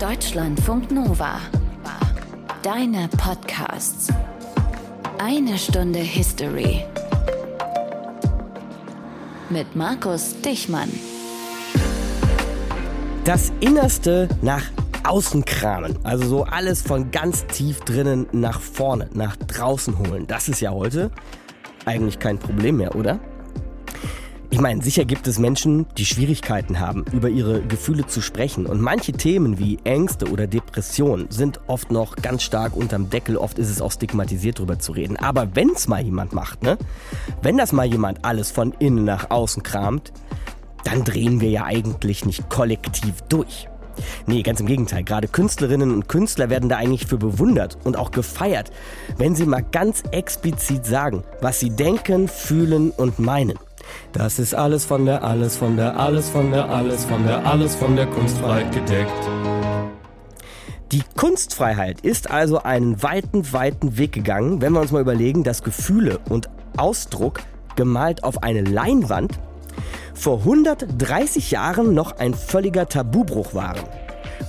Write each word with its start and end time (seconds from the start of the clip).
Deutschlandfunk 0.00 0.92
Nova. 0.92 1.40
Deine 2.62 3.08
Podcasts. 3.08 4.06
Eine 5.18 5.58
Stunde 5.58 5.98
History. 5.98 6.84
Mit 9.50 9.74
Markus 9.74 10.40
Dichmann. 10.40 10.88
Das 13.24 13.50
Innerste 13.58 14.28
nach 14.40 14.62
außen 15.02 15.44
kramen. 15.44 15.98
Also 16.04 16.28
so 16.28 16.44
alles 16.44 16.80
von 16.80 17.10
ganz 17.10 17.44
tief 17.46 17.80
drinnen 17.80 18.28
nach 18.30 18.60
vorne, 18.60 19.10
nach 19.14 19.34
draußen 19.34 19.98
holen. 19.98 20.28
Das 20.28 20.48
ist 20.48 20.60
ja 20.60 20.70
heute 20.70 21.10
eigentlich 21.86 22.20
kein 22.20 22.38
Problem 22.38 22.76
mehr, 22.76 22.94
oder? 22.94 23.18
Ich 24.58 24.62
meine, 24.62 24.82
sicher 24.82 25.04
gibt 25.04 25.28
es 25.28 25.38
Menschen, 25.38 25.86
die 25.98 26.04
Schwierigkeiten 26.04 26.80
haben, 26.80 27.04
über 27.12 27.28
ihre 27.28 27.62
Gefühle 27.62 28.08
zu 28.08 28.20
sprechen. 28.20 28.66
Und 28.66 28.80
manche 28.80 29.12
Themen 29.12 29.56
wie 29.60 29.78
Ängste 29.84 30.28
oder 30.28 30.48
Depressionen 30.48 31.30
sind 31.30 31.60
oft 31.68 31.92
noch 31.92 32.16
ganz 32.16 32.42
stark 32.42 32.74
unterm 32.74 33.08
Deckel. 33.08 33.36
Oft 33.36 33.60
ist 33.60 33.70
es 33.70 33.80
auch 33.80 33.92
stigmatisiert, 33.92 34.58
darüber 34.58 34.80
zu 34.80 34.90
reden. 34.90 35.16
Aber 35.16 35.54
wenn 35.54 35.70
es 35.70 35.86
mal 35.86 36.02
jemand 36.02 36.32
macht, 36.32 36.64
ne? 36.64 36.76
Wenn 37.40 37.56
das 37.56 37.70
mal 37.70 37.86
jemand 37.86 38.24
alles 38.24 38.50
von 38.50 38.72
innen 38.80 39.04
nach 39.04 39.30
außen 39.30 39.62
kramt, 39.62 40.12
dann 40.82 41.04
drehen 41.04 41.40
wir 41.40 41.50
ja 41.50 41.62
eigentlich 41.62 42.24
nicht 42.24 42.50
kollektiv 42.50 43.22
durch. 43.28 43.68
Nee, 44.26 44.42
ganz 44.42 44.58
im 44.58 44.66
Gegenteil. 44.66 45.04
Gerade 45.04 45.28
Künstlerinnen 45.28 45.92
und 45.92 46.08
Künstler 46.08 46.50
werden 46.50 46.68
da 46.68 46.78
eigentlich 46.78 47.06
für 47.06 47.18
bewundert 47.18 47.78
und 47.84 47.96
auch 47.96 48.10
gefeiert, 48.10 48.72
wenn 49.18 49.36
sie 49.36 49.46
mal 49.46 49.62
ganz 49.62 50.02
explizit 50.10 50.84
sagen, 50.84 51.22
was 51.40 51.60
sie 51.60 51.70
denken, 51.70 52.26
fühlen 52.26 52.90
und 52.90 53.20
meinen. 53.20 53.56
Das 54.12 54.38
ist 54.38 54.54
alles 54.54 54.84
von 54.84 55.06
der, 55.06 55.22
alles 55.22 55.56
von 55.56 55.76
der, 55.76 55.98
alles 55.98 56.30
von 56.30 56.50
der, 56.50 56.68
alles 56.68 57.04
von 57.04 57.26
der, 57.26 57.46
alles 57.46 57.74
von 57.74 57.96
der 57.96 58.06
Kunstfreiheit 58.06 58.72
gedeckt. 58.72 59.28
Die 60.92 61.02
Kunstfreiheit 61.16 62.00
ist 62.00 62.30
also 62.30 62.62
einen 62.62 63.02
weiten, 63.02 63.52
weiten 63.52 63.98
Weg 63.98 64.12
gegangen, 64.12 64.62
wenn 64.62 64.72
wir 64.72 64.80
uns 64.80 64.90
mal 64.90 65.02
überlegen, 65.02 65.44
dass 65.44 65.62
Gefühle 65.62 66.18
und 66.30 66.48
Ausdruck 66.78 67.40
gemalt 67.76 68.24
auf 68.24 68.42
eine 68.42 68.62
Leinwand 68.62 69.38
vor 70.14 70.38
130 70.38 71.50
Jahren 71.50 71.94
noch 71.94 72.18
ein 72.18 72.34
völliger 72.34 72.88
Tabubruch 72.88 73.54
waren. 73.54 73.84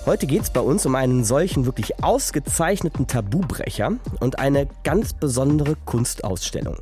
Heute 0.06 0.28
geht 0.28 0.44
es 0.44 0.50
bei 0.50 0.62
uns 0.62 0.86
um 0.86 0.96
einen 0.96 1.24
solchen 1.24 1.66
wirklich 1.66 2.04
ausgezeichneten 2.04 3.06
Tabubrecher 3.06 3.92
und 4.20 4.40
eine 4.40 4.68
ganz 4.84 5.14
besondere 5.14 5.76
Kunstausstellung. 5.86 6.78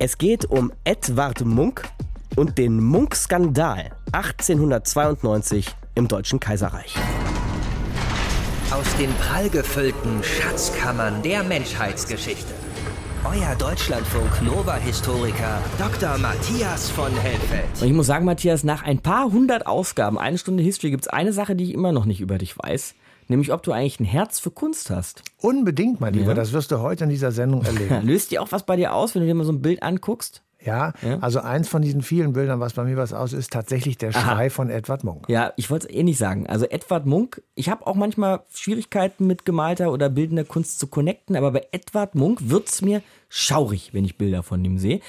Es 0.00 0.18
geht 0.18 0.46
um 0.46 0.72
Edward 0.82 1.44
Munk 1.44 1.84
und 2.34 2.58
den 2.58 2.82
Munk-Skandal 2.82 3.90
1892 4.10 5.68
im 5.94 6.08
Deutschen 6.08 6.40
Kaiserreich. 6.40 6.96
Aus 8.72 8.96
den 8.96 9.12
prallgefüllten 9.14 10.22
Schatzkammern 10.24 11.22
der 11.22 11.44
Menschheitsgeschichte. 11.44 12.52
Euer 13.24 13.54
Deutschlandfunk 13.54 14.42
Nova-Historiker 14.42 15.62
Dr. 15.78 16.18
Matthias 16.18 16.90
von 16.90 17.12
Helfeld. 17.16 17.64
Und 17.80 17.86
ich 17.86 17.92
muss 17.92 18.06
sagen, 18.06 18.24
Matthias, 18.24 18.64
nach 18.64 18.82
ein 18.82 18.98
paar 18.98 19.30
hundert 19.30 19.68
Ausgaben, 19.68 20.18
eine 20.18 20.38
Stunde 20.38 20.64
History, 20.64 20.90
gibt 20.90 21.04
es 21.04 21.08
eine 21.08 21.32
Sache, 21.32 21.54
die 21.54 21.64
ich 21.64 21.72
immer 21.72 21.92
noch 21.92 22.04
nicht 22.04 22.20
über 22.20 22.38
dich 22.38 22.58
weiß 22.58 22.96
nämlich 23.28 23.52
ob 23.52 23.62
du 23.62 23.72
eigentlich 23.72 23.98
ein 24.00 24.04
Herz 24.04 24.38
für 24.38 24.50
Kunst 24.50 24.90
hast. 24.90 25.22
Unbedingt, 25.40 26.00
mein 26.00 26.14
Lieber, 26.14 26.28
ja. 26.28 26.34
das 26.34 26.52
wirst 26.52 26.70
du 26.70 26.80
heute 26.80 27.04
in 27.04 27.10
dieser 27.10 27.32
Sendung 27.32 27.62
erleben. 27.64 28.06
Löst 28.06 28.30
dir 28.30 28.42
auch 28.42 28.52
was 28.52 28.64
bei 28.64 28.76
dir 28.76 28.94
aus, 28.94 29.14
wenn 29.14 29.22
du 29.22 29.26
dir 29.28 29.34
mal 29.34 29.44
so 29.44 29.52
ein 29.52 29.62
Bild 29.62 29.82
anguckst? 29.82 30.43
Ja, 30.64 30.92
ja, 31.02 31.18
also 31.20 31.40
eins 31.40 31.68
von 31.68 31.82
diesen 31.82 32.02
vielen 32.02 32.32
Bildern, 32.32 32.58
was 32.58 32.72
bei 32.72 32.84
mir 32.84 32.96
was 32.96 33.12
aus 33.12 33.32
ist, 33.32 33.52
tatsächlich 33.52 33.98
der 33.98 34.12
Schrei 34.12 34.46
Aha. 34.46 34.48
von 34.48 34.70
Edward 34.70 35.04
Munk. 35.04 35.28
Ja, 35.28 35.52
ich 35.56 35.70
wollte 35.70 35.88
es 35.88 35.94
eh 35.94 36.02
nicht 36.02 36.18
sagen. 36.18 36.46
Also 36.46 36.66
Edward 36.66 37.06
Munk, 37.06 37.42
ich 37.54 37.68
habe 37.68 37.86
auch 37.86 37.94
manchmal 37.94 38.40
Schwierigkeiten 38.54 39.26
mit 39.26 39.44
gemalter 39.44 39.92
oder 39.92 40.08
bildender 40.08 40.44
Kunst 40.44 40.78
zu 40.78 40.86
connecten, 40.86 41.36
aber 41.36 41.50
bei 41.52 41.66
Edward 41.72 42.14
Munk 42.14 42.48
wird 42.48 42.68
es 42.68 42.80
mir 42.80 43.02
schaurig, 43.28 43.90
wenn 43.92 44.04
ich 44.04 44.16
Bilder 44.16 44.42
von 44.42 44.64
ihm 44.64 44.78
sehe. 44.78 45.00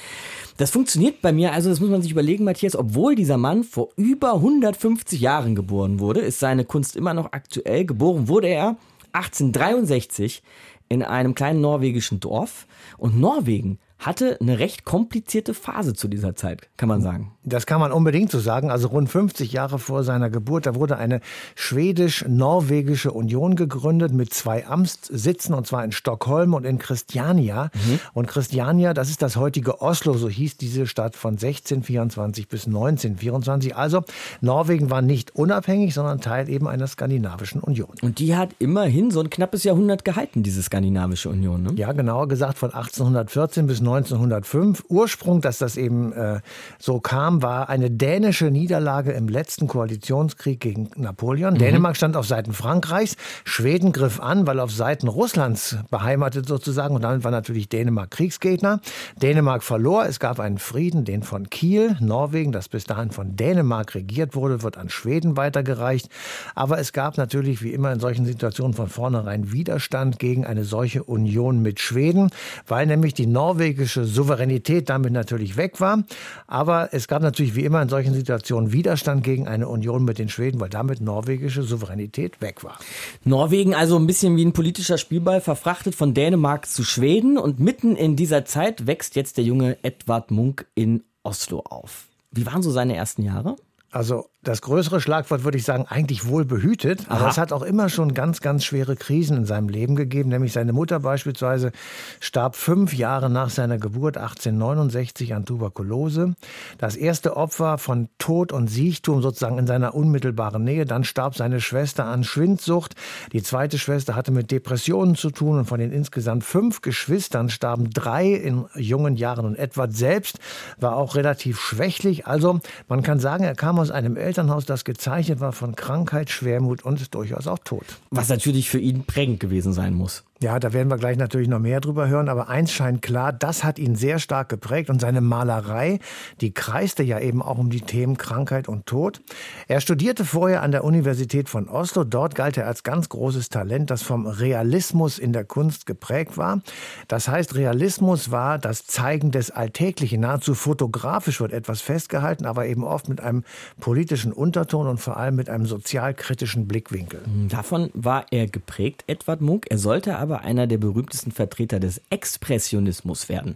Das 0.57 0.71
funktioniert 0.71 1.21
bei 1.21 1.31
mir, 1.31 1.53
also 1.53 1.69
das 1.69 1.79
muss 1.79 1.89
man 1.89 2.01
sich 2.01 2.11
überlegen, 2.11 2.43
Matthias, 2.43 2.75
obwohl 2.75 3.15
dieser 3.15 3.37
Mann 3.37 3.63
vor 3.63 3.89
über 3.95 4.33
150 4.33 5.21
Jahren 5.21 5.55
geboren 5.55 5.99
wurde, 5.99 6.19
ist 6.19 6.39
seine 6.39 6.65
Kunst 6.65 6.95
immer 6.95 7.13
noch 7.13 7.31
aktuell. 7.31 7.85
Geboren 7.85 8.27
wurde 8.27 8.47
er 8.47 8.77
1863 9.13 10.43
in 10.89 11.03
einem 11.03 11.33
kleinen 11.35 11.61
norwegischen 11.61 12.19
Dorf 12.19 12.67
und 12.97 13.19
Norwegen 13.19 13.79
hatte 14.05 14.37
eine 14.39 14.59
recht 14.59 14.85
komplizierte 14.85 15.53
Phase 15.53 15.93
zu 15.93 16.07
dieser 16.07 16.35
Zeit, 16.35 16.69
kann 16.77 16.89
man 16.89 17.01
sagen. 17.01 17.31
Das 17.43 17.65
kann 17.65 17.79
man 17.79 17.91
unbedingt 17.91 18.31
so 18.31 18.39
sagen. 18.39 18.71
Also 18.71 18.87
rund 18.87 19.09
50 19.09 19.51
Jahre 19.51 19.79
vor 19.79 20.03
seiner 20.03 20.29
Geburt, 20.29 20.65
da 20.65 20.75
wurde 20.75 20.97
eine 20.97 21.21
schwedisch-norwegische 21.55 23.11
Union 23.11 23.55
gegründet 23.55 24.13
mit 24.13 24.33
zwei 24.33 24.65
Amtssitzen, 24.67 25.53
und 25.53 25.67
zwar 25.67 25.83
in 25.83 25.91
Stockholm 25.91 26.53
und 26.53 26.65
in 26.65 26.77
Christiania. 26.77 27.71
Mhm. 27.73 27.99
Und 28.13 28.27
Christiania, 28.27 28.93
das 28.93 29.09
ist 29.09 29.21
das 29.21 29.35
heutige 29.35 29.81
Oslo, 29.81 30.13
so 30.13 30.29
hieß 30.29 30.57
diese 30.57 30.87
Stadt 30.87 31.15
von 31.15 31.33
1624 31.33 32.47
bis 32.47 32.67
1924. 32.67 33.75
Also 33.75 34.03
Norwegen 34.41 34.89
war 34.89 35.01
nicht 35.01 35.35
unabhängig, 35.35 35.93
sondern 35.93 36.21
Teil 36.21 36.49
eben 36.49 36.67
einer 36.67 36.87
skandinavischen 36.87 37.61
Union. 37.61 37.95
Und 38.01 38.19
die 38.19 38.35
hat 38.35 38.49
immerhin 38.59 39.11
so 39.11 39.19
ein 39.19 39.29
knappes 39.29 39.63
Jahrhundert 39.63 40.05
gehalten, 40.05 40.43
diese 40.43 40.61
skandinavische 40.61 41.29
Union. 41.29 41.63
Ne? 41.63 41.73
Ja, 41.75 41.91
genauer 41.91 42.27
gesagt 42.27 42.57
von 42.57 42.73
1814 42.73 43.67
bis 43.67 43.81
1905. 43.95 44.85
Ursprung, 44.89 45.41
dass 45.41 45.57
das 45.57 45.77
eben 45.77 46.13
äh, 46.13 46.41
so 46.79 46.99
kam, 46.99 47.41
war 47.41 47.69
eine 47.69 47.91
dänische 47.91 48.51
Niederlage 48.51 49.11
im 49.11 49.27
letzten 49.27 49.67
Koalitionskrieg 49.67 50.59
gegen 50.59 50.89
Napoleon. 50.95 51.55
Mhm. 51.55 51.59
Dänemark 51.59 51.95
stand 51.97 52.17
auf 52.17 52.25
Seiten 52.25 52.53
Frankreichs, 52.53 53.15
Schweden 53.43 53.91
griff 53.91 54.19
an, 54.19 54.47
weil 54.47 54.59
auf 54.59 54.71
Seiten 54.71 55.07
Russlands 55.07 55.77
beheimatet 55.89 56.47
sozusagen 56.47 56.95
und 56.95 57.03
damit 57.03 57.23
war 57.23 57.31
natürlich 57.31 57.69
Dänemark 57.69 58.11
Kriegsgegner. 58.11 58.79
Dänemark 59.21 59.63
verlor, 59.63 60.05
es 60.05 60.19
gab 60.19 60.39
einen 60.39 60.57
Frieden, 60.57 61.05
den 61.05 61.23
von 61.23 61.49
Kiel, 61.49 61.97
Norwegen, 61.99 62.51
das 62.51 62.69
bis 62.69 62.85
dahin 62.85 63.11
von 63.11 63.35
Dänemark 63.35 63.95
regiert 63.95 64.35
wurde, 64.35 64.63
wird 64.63 64.77
an 64.77 64.89
Schweden 64.89 65.37
weitergereicht. 65.37 66.09
Aber 66.55 66.79
es 66.79 66.93
gab 66.93 67.17
natürlich 67.17 67.61
wie 67.61 67.73
immer 67.73 67.91
in 67.91 67.99
solchen 67.99 68.25
Situationen 68.25 68.73
von 68.73 68.87
vornherein 68.87 69.51
Widerstand 69.51 70.19
gegen 70.19 70.45
eine 70.45 70.63
solche 70.63 71.03
Union 71.03 71.61
mit 71.61 71.79
Schweden, 71.79 72.29
weil 72.67 72.85
nämlich 72.85 73.13
die 73.13 73.27
Norweger 73.27 73.74
norwegische 73.75 74.05
Souveränität 74.05 74.89
damit 74.89 75.11
natürlich 75.11 75.57
weg 75.57 75.81
war. 75.81 76.03
Aber 76.47 76.93
es 76.93 77.07
gab 77.09 77.21
natürlich 77.21 77.55
wie 77.55 77.65
immer 77.65 77.81
in 77.81 77.89
solchen 77.89 78.13
Situationen 78.13 78.71
Widerstand 78.71 79.23
gegen 79.23 79.47
eine 79.47 79.67
Union 79.67 80.05
mit 80.05 80.17
den 80.17 80.29
Schweden, 80.29 80.61
weil 80.61 80.69
damit 80.69 81.01
norwegische 81.01 81.63
Souveränität 81.63 82.39
weg 82.39 82.63
war. 82.63 82.79
Norwegen 83.25 83.75
also 83.75 83.97
ein 83.97 84.07
bisschen 84.07 84.37
wie 84.37 84.45
ein 84.45 84.53
politischer 84.53 84.97
Spielball, 84.97 85.41
verfrachtet 85.41 85.93
von 85.93 86.13
Dänemark 86.13 86.67
zu 86.67 86.85
Schweden. 86.85 87.37
Und 87.37 87.59
mitten 87.59 87.97
in 87.97 88.15
dieser 88.15 88.45
Zeit 88.45 88.87
wächst 88.87 89.15
jetzt 89.15 89.35
der 89.37 89.43
junge 89.43 89.77
Edward 89.83 90.31
Munk 90.31 90.65
in 90.73 91.03
Oslo 91.23 91.59
auf. 91.59 92.05
Wie 92.31 92.45
waren 92.45 92.61
so 92.61 92.71
seine 92.71 92.95
ersten 92.95 93.23
Jahre? 93.23 93.57
Also 93.91 94.29
das 94.45 94.61
größere 94.61 95.01
Schlagwort 95.01 95.43
würde 95.43 95.57
ich 95.57 95.63
sagen, 95.63 95.85
eigentlich 95.89 96.27
wohl 96.27 96.45
behütet. 96.45 97.05
Aber 97.09 97.21
Aha. 97.21 97.29
es 97.29 97.37
hat 97.37 97.51
auch 97.51 97.63
immer 97.63 97.89
schon 97.89 98.13
ganz, 98.13 98.41
ganz 98.41 98.63
schwere 98.63 98.95
Krisen 98.95 99.37
in 99.37 99.45
seinem 99.45 99.69
Leben 99.69 99.95
gegeben. 99.95 100.29
Nämlich 100.29 100.53
seine 100.53 100.71
Mutter 100.71 100.99
beispielsweise 100.99 101.71
starb 102.19 102.55
fünf 102.55 102.93
Jahre 102.93 103.29
nach 103.29 103.49
seiner 103.49 103.79
Geburt 103.79 104.17
1869 104.17 105.33
an 105.33 105.45
Tuberkulose. 105.45 106.35
Das 106.77 106.95
erste 106.95 107.35
Opfer 107.35 107.79
von 107.79 108.07
Tod 108.19 108.51
und 108.51 108.67
Siechtum 108.67 109.23
sozusagen 109.23 109.57
in 109.57 109.65
seiner 109.65 109.95
unmittelbaren 109.95 110.63
Nähe. 110.63 110.85
Dann 110.85 111.03
starb 111.03 111.35
seine 111.35 111.59
Schwester 111.59 112.05
an 112.05 112.23
Schwindsucht. 112.23 112.93
Die 113.33 113.41
zweite 113.41 113.79
Schwester 113.79 114.15
hatte 114.15 114.31
mit 114.31 114.51
Depressionen 114.51 115.15
zu 115.15 115.31
tun. 115.31 115.57
Und 115.57 115.65
von 115.65 115.79
den 115.79 115.91
insgesamt 115.91 116.43
fünf 116.43 116.81
Geschwistern 116.81 117.49
starben 117.49 117.89
drei 117.89 118.27
in 118.27 118.65
jungen 118.75 119.15
Jahren. 119.15 119.45
Und 119.45 119.55
Edward 119.55 119.93
selbst 119.93 120.37
war 120.79 120.95
auch 120.97 121.15
relativ 121.15 121.59
schwächlich. 121.59 122.27
Also 122.27 122.59
man 122.87 123.01
kann 123.01 123.19
sagen, 123.19 123.43
er 123.43 123.55
kam 123.55 123.79
aus 123.79 123.89
einem 123.89 124.17
Elternhaus, 124.35 124.65
das 124.65 124.83
gezeichnet 124.83 125.39
war 125.39 125.53
von 125.53 125.77
Krankheit, 125.77 126.29
Schwermut 126.29 126.83
und 126.83 127.15
durchaus 127.15 127.47
auch 127.47 127.59
Tod. 127.59 127.85
Was 128.09 128.27
natürlich 128.27 128.69
für 128.69 128.79
ihn 128.79 129.05
prägend 129.05 129.39
gewesen 129.39 129.71
sein 129.71 129.93
muss. 129.93 130.25
Ja, 130.41 130.59
da 130.59 130.73
werden 130.73 130.89
wir 130.89 130.97
gleich 130.97 131.15
natürlich 131.15 131.47
noch 131.47 131.59
mehr 131.59 131.79
drüber 131.79 132.09
hören, 132.09 132.27
aber 132.27 132.49
eins 132.49 132.73
scheint 132.73 133.01
klar, 133.01 133.31
das 133.31 133.63
hat 133.63 133.79
ihn 133.79 133.95
sehr 133.95 134.19
stark 134.19 134.49
geprägt 134.49 134.89
und 134.89 134.99
seine 134.99 135.21
Malerei, 135.21 135.99
die 136.41 136.53
kreiste 136.53 137.03
ja 137.03 137.21
eben 137.21 137.41
auch 137.41 137.57
um 137.57 137.69
die 137.69 137.79
Themen 137.79 138.17
Krankheit 138.17 138.67
und 138.67 138.85
Tod. 138.85 139.21
Er 139.69 139.79
studierte 139.79 140.25
vorher 140.25 140.61
an 140.61 140.71
der 140.71 140.83
Universität 140.83 141.47
von 141.47 141.69
Oslo, 141.69 142.03
dort 142.03 142.35
galt 142.35 142.57
er 142.57 142.67
als 142.67 142.83
ganz 142.83 143.07
großes 143.07 143.47
Talent, 143.47 143.89
das 143.89 144.03
vom 144.03 144.27
Realismus 144.27 145.19
in 145.19 145.31
der 145.31 145.45
Kunst 145.45 145.85
geprägt 145.85 146.37
war. 146.37 146.59
Das 147.07 147.29
heißt, 147.29 147.55
Realismus 147.55 148.29
war 148.29 148.59
das 148.59 148.85
Zeigen 148.85 149.31
des 149.31 149.51
Alltäglichen, 149.51 150.19
nahezu 150.19 150.53
fotografisch 150.53 151.39
wird 151.39 151.53
etwas 151.53 151.79
festgehalten, 151.79 152.45
aber 152.45 152.65
eben 152.65 152.83
oft 152.83 153.07
mit 153.07 153.21
einem 153.21 153.45
politischen 153.79 154.33
Unterton 154.33 154.87
und 154.87 154.99
vor 154.99 155.15
allem 155.15 155.37
mit 155.37 155.49
einem 155.49 155.65
sozialkritischen 155.65 156.67
Blickwinkel. 156.67 157.21
Davon 157.47 157.89
war 157.93 158.25
er 158.31 158.47
geprägt, 158.47 159.05
Edward 159.07 159.39
Munk. 159.39 159.67
Er 159.69 159.77
sollte 159.77 160.17
aber 160.17 160.24
einer 160.33 160.67
der 160.67 160.77
berühmtesten 160.77 161.31
Vertreter 161.31 161.79
des 161.79 162.01
Expressionismus 162.09 163.29
werden. 163.29 163.55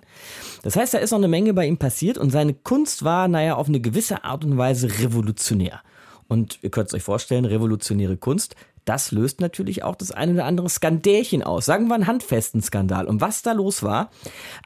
Das 0.64 0.76
heißt, 0.76 0.94
da 0.94 1.00
ist 1.00 1.12
noch 1.12 1.18
eine 1.18 1.28
Menge 1.28 1.54
bei 1.54 1.66
ihm 1.66 1.78
passiert 1.78 2.18
und 2.18 2.32
seine 2.32 2.54
Kunst 2.54 3.04
war, 3.04 3.28
naja, 3.28 3.56
auf 3.56 3.68
eine 3.68 3.80
gewisse 3.80 4.24
Art 4.24 4.46
und 4.46 4.58
Weise 4.58 5.00
revolutionär. 5.00 5.82
Und 6.28 6.60
ihr 6.62 6.70
könnt 6.70 6.90
es 6.90 6.94
euch 6.94 7.04
vorstellen, 7.04 7.46
revolutionäre 7.46 8.16
Kunst, 8.16 8.56
das 8.86 9.12
löst 9.12 9.42
natürlich 9.42 9.84
auch 9.84 9.96
das 9.96 10.12
eine 10.12 10.34
oder 10.34 10.46
andere 10.46 10.70
Skandälchen 10.70 11.42
aus. 11.44 11.66
Sagen 11.66 11.88
wir 11.88 11.96
einen 11.96 12.08
handfesten 12.08 12.62
Skandal. 12.62 13.08
Und 13.08 13.20
was 13.22 13.42
da 13.42 13.52
los 13.52 13.84
war, 13.84 14.10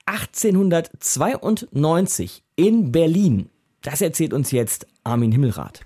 1892 0.05 2.43
in 2.55 2.91
Berlin, 2.91 3.49
das 3.81 4.01
erzählt 4.01 4.33
uns 4.33 4.51
jetzt 4.51 4.85
Armin 5.03 5.31
Himmelrath. 5.31 5.81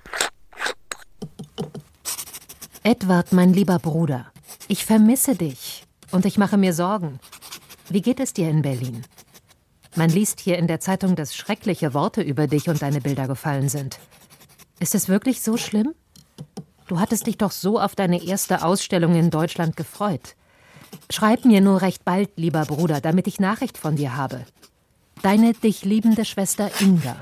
Edward, 2.84 3.34
mein 3.34 3.54
lieber 3.54 3.80
Bruder, 3.80 4.32
ich 4.68 4.86
vermisse 4.86 5.36
dich 5.36 5.87
und 6.12 6.26
ich 6.26 6.38
mache 6.38 6.58
mir 6.58 6.74
Sorgen. 6.74 7.20
Wie 7.90 8.02
geht 8.02 8.20
es 8.20 8.34
dir 8.34 8.50
in 8.50 8.62
Berlin? 8.62 9.04
Man 9.96 10.10
liest 10.10 10.40
hier 10.40 10.58
in 10.58 10.68
der 10.68 10.80
Zeitung, 10.80 11.16
dass 11.16 11.36
schreckliche 11.36 11.94
Worte 11.94 12.22
über 12.22 12.48
dich 12.48 12.70
und 12.70 12.82
deine 12.82 13.02
Bilder 13.02 13.28
gefallen 13.28 13.70
sind. 13.70 14.00
Ist 14.80 14.94
es 14.94 15.10
wirklich 15.10 15.42
so 15.42 15.58
schlimm? 15.58 15.94
Du 16.88 17.00
hattest 17.00 17.28
dich 17.28 17.38
doch 17.38 17.52
so 17.52 17.80
auf 17.80 17.96
deine 17.96 18.24
erste 18.24 18.64
Ausstellung 18.64 19.16
in 19.16 19.30
Deutschland 19.30 19.76
gefreut. 19.76 20.36
Schreib 21.10 21.46
mir 21.46 21.62
nur 21.62 21.82
recht 21.82 22.06
bald, 22.06 22.30
lieber 22.36 22.66
Bruder, 22.66 23.02
damit 23.02 23.28
ich 23.28 23.40
Nachricht 23.40 23.78
von 23.78 23.96
dir 23.96 24.16
habe. 24.16 24.46
Deine 25.22 25.54
dich 25.54 25.84
liebende 25.84 26.26
Schwester 26.26 26.70
Inga. 26.80 27.16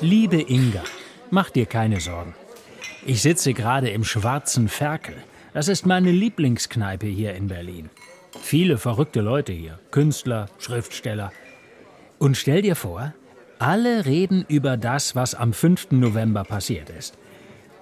Liebe 0.00 0.40
Inga, 0.40 0.82
mach 1.30 1.50
dir 1.50 1.66
keine 1.66 2.00
Sorgen. 2.00 2.34
Ich 3.06 3.22
sitze 3.22 3.54
gerade 3.54 3.88
im 3.88 4.04
Schwarzen 4.04 4.68
Ferkel. 4.68 5.16
Das 5.56 5.68
ist 5.68 5.86
meine 5.86 6.10
Lieblingskneipe 6.10 7.06
hier 7.06 7.32
in 7.32 7.46
Berlin. 7.46 7.88
Viele 8.42 8.76
verrückte 8.76 9.22
Leute 9.22 9.54
hier, 9.54 9.78
Künstler, 9.90 10.50
Schriftsteller. 10.58 11.32
Und 12.18 12.36
stell 12.36 12.60
dir 12.60 12.76
vor, 12.76 13.14
alle 13.58 14.04
reden 14.04 14.44
über 14.48 14.76
das, 14.76 15.16
was 15.16 15.34
am 15.34 15.54
5. 15.54 15.92
November 15.92 16.44
passiert 16.44 16.90
ist. 16.90 17.16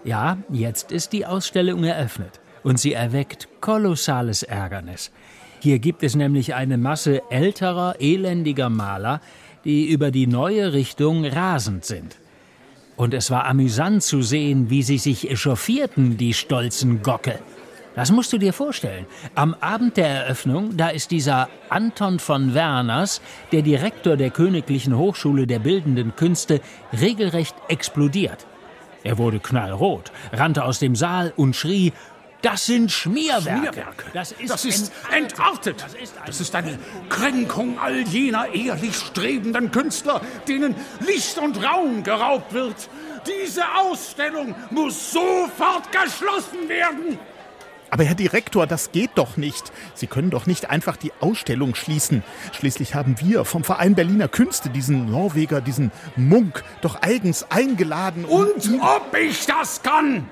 Ja, 0.04 0.38
jetzt 0.50 0.92
ist 0.92 1.12
die 1.12 1.26
Ausstellung 1.26 1.82
eröffnet 1.82 2.38
und 2.62 2.78
sie 2.78 2.92
erweckt 2.92 3.48
kolossales 3.60 4.44
Ärgernis. 4.44 5.10
Hier 5.58 5.80
gibt 5.80 6.04
es 6.04 6.14
nämlich 6.14 6.54
eine 6.54 6.78
Masse 6.78 7.22
älterer, 7.28 7.96
elendiger 7.98 8.70
Maler, 8.70 9.20
die 9.64 9.90
über 9.90 10.12
die 10.12 10.28
neue 10.28 10.74
Richtung 10.74 11.24
rasend 11.24 11.84
sind. 11.84 12.18
Und 12.94 13.14
es 13.14 13.32
war 13.32 13.46
amüsant 13.46 14.04
zu 14.04 14.22
sehen, 14.22 14.70
wie 14.70 14.84
sie 14.84 14.98
sich 14.98 15.28
echauffierten, 15.28 16.16
die 16.16 16.34
stolzen 16.34 17.02
Gocke. 17.02 17.40
Das 17.94 18.10
musst 18.10 18.32
du 18.32 18.38
dir 18.38 18.52
vorstellen. 18.52 19.06
Am 19.34 19.54
Abend 19.60 19.96
der 19.96 20.08
Eröffnung, 20.08 20.76
da 20.76 20.88
ist 20.88 21.10
dieser 21.10 21.48
Anton 21.68 22.18
von 22.18 22.54
Werners, 22.54 23.20
der 23.52 23.62
Direktor 23.62 24.16
der 24.16 24.30
Königlichen 24.30 24.96
Hochschule 24.96 25.46
der 25.46 25.60
Bildenden 25.60 26.16
Künste, 26.16 26.60
regelrecht 26.98 27.54
explodiert. 27.68 28.46
Er 29.04 29.18
wurde 29.18 29.38
knallrot, 29.38 30.10
rannte 30.32 30.64
aus 30.64 30.78
dem 30.78 30.96
Saal 30.96 31.32
und 31.36 31.54
schrie, 31.54 31.92
das 32.42 32.66
sind 32.66 32.92
Schmierwerke. 32.92 33.58
Schmierwerke. 33.58 34.04
Das 34.12 34.32
ist, 34.32 34.50
das 34.50 34.64
ist 34.64 34.92
entartet. 35.10 35.82
Das 35.82 35.94
ist, 35.94 36.14
das 36.26 36.40
ist 36.40 36.54
eine 36.54 36.78
Kränkung 37.08 37.78
all 37.78 38.00
jener 38.02 38.52
ehrlich 38.54 38.94
strebenden 38.96 39.70
Künstler, 39.70 40.20
denen 40.46 40.74
Licht 41.06 41.38
und 41.38 41.64
Raum 41.64 42.02
geraubt 42.02 42.52
wird. 42.52 42.90
Diese 43.26 43.62
Ausstellung 43.78 44.54
muss 44.70 45.12
sofort 45.12 45.90
geschlossen 45.90 46.68
werden. 46.68 47.18
Aber 47.94 48.02
Herr 48.02 48.16
Direktor, 48.16 48.66
das 48.66 48.90
geht 48.90 49.12
doch 49.14 49.36
nicht. 49.36 49.70
Sie 49.94 50.08
können 50.08 50.30
doch 50.30 50.46
nicht 50.46 50.68
einfach 50.68 50.96
die 50.96 51.12
Ausstellung 51.20 51.76
schließen. 51.76 52.24
Schließlich 52.50 52.96
haben 52.96 53.14
wir 53.20 53.44
vom 53.44 53.62
Verein 53.62 53.94
Berliner 53.94 54.26
Künste 54.26 54.68
diesen 54.68 55.08
Norweger, 55.08 55.60
diesen 55.60 55.92
Munk, 56.16 56.64
doch 56.80 57.00
eigens 57.02 57.52
eingeladen. 57.52 58.24
Und, 58.24 58.66
und 58.66 58.80
ob 58.80 59.16
ich 59.16 59.46
das 59.46 59.80
kann? 59.80 60.28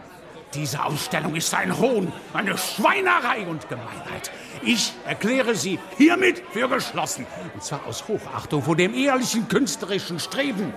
Diese 0.55 0.85
Ausstellung 0.85 1.37
ist 1.37 1.55
ein 1.55 1.79
Hohn, 1.79 2.13
eine 2.33 2.59
Schweinerei 2.59 3.47
und 3.47 3.69
Gemeinheit. 3.69 4.33
Ich 4.65 4.93
erkläre 5.07 5.55
sie 5.55 5.79
hiermit 5.97 6.43
für 6.51 6.69
geschlossen. 6.69 7.27
Und 7.55 7.63
zwar 7.63 7.87
aus 7.87 8.09
Hochachtung 8.09 8.65
vor 8.65 8.75
dem 8.75 8.93
ehrlichen 8.93 9.47
künstlerischen 9.47 10.19
Streben 10.19 10.75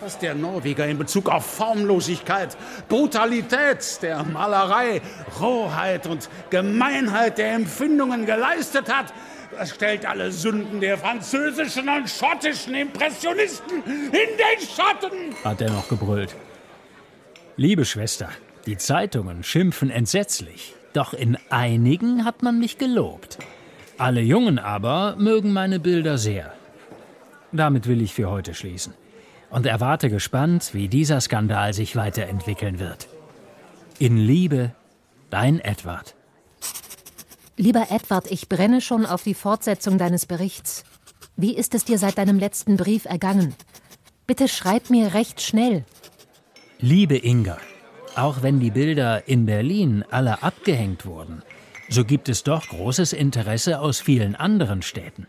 was 0.00 0.18
der 0.18 0.34
Norweger 0.34 0.86
in 0.86 0.98
Bezug 0.98 1.28
auf 1.28 1.44
Formlosigkeit, 1.44 2.56
Brutalität 2.88 4.02
der 4.02 4.22
Malerei, 4.24 5.00
Rohheit 5.40 6.06
und 6.06 6.28
Gemeinheit 6.50 7.38
der 7.38 7.54
Empfindungen 7.54 8.26
geleistet 8.26 8.92
hat, 8.92 9.12
das 9.56 9.70
stellt 9.70 10.06
alle 10.06 10.30
Sünden 10.30 10.80
der 10.80 10.98
französischen 10.98 11.88
und 11.88 12.08
schottischen 12.08 12.74
Impressionisten 12.74 13.82
in 13.86 14.12
den 14.12 14.68
Schatten, 14.76 15.34
hat 15.44 15.60
er 15.60 15.70
noch 15.70 15.88
gebrüllt. 15.88 16.34
Liebe 17.56 17.84
Schwester, 17.84 18.28
die 18.66 18.76
Zeitungen 18.76 19.42
schimpfen 19.42 19.90
entsetzlich, 19.90 20.74
doch 20.92 21.12
in 21.12 21.38
einigen 21.50 22.24
hat 22.24 22.42
man 22.42 22.58
mich 22.58 22.78
gelobt. 22.78 23.38
Alle 23.96 24.20
Jungen 24.20 24.60
aber 24.60 25.16
mögen 25.18 25.52
meine 25.52 25.80
Bilder 25.80 26.18
sehr. 26.18 26.52
Damit 27.50 27.88
will 27.88 28.00
ich 28.00 28.14
für 28.14 28.30
heute 28.30 28.54
schließen 28.54 28.94
und 29.50 29.66
erwarte 29.66 30.10
gespannt, 30.10 30.74
wie 30.74 30.88
dieser 30.88 31.20
Skandal 31.20 31.72
sich 31.72 31.96
weiterentwickeln 31.96 32.78
wird. 32.78 33.08
In 33.98 34.16
Liebe, 34.16 34.72
dein 35.30 35.60
Edward. 35.60 36.14
Lieber 37.56 37.86
Edward, 37.90 38.30
ich 38.30 38.48
brenne 38.48 38.80
schon 38.80 39.04
auf 39.04 39.24
die 39.24 39.34
Fortsetzung 39.34 39.98
deines 39.98 40.26
Berichts. 40.26 40.84
Wie 41.36 41.56
ist 41.56 41.74
es 41.74 41.84
dir 41.84 41.98
seit 41.98 42.18
deinem 42.18 42.38
letzten 42.38 42.76
Brief 42.76 43.04
ergangen? 43.04 43.54
Bitte 44.26 44.46
schreib 44.48 44.90
mir 44.90 45.14
recht 45.14 45.40
schnell. 45.40 45.84
Liebe 46.78 47.16
Inga, 47.16 47.58
auch 48.14 48.42
wenn 48.42 48.60
die 48.60 48.70
Bilder 48.70 49.26
in 49.26 49.46
Berlin 49.46 50.04
alle 50.10 50.42
abgehängt 50.42 51.06
wurden, 51.06 51.42
so 51.88 52.04
gibt 52.04 52.28
es 52.28 52.44
doch 52.44 52.68
großes 52.68 53.12
Interesse 53.12 53.80
aus 53.80 54.00
vielen 54.00 54.36
anderen 54.36 54.82
Städten. 54.82 55.26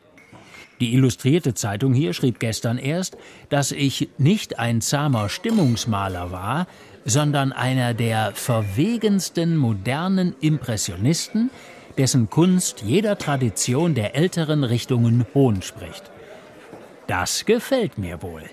Die 0.80 0.94
Illustrierte 0.94 1.54
Zeitung 1.54 1.94
hier 1.94 2.14
schrieb 2.14 2.40
gestern 2.40 2.78
erst, 2.78 3.18
dass 3.50 3.74
ich 3.74 4.10
nicht 4.18 4.60
ein 4.60 4.80
zahmer 4.80 5.28
Stimmungsmaler 5.28 6.32
war, 6.32 6.68
sondern 7.04 7.52
einer 7.52 7.94
der 7.94 8.32
verwegensten 8.34 9.58
modernen 9.58 10.36
Impressionisten, 10.40 11.50
dessen 11.98 12.30
Kunst 12.30 12.82
jeder 12.82 13.18
Tradition 13.18 13.94
der 13.94 14.16
älteren 14.16 14.64
Richtungen 14.64 15.26
Hohn 15.34 15.62
spricht. 15.62 16.04
Das 17.08 17.46
gefällt 17.46 17.98
mir 17.98 18.22
wohl. 18.22 18.44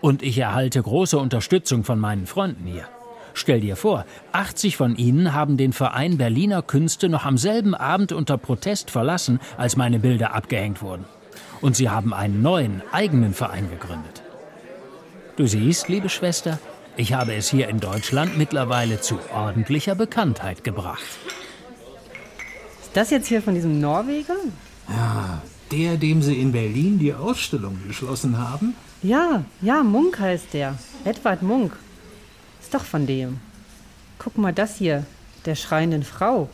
Und 0.00 0.24
ich 0.24 0.38
erhalte 0.38 0.82
große 0.82 1.16
Unterstützung 1.16 1.84
von 1.84 2.00
meinen 2.00 2.26
Freunden 2.26 2.66
hier. 2.66 2.88
Stell 3.34 3.60
dir 3.60 3.76
vor, 3.76 4.04
80 4.32 4.76
von 4.76 4.96
ihnen 4.96 5.32
haben 5.32 5.56
den 5.56 5.72
Verein 5.72 6.18
Berliner 6.18 6.62
Künste 6.62 7.08
noch 7.08 7.24
am 7.24 7.38
selben 7.38 7.76
Abend 7.76 8.10
unter 8.10 8.36
Protest 8.36 8.90
verlassen, 8.90 9.38
als 9.56 9.76
meine 9.76 10.00
Bilder 10.00 10.34
abgehängt 10.34 10.82
wurden 10.82 11.04
und 11.62 11.76
sie 11.76 11.88
haben 11.88 12.12
einen 12.12 12.42
neuen, 12.42 12.82
eigenen 12.92 13.32
Verein 13.32 13.70
gegründet. 13.70 14.22
Du 15.36 15.46
siehst, 15.46 15.88
liebe 15.88 16.10
Schwester, 16.10 16.58
ich 16.96 17.14
habe 17.14 17.34
es 17.34 17.48
hier 17.48 17.68
in 17.68 17.80
Deutschland 17.80 18.36
mittlerweile 18.36 19.00
zu 19.00 19.18
ordentlicher 19.32 19.94
Bekanntheit 19.94 20.62
gebracht. 20.62 21.02
Ist 22.82 22.94
das 22.94 23.08
jetzt 23.08 23.28
hier 23.28 23.40
von 23.40 23.54
diesem 23.54 23.80
Norweger? 23.80 24.36
Ja, 24.88 25.40
der, 25.70 25.96
dem 25.96 26.20
sie 26.20 26.38
in 26.38 26.52
Berlin 26.52 26.98
die 26.98 27.14
Ausstellung 27.14 27.78
geschlossen 27.88 28.36
haben? 28.36 28.74
Ja, 29.02 29.44
ja, 29.62 29.82
Munk 29.82 30.20
heißt 30.20 30.52
der. 30.52 30.76
Edward 31.04 31.42
Munk. 31.42 31.72
Ist 32.60 32.74
doch 32.74 32.84
von 32.84 33.06
dem. 33.06 33.40
Guck 34.18 34.36
mal 34.36 34.52
das 34.52 34.76
hier, 34.76 35.06
der 35.46 35.54
schreienden 35.54 36.02
Frau. 36.02 36.50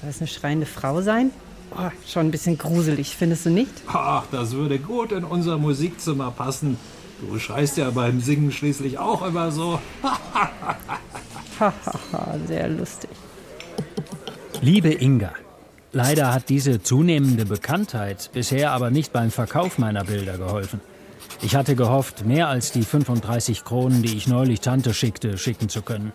Soll 0.00 0.10
es 0.10 0.18
eine 0.18 0.26
schreiende 0.26 0.66
Frau 0.66 1.00
sein? 1.02 1.30
Oh, 1.76 1.90
schon 2.06 2.26
ein 2.26 2.30
bisschen 2.30 2.58
gruselig, 2.58 3.16
findest 3.16 3.46
du 3.46 3.50
nicht? 3.50 3.72
Ach, 3.86 4.24
das 4.30 4.52
würde 4.52 4.78
gut 4.78 5.12
in 5.12 5.24
unser 5.24 5.58
Musikzimmer 5.58 6.30
passen. 6.30 6.76
Du 7.20 7.38
schreist 7.38 7.76
ja 7.76 7.90
beim 7.90 8.20
Singen 8.20 8.52
schließlich 8.52 8.98
auch 8.98 9.22
immer 9.22 9.50
so. 9.50 9.80
Sehr 12.46 12.68
lustig. 12.68 13.10
Liebe 14.60 14.92
Inga, 14.92 15.32
leider 15.92 16.34
hat 16.34 16.48
diese 16.48 16.82
zunehmende 16.82 17.46
Bekanntheit 17.46 18.30
bisher 18.32 18.72
aber 18.72 18.90
nicht 18.90 19.12
beim 19.12 19.30
Verkauf 19.30 19.78
meiner 19.78 20.04
Bilder 20.04 20.36
geholfen. 20.36 20.80
Ich 21.40 21.56
hatte 21.56 21.74
gehofft, 21.74 22.26
mehr 22.26 22.48
als 22.48 22.72
die 22.72 22.82
35 22.82 23.64
Kronen, 23.64 24.02
die 24.02 24.16
ich 24.16 24.28
neulich 24.28 24.60
Tante 24.60 24.94
schickte, 24.94 25.38
schicken 25.38 25.68
zu 25.68 25.82
können. 25.82 26.12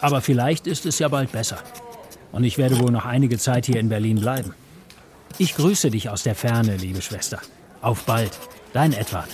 Aber 0.00 0.20
vielleicht 0.20 0.66
ist 0.66 0.86
es 0.86 0.98
ja 0.98 1.08
bald 1.08 1.32
besser. 1.32 1.58
Und 2.32 2.44
ich 2.44 2.58
werde 2.58 2.78
wohl 2.78 2.90
noch 2.90 3.06
einige 3.06 3.38
Zeit 3.38 3.66
hier 3.66 3.80
in 3.80 3.88
Berlin 3.88 4.20
bleiben. 4.20 4.54
Ich 5.38 5.54
grüße 5.54 5.90
dich 5.90 6.08
aus 6.08 6.22
der 6.22 6.34
Ferne, 6.34 6.76
liebe 6.76 7.00
Schwester. 7.00 7.40
Auf 7.80 8.04
bald, 8.04 8.38
dein 8.72 8.92
Edward. 8.92 9.28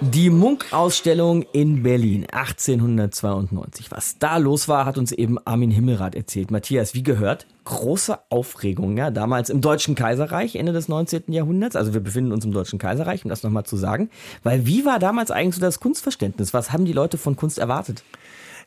Die 0.00 0.30
Munk-Ausstellung 0.30 1.44
in 1.52 1.82
Berlin 1.82 2.24
1892. 2.30 3.90
Was 3.90 4.18
da 4.18 4.36
los 4.36 4.68
war, 4.68 4.86
hat 4.86 4.96
uns 4.96 5.10
eben 5.10 5.38
Armin 5.44 5.72
Himmelrath 5.72 6.14
erzählt. 6.14 6.52
Matthias, 6.52 6.94
wie 6.94 7.02
gehört, 7.02 7.46
große 7.64 8.16
Aufregung, 8.30 8.96
ja, 8.96 9.10
damals 9.10 9.50
im 9.50 9.60
Deutschen 9.60 9.96
Kaiserreich, 9.96 10.54
Ende 10.54 10.72
des 10.72 10.86
19. 10.86 11.24
Jahrhunderts. 11.32 11.74
Also 11.74 11.94
wir 11.94 12.00
befinden 12.00 12.30
uns 12.30 12.44
im 12.44 12.52
Deutschen 12.52 12.78
Kaiserreich, 12.78 13.24
um 13.24 13.28
das 13.28 13.42
nochmal 13.42 13.64
zu 13.64 13.76
sagen. 13.76 14.08
Weil 14.44 14.66
wie 14.66 14.86
war 14.86 15.00
damals 15.00 15.32
eigentlich 15.32 15.56
so 15.56 15.60
das 15.60 15.80
Kunstverständnis? 15.80 16.54
Was 16.54 16.72
haben 16.72 16.84
die 16.84 16.92
Leute 16.92 17.18
von 17.18 17.34
Kunst 17.34 17.58
erwartet? 17.58 18.04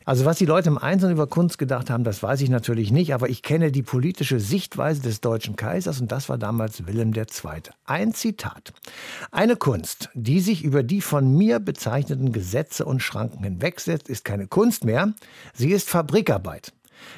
Also 0.04 0.24
was 0.24 0.38
die 0.38 0.46
Leute 0.46 0.68
im 0.68 0.78
Einzelnen 0.78 1.14
über 1.14 1.26
Kunst 1.26 1.58
gedacht 1.58 1.90
haben, 1.90 2.04
das 2.04 2.22
weiß 2.22 2.40
ich 2.40 2.50
natürlich 2.50 2.90
nicht, 2.90 3.14
aber 3.14 3.28
ich 3.28 3.42
kenne 3.42 3.70
die 3.70 3.82
politische 3.82 4.40
Sichtweise 4.40 5.02
des 5.02 5.20
deutschen 5.20 5.56
Kaisers 5.56 6.00
und 6.00 6.10
das 6.10 6.28
war 6.28 6.38
damals 6.38 6.86
Wilhelm 6.86 7.12
II. 7.14 7.24
Ein 7.84 8.14
Zitat. 8.14 8.72
Eine 9.30 9.56
Kunst, 9.56 10.10
die 10.14 10.40
sich 10.40 10.64
über 10.64 10.82
die 10.82 11.00
von 11.00 11.36
mir 11.36 11.60
bezeichneten 11.60 12.32
Gesetze 12.32 12.84
und 12.84 13.00
Schranken 13.00 13.44
hinwegsetzt, 13.44 14.08
ist 14.08 14.24
keine 14.24 14.46
Kunst 14.46 14.84
mehr, 14.84 15.12
sie 15.54 15.70
ist 15.70 15.88
Fabrikarbeit. 15.88 16.72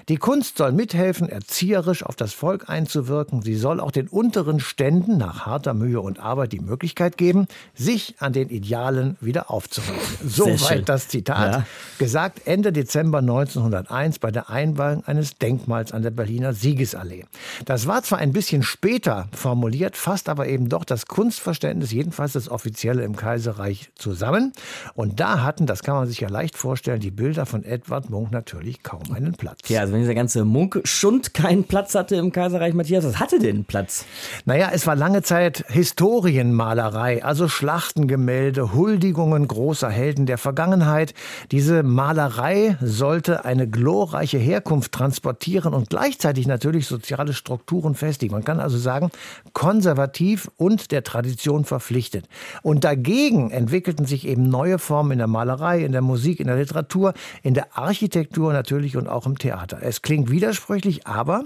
Die 0.08 0.16
Kunst 0.16 0.58
soll 0.58 0.72
mithelfen, 0.72 1.28
erzieherisch 1.28 2.02
auf 2.02 2.16
das 2.16 2.32
Volk 2.32 2.68
einzuwirken. 2.68 3.42
Sie 3.42 3.56
soll 3.56 3.80
auch 3.80 3.90
den 3.90 4.08
unteren 4.08 4.60
Ständen 4.60 5.18
nach 5.18 5.46
harter 5.46 5.74
Mühe 5.74 6.00
und 6.00 6.20
Arbeit 6.20 6.52
die 6.52 6.60
Möglichkeit 6.60 7.16
geben, 7.16 7.46
sich 7.74 8.14
an 8.18 8.32
den 8.32 8.48
Idealen 8.48 9.16
wieder 9.20 9.50
aufzurichten. 9.50 10.28
Soweit 10.28 10.88
das 10.88 11.08
Zitat. 11.08 11.52
Ja. 11.52 11.66
Gesagt 11.98 12.46
Ende 12.46 12.72
Dezember 12.72 13.18
1901 13.18 14.18
bei 14.18 14.30
der 14.30 14.50
Einweihung 14.50 15.04
eines 15.04 15.38
Denkmals 15.38 15.92
an 15.92 16.02
der 16.02 16.10
Berliner 16.10 16.52
Siegesallee. 16.52 17.24
Das 17.64 17.86
war 17.86 18.02
zwar 18.02 18.18
ein 18.18 18.32
bisschen 18.32 18.62
später 18.62 19.28
formuliert, 19.32 19.96
fasst 19.96 20.28
aber 20.28 20.48
eben 20.48 20.68
doch 20.68 20.84
das 20.84 21.06
Kunstverständnis, 21.06 21.92
jedenfalls 21.92 22.32
das 22.32 22.48
offizielle 22.48 23.02
im 23.04 23.16
Kaiserreich, 23.16 23.90
zusammen. 23.94 24.52
Und 24.94 25.20
da 25.20 25.42
hatten, 25.42 25.66
das 25.66 25.82
kann 25.82 25.94
man 25.94 26.08
sich 26.08 26.20
ja 26.20 26.28
leicht 26.28 26.56
vorstellen, 26.56 27.00
die 27.00 27.10
Bilder 27.10 27.46
von 27.46 27.64
Edward 27.64 28.10
Munk 28.10 28.30
natürlich 28.30 28.82
kaum 28.82 29.02
einen 29.12 29.34
Platz. 29.34 29.68
Ja, 29.74 29.80
also 29.80 29.92
wenn 29.92 30.02
dieser 30.02 30.14
ganze 30.14 30.44
Munk-Schund 30.44 31.34
keinen 31.34 31.64
Platz 31.64 31.96
hatte 31.96 32.14
im 32.14 32.30
Kaiserreich, 32.30 32.74
Matthias, 32.74 33.04
was 33.04 33.18
hatte 33.18 33.40
denn 33.40 33.64
Platz? 33.64 34.04
Naja, 34.44 34.70
es 34.72 34.86
war 34.86 34.94
lange 34.94 35.22
Zeit 35.22 35.64
Historienmalerei, 35.68 37.24
also 37.24 37.48
Schlachtengemälde, 37.48 38.72
Huldigungen 38.72 39.48
großer 39.48 39.90
Helden 39.90 40.26
der 40.26 40.38
Vergangenheit. 40.38 41.12
Diese 41.50 41.82
Malerei 41.82 42.76
sollte 42.80 43.44
eine 43.44 43.68
glorreiche 43.68 44.38
Herkunft 44.38 44.92
transportieren 44.92 45.74
und 45.74 45.90
gleichzeitig 45.90 46.46
natürlich 46.46 46.86
soziale 46.86 47.32
Strukturen 47.32 47.96
festigen. 47.96 48.32
Man 48.32 48.44
kann 48.44 48.60
also 48.60 48.78
sagen, 48.78 49.10
konservativ 49.54 50.48
und 50.56 50.92
der 50.92 51.02
Tradition 51.02 51.64
verpflichtet. 51.64 52.28
Und 52.62 52.84
dagegen 52.84 53.50
entwickelten 53.50 54.06
sich 54.06 54.24
eben 54.28 54.48
neue 54.48 54.78
Formen 54.78 55.10
in 55.10 55.18
der 55.18 55.26
Malerei, 55.26 55.84
in 55.84 55.90
der 55.90 56.02
Musik, 56.02 56.38
in 56.38 56.46
der 56.46 56.56
Literatur, 56.56 57.12
in 57.42 57.54
der 57.54 57.76
Architektur 57.76 58.52
natürlich 58.52 58.96
und 58.96 59.08
auch 59.08 59.26
im 59.26 59.36
Theater. 59.36 59.63
Theater. 59.64 59.82
Es 59.82 60.02
klingt 60.02 60.30
widersprüchlich, 60.30 61.06
aber 61.06 61.44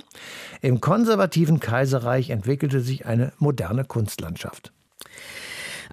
im 0.61 0.81
konservativen 0.81 1.61
Kaiserreich 1.61 2.31
entwickelte 2.31 2.81
sich 2.81 3.07
eine 3.07 3.33
moderne 3.39 3.85
Kunstlandschaft. 3.85 4.73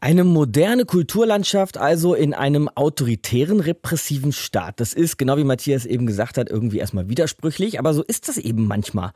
Eine 0.01 0.23
moderne 0.23 0.85
Kulturlandschaft 0.85 1.77
also 1.77 2.13
in 2.13 2.33
einem 2.33 2.67
autoritären, 2.67 3.59
repressiven 3.59 4.33
Staat. 4.33 4.79
Das 4.79 4.93
ist, 4.93 5.17
genau 5.17 5.37
wie 5.37 5.45
Matthias 5.45 5.85
eben 5.85 6.05
gesagt 6.05 6.37
hat, 6.37 6.49
irgendwie 6.49 6.79
erstmal 6.79 7.09
widersprüchlich, 7.09 7.79
aber 7.79 7.93
so 7.93 8.03
ist 8.03 8.27
das 8.27 8.37
eben 8.37 8.67
manchmal 8.67 9.11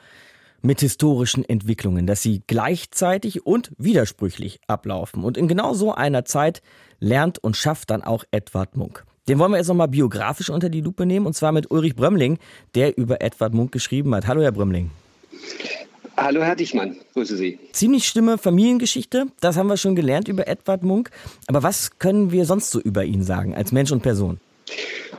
mit 0.61 0.79
historischen 0.81 1.47
Entwicklungen, 1.47 2.07
dass 2.07 2.21
sie 2.21 2.43
gleichzeitig 2.47 3.45
und 3.45 3.71
widersprüchlich 3.77 4.59
ablaufen. 4.67 5.23
Und 5.23 5.37
in 5.37 5.47
genau 5.47 5.73
so 5.73 5.93
einer 5.93 6.25
Zeit 6.25 6.61
lernt 6.99 7.39
und 7.39 7.55
schafft 7.55 7.91
dann 7.91 8.03
auch 8.03 8.23
Edward 8.31 8.75
Munk. 8.75 9.05
Den 9.29 9.38
wollen 9.38 9.51
wir 9.51 9.57
jetzt 9.57 9.67
nochmal 9.67 9.88
biografisch 9.88 10.50
unter 10.50 10.69
die 10.69 10.81
Lupe 10.81 11.05
nehmen, 11.05 11.27
und 11.27 11.33
zwar 11.36 11.51
mit 11.51 11.69
Ulrich 11.69 11.95
Brömmling, 11.95 12.39
der 12.74 12.98
über 12.98 13.21
Edward 13.21 13.53
Munk 13.53 13.71
geschrieben 13.71 14.15
hat. 14.15 14.25
Hallo, 14.25 14.41
Herr 14.41 14.51
Brömmling. 14.51 14.89
Hallo, 16.17 16.41
Herr 16.41 16.55
Dichmann. 16.55 16.98
Grüße 17.13 17.38
Sie. 17.38 17.59
Ziemlich 17.71 18.07
schlimme 18.07 18.39
Familiengeschichte, 18.39 19.27
das 19.39 19.55
haben 19.55 19.67
wir 19.67 19.77
schon 19.77 19.95
gelernt 19.95 20.29
über 20.29 20.48
Edward 20.48 20.81
Munk. 20.81 21.12
Aber 21.45 21.62
was 21.62 22.00
können 22.00 22.31
wir 22.31 22.45
sonst 22.45 22.71
so 22.71 22.81
über 22.81 23.05
ihn 23.05 23.21
sagen, 23.21 23.53
als 23.53 23.71
Mensch 23.71 23.91
und 23.91 24.01
Person? 24.01 24.39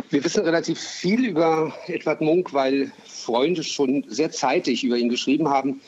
Wir 0.09 0.25
wissen 0.25 0.43
relativ 0.43 0.81
viel 0.81 1.25
über 1.25 1.73
Edward 1.87 2.21
Munk, 2.21 2.53
weil 2.53 2.91
Freunde 3.07 3.63
schon 3.63 4.05
sehr 4.09 4.33
zeitig 4.33 4.83
über 4.83 4.97
ihn 4.97 5.09
geschrieben 5.09 5.49
haben 5.49 5.81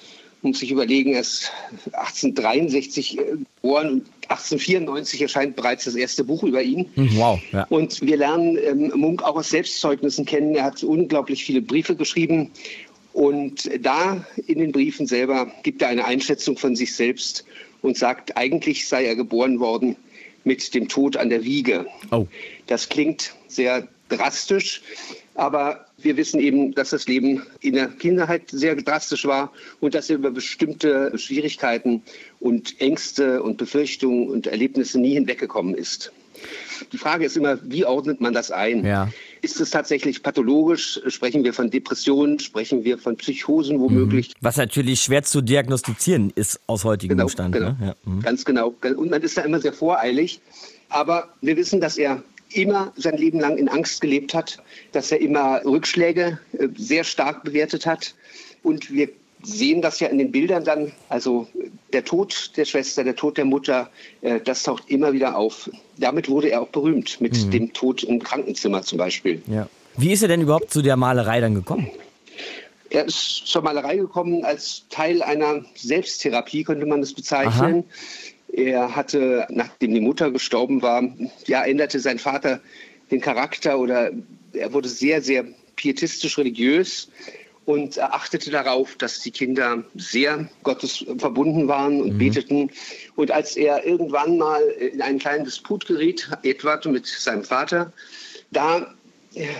muss 0.43 0.59
sich 0.59 0.71
überlegen, 0.71 1.15
er 1.15 1.21
ist 1.21 1.53
1863 1.93 3.17
geboren 3.17 3.89
und 3.89 4.07
1894 4.29 5.23
erscheint 5.23 5.57
bereits 5.57 5.85
das 5.85 5.95
erste 5.95 6.25
Buch 6.25 6.43
über 6.43 6.63
ihn. 6.63 6.89
Hm, 6.95 7.11
wow. 7.17 7.41
Ja. 7.53 7.67
Und 7.69 8.01
wir 8.01 8.17
lernen 8.17 8.59
ähm, 8.59 8.93
Munk 8.95 9.23
auch 9.23 9.37
aus 9.37 9.51
Selbstzeugnissen 9.51 10.25
kennen. 10.25 10.55
Er 10.55 10.65
hat 10.65 10.83
unglaublich 10.83 11.45
viele 11.45 11.63
Briefe 11.63 11.95
geschrieben. 11.95 12.51
Und 13.13 13.71
da 13.85 14.25
in 14.47 14.59
den 14.59 14.73
Briefen 14.73 15.07
selber 15.07 15.53
gibt 15.63 15.83
er 15.83 15.89
eine 15.89 16.05
Einschätzung 16.05 16.57
von 16.57 16.75
sich 16.75 16.95
selbst 16.95 17.45
und 17.83 17.97
sagt, 17.99 18.37
eigentlich 18.37 18.89
sei 18.89 19.05
er 19.05 19.17
geboren 19.17 19.61
worden 19.61 19.97
mit 20.45 20.75
dem 20.75 20.89
Tod 20.89 21.17
an 21.17 21.29
der 21.29 21.45
Wiege. 21.45 21.87
Oh. 22.11 22.27
Das 22.67 22.89
klingt 22.89 23.35
sehr 23.49 23.87
drastisch, 24.17 24.83
aber 25.35 25.87
wir 25.99 26.17
wissen 26.17 26.41
eben, 26.41 26.75
dass 26.75 26.91
das 26.91 27.07
Leben 27.07 27.43
in 27.61 27.75
der 27.75 27.89
Kindheit 27.89 28.51
sehr 28.51 28.77
drastisch 28.77 29.25
war 29.25 29.53
und 29.81 29.95
dass 29.95 30.11
er 30.11 30.17
über 30.17 30.31
bestimmte 30.31 31.17
Schwierigkeiten 31.19 32.03
und 32.41 32.81
Ängste 32.81 33.43
und 33.43 33.57
Befürchtungen 33.57 34.29
und 34.29 34.47
Erlebnisse 34.47 35.01
nie 35.01 35.15
hinweggekommen 35.15 35.75
ist. 35.75 36.13
Die 36.93 36.99
Frage 36.99 37.25
ist 37.25 37.37
immer, 37.37 37.59
wie 37.63 37.85
ordnet 37.85 38.21
man 38.21 38.33
das 38.33 38.51
ein? 38.51 38.85
Ja. 38.85 39.09
Ist 39.43 39.61
es 39.61 39.71
tatsächlich 39.71 40.23
pathologisch? 40.23 41.01
Sprechen 41.07 41.45
wir 41.45 41.55
von 41.55 41.71
Depressionen? 41.71 42.39
Sprechen 42.41 42.85
wir 42.85 42.99
von 42.99 43.17
Psychosen 43.17 43.79
womöglich? 43.81 44.29
Mhm. 44.29 44.33
Was 44.41 44.57
natürlich 44.57 45.01
schwer 45.01 45.23
zu 45.23 45.41
diagnostizieren 45.41 46.33
ist 46.35 46.61
aus 46.67 46.85
heutigem 46.85 47.17
genau, 47.17 47.29
Stand. 47.29 47.55
Genau. 47.55 47.71
Ne? 47.71 47.95
Ja. 48.05 48.11
Mhm. 48.11 48.23
Ganz 48.23 48.45
genau. 48.45 48.75
Und 48.83 49.11
man 49.11 49.23
ist 49.23 49.37
da 49.37 49.43
immer 49.43 49.61
sehr 49.61 49.73
voreilig. 49.73 50.41
Aber 50.89 51.33
wir 51.41 51.57
wissen, 51.57 51.81
dass 51.81 51.97
er 51.97 52.23
immer 52.55 52.93
sein 52.97 53.17
Leben 53.17 53.41
lang 53.41 53.57
in 53.59 53.69
Angst 53.69 54.01
gelebt 54.01 54.35
hat, 54.35 54.59
dass 54.93 55.13
er 55.13 55.21
immer 55.21 55.61
Rückschläge 55.65 56.39
äh, 56.53 56.69
sehr 56.77 57.05
stark 57.05 57.45
bewertet 57.45 57.87
hat. 57.87 58.15
Und 58.63 58.91
wir 58.91 59.09
sehen 59.43 59.83
das 59.83 60.01
ja 60.01 60.09
in 60.09 60.19
den 60.19 60.31
Bildern 60.31 60.65
dann, 60.65 60.93
also 61.09 61.49
der 61.93 62.05
Tod 62.05 62.53
der 62.57 62.65
Schwester, 62.65 63.05
der 63.05 63.17
Tod 63.17 63.37
der 63.37 63.45
Mutter, 63.45 63.91
äh, 64.21 64.41
das 64.41 64.63
taucht 64.63 64.85
immer 64.89 65.13
wieder 65.13 65.37
auf. 65.37 65.71
Damit 65.99 66.29
wurde 66.29 66.49
er 66.49 66.63
auch 66.63 66.69
berühmt, 66.69 67.21
mit 67.21 67.37
mhm. 67.45 67.51
dem 67.51 67.73
Tod 67.73 68.03
im 68.05 68.23
Krankenzimmer 68.23 68.83
zum 68.83 68.99
Beispiel. 68.99 69.43
Ja. 69.47 69.69
Wie 69.97 70.13
ist 70.13 70.23
er 70.23 70.29
denn 70.29 70.41
überhaupt 70.41 70.71
zu 70.71 70.81
der 70.81 70.97
Malerei 70.97 71.41
dann 71.41 71.55
gekommen? 71.55 71.91
Er 72.89 73.07
ist 73.07 73.47
zur 73.47 73.63
Malerei 73.63 73.97
gekommen 73.97 74.45
als 74.45 74.85
Teil 74.91 75.23
einer 75.23 75.65
Selbsttherapie, 75.75 76.63
könnte 76.63 76.87
man 76.87 77.01
das 77.01 77.15
bezeichnen. 77.15 77.85
Aha. 77.89 77.95
Er 78.53 78.95
hatte, 78.95 79.47
nachdem 79.51 79.95
die 79.95 80.01
Mutter 80.01 80.31
gestorben 80.31 80.83
war, 80.83 81.03
ja, 81.47 81.65
änderte 81.65 82.01
sein 82.01 82.19
Vater 82.19 82.61
den 83.11 83.21
Charakter 83.21 83.79
oder 83.79 84.11
er 84.53 84.73
wurde 84.73 84.89
sehr, 84.89 85.23
sehr 85.23 85.45
pietistisch 85.77 86.37
religiös 86.37 87.09
und 87.65 87.99
achtete 87.99 88.51
darauf, 88.51 88.97
dass 88.97 89.21
die 89.21 89.31
Kinder 89.31 89.85
sehr 89.95 90.49
Gottes 90.65 91.05
verbunden 91.19 91.69
waren 91.69 92.03
und 92.03 92.15
mhm. 92.15 92.19
beteten. 92.19 92.71
Und 93.17 93.31
als 93.31 93.57
er 93.57 93.87
irgendwann 93.87 94.37
mal 94.37 94.63
in 94.63 95.01
einen 95.01 95.19
kleinen 95.19 95.45
Disput 95.45 95.87
geriet, 95.87 96.29
Edward 96.43 96.85
mit 96.87 97.07
seinem 97.07 97.45
Vater, 97.45 97.93
da 98.51 98.93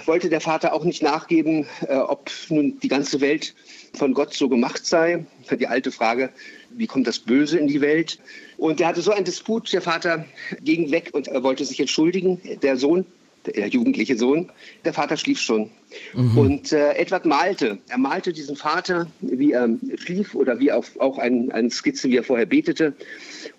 wollte 0.05 0.29
der 0.29 0.41
Vater 0.41 0.75
auch 0.75 0.85
nicht 0.85 1.03
nachgeben, 1.03 1.67
äh, 1.89 1.97
ob 1.97 2.31
nun 2.49 2.79
die 2.81 2.89
ganze 2.89 3.21
Welt 3.21 3.55
von 3.95 4.15
Gott 4.15 4.35
so 4.35 4.49
gemacht 4.49 4.85
sei. 4.85 5.25
Die 5.51 5.67
alte 5.67 5.93
Frage, 5.93 6.31
wie 6.71 6.87
kommt 6.87 7.07
das 7.07 7.19
Böse 7.19 7.59
in 7.59 7.69
die 7.69 7.81
Welt? 7.81 8.19
Und 8.63 8.81
er 8.81 8.87
hatte 8.87 9.03
so 9.03 9.11
einen 9.11 9.25
Disput, 9.25 9.73
der 9.73 9.83
Vater 9.83 10.25
ging 10.63 10.93
weg 10.93 11.11
und 11.15 11.27
er 11.27 11.43
wollte 11.43 11.65
sich 11.65 11.81
entschuldigen. 11.81 12.41
Der 12.63 12.77
Sohn, 12.77 13.05
der 13.45 13.67
jugendliche 13.67 14.17
Sohn, 14.17 14.53
der 14.85 14.93
Vater 14.93 15.17
schlief 15.17 15.41
schon. 15.41 15.69
Mhm. 16.15 16.39
Und 16.39 16.73
äh, 16.73 16.93
Edward 16.93 17.27
malte. 17.27 17.79
Er 17.89 17.99
malte 17.99 18.33
diesen 18.33 18.55
Vater, 18.55 19.09
wie 19.21 19.51
er 19.51 19.69
schlief 19.97 20.37
oder 20.37 20.61
wie 20.61 20.71
auch, 20.71 20.85
auch 21.01 21.19
ein, 21.19 21.51
eine 21.51 21.71
Skizze, 21.71 22.09
wie 22.09 22.19
er 22.19 22.23
vorher 22.23 22.47
betete 22.47 22.95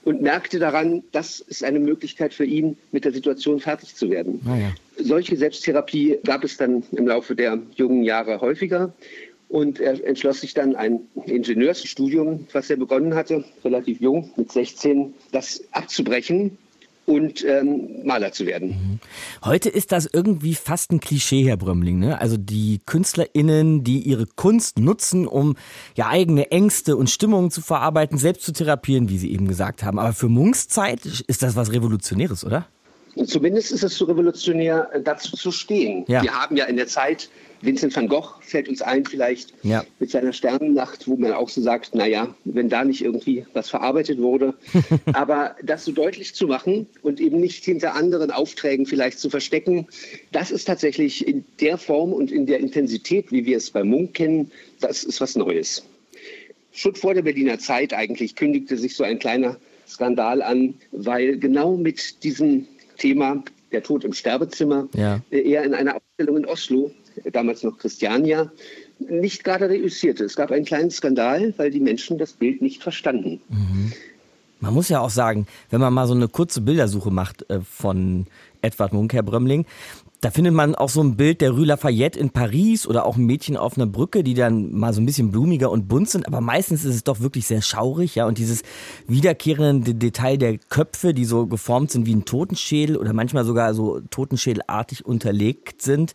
und 0.05 0.21
merkte 0.21 0.57
daran, 0.57 1.03
das 1.11 1.41
ist 1.41 1.65
eine 1.65 1.81
Möglichkeit 1.81 2.33
für 2.33 2.45
ihn, 2.45 2.77
mit 2.93 3.03
der 3.03 3.11
Situation 3.11 3.59
fertig 3.59 3.95
zu 3.95 4.09
werden. 4.09 4.39
Ah, 4.45 4.57
ja. 4.57 4.71
Solche 4.97 5.35
Selbsttherapie 5.35 6.19
gab 6.23 6.45
es 6.45 6.55
dann 6.55 6.81
im 6.93 7.07
Laufe 7.07 7.35
der 7.35 7.59
jungen 7.75 8.03
Jahre 8.03 8.39
häufiger. 8.39 8.93
Und 9.53 9.79
er 9.79 10.03
entschloss 10.03 10.41
sich 10.41 10.55
dann, 10.55 10.75
ein 10.75 11.01
Ingenieursstudium, 11.27 12.47
was 12.53 12.71
er 12.71 12.75
begonnen 12.75 13.13
hatte, 13.13 13.45
relativ 13.63 14.01
jung, 14.01 14.31
mit 14.35 14.51
16, 14.51 15.13
das 15.31 15.63
abzubrechen 15.71 16.57
und 17.05 17.45
ähm, 17.45 18.03
Maler 18.03 18.31
zu 18.31 18.47
werden. 18.47 18.69
Mhm. 18.69 18.99
Heute 19.45 19.69
ist 19.69 19.91
das 19.91 20.09
irgendwie 20.11 20.55
fast 20.55 20.91
ein 20.91 20.99
Klischee, 20.99 21.43
Herr 21.43 21.57
Brömmling. 21.57 21.99
Ne? 21.99 22.19
Also 22.19 22.35
die 22.35 22.81
KünstlerInnen, 22.87 23.83
die 23.83 23.99
ihre 23.99 24.25
Kunst 24.25 24.79
nutzen, 24.79 25.27
um 25.27 25.55
ja 25.93 26.07
eigene 26.07 26.49
Ängste 26.49 26.97
und 26.97 27.11
Stimmungen 27.11 27.51
zu 27.51 27.61
verarbeiten, 27.61 28.17
selbst 28.17 28.45
zu 28.45 28.53
therapieren, 28.53 29.07
wie 29.09 29.19
Sie 29.19 29.31
eben 29.31 29.47
gesagt 29.47 29.83
haben. 29.83 29.99
Aber 29.99 30.13
für 30.13 30.29
Munks 30.29 30.67
Zeit 30.67 31.05
ist 31.05 31.43
das 31.43 31.55
was 31.55 31.71
Revolutionäres, 31.71 32.43
oder? 32.43 32.65
Zumindest 33.25 33.71
ist 33.71 33.83
es 33.83 33.95
so 33.95 34.05
revolutionär, 34.05 34.89
äh, 34.93 35.01
dazu 35.01 35.35
zu 35.35 35.51
stehen. 35.51 36.05
Ja. 36.07 36.23
Wir 36.23 36.33
haben 36.33 36.55
ja 36.57 36.65
in 36.65 36.77
der 36.77 36.87
Zeit, 36.87 37.29
Vincent 37.61 37.95
van 37.95 38.07
Gogh 38.09 38.27
fällt 38.41 38.67
uns 38.67 38.81
ein 38.81 39.05
vielleicht 39.05 39.53
Ja. 39.63 39.85
mit 39.99 40.11
seiner 40.11 40.33
Sternennacht, 40.33 41.07
wo 41.07 41.15
man 41.15 41.31
auch 41.31 41.47
so 41.47 41.61
sagt, 41.61 41.95
naja, 41.95 42.35
wenn 42.43 42.67
da 42.69 42.83
nicht 42.83 43.03
irgendwie 43.03 43.45
was 43.53 43.69
verarbeitet 43.69 44.19
wurde. 44.19 44.53
Aber 45.13 45.55
das 45.63 45.85
so 45.85 45.91
deutlich 45.91 46.33
zu 46.33 46.47
machen 46.47 46.87
und 47.03 47.21
eben 47.21 47.39
nicht 47.39 47.63
hinter 47.63 47.95
anderen 47.95 48.31
Aufträgen 48.31 48.85
vielleicht 48.85 49.19
zu 49.19 49.29
verstecken, 49.29 49.87
das 50.31 50.51
ist 50.51 50.65
tatsächlich 50.65 51.25
in 51.25 51.45
der 51.61 51.77
Form 51.77 52.11
und 52.11 52.31
in 52.31 52.45
der 52.45 52.59
Intensität, 52.59 53.31
wie 53.31 53.45
wir 53.45 53.57
es 53.57 53.71
bei 53.71 53.83
Munk 53.83 54.15
kennen, 54.15 54.51
das 54.81 55.03
ist 55.03 55.21
was 55.21 55.35
Neues. 55.35 55.83
Schon 56.73 56.95
vor 56.95 57.13
der 57.13 57.21
Berliner 57.21 57.59
Zeit 57.59 57.93
eigentlich 57.93 58.35
kündigte 58.35 58.77
sich 58.77 58.95
so 58.95 59.03
ein 59.03 59.19
kleiner 59.19 59.57
Skandal 59.87 60.41
an, 60.41 60.73
weil 60.91 61.37
genau 61.37 61.77
mit 61.77 62.23
diesem 62.23 62.67
Thema 63.03 63.43
der 63.73 63.83
Tod 63.83 64.05
im 64.05 64.13
Sterbezimmer 64.13 64.87
Ja. 64.95 65.19
äh, 65.29 65.51
er 65.51 65.63
in 65.63 65.73
einer 65.73 65.95
Ausstellung 65.97 66.37
in 66.37 66.45
Oslo, 66.45 66.91
äh, 67.23 67.31
damals 67.31 67.61
noch 67.63 67.77
Christiania, 67.77 68.49
nicht 68.99 69.43
gerade 69.43 69.67
reüssierte. 69.69 70.23
Es 70.23 70.35
gab 70.37 70.51
einen 70.51 70.63
kleinen 70.63 70.89
Skandal, 70.89 71.53
weil 71.57 71.69
die 71.69 71.81
Menschen 71.81 72.17
das 72.17 72.31
Bild 72.31 72.61
nicht 72.61 72.81
verstanden. 72.81 73.41
Man 74.61 74.73
muss 74.73 74.87
ja 74.87 75.01
auch 75.01 75.09
sagen, 75.09 75.45
wenn 75.69 75.81
man 75.81 75.93
mal 75.93 76.07
so 76.07 76.13
eine 76.13 76.29
kurze 76.29 76.61
Bildersuche 76.61 77.11
macht 77.11 77.49
äh, 77.49 77.59
von 77.59 78.25
Edward 78.61 78.93
Munk, 78.93 79.11
Herr 79.13 79.23
Brömling, 79.23 79.65
da 80.23 80.31
findet 80.31 80.53
man 80.53 80.73
auch 80.73 80.87
so 80.87 81.03
ein 81.03 81.17
Bild 81.17 81.41
der 81.41 81.51
Rue 81.51 81.65
Lafayette 81.65 82.17
in 82.17 82.29
Paris 82.29 82.87
oder 82.87 83.05
auch 83.05 83.17
ein 83.17 83.25
Mädchen 83.25 83.57
auf 83.57 83.75
einer 83.75 83.87
Brücke, 83.87 84.23
die 84.23 84.33
dann 84.33 84.71
mal 84.71 84.93
so 84.93 85.01
ein 85.01 85.05
bisschen 85.05 85.31
blumiger 85.31 85.69
und 85.69 85.89
bunt 85.89 86.09
sind, 86.09 86.27
aber 86.27 86.39
meistens 86.39 86.85
ist 86.85 86.95
es 86.95 87.03
doch 87.03 87.19
wirklich 87.19 87.45
sehr 87.45 87.61
schaurig, 87.61 88.15
ja, 88.15 88.25
und 88.25 88.37
dieses 88.37 88.63
wiederkehrende 89.05 89.93
Detail 89.93 90.37
der 90.37 90.57
Köpfe, 90.57 91.13
die 91.13 91.25
so 91.25 91.45
geformt 91.47 91.91
sind 91.91 92.05
wie 92.05 92.15
ein 92.15 92.23
Totenschädel 92.23 92.95
oder 92.95 93.11
manchmal 93.11 93.43
sogar 93.43 93.73
so 93.73 93.99
totenschädelartig 93.99 95.05
unterlegt 95.05 95.81
sind. 95.81 96.13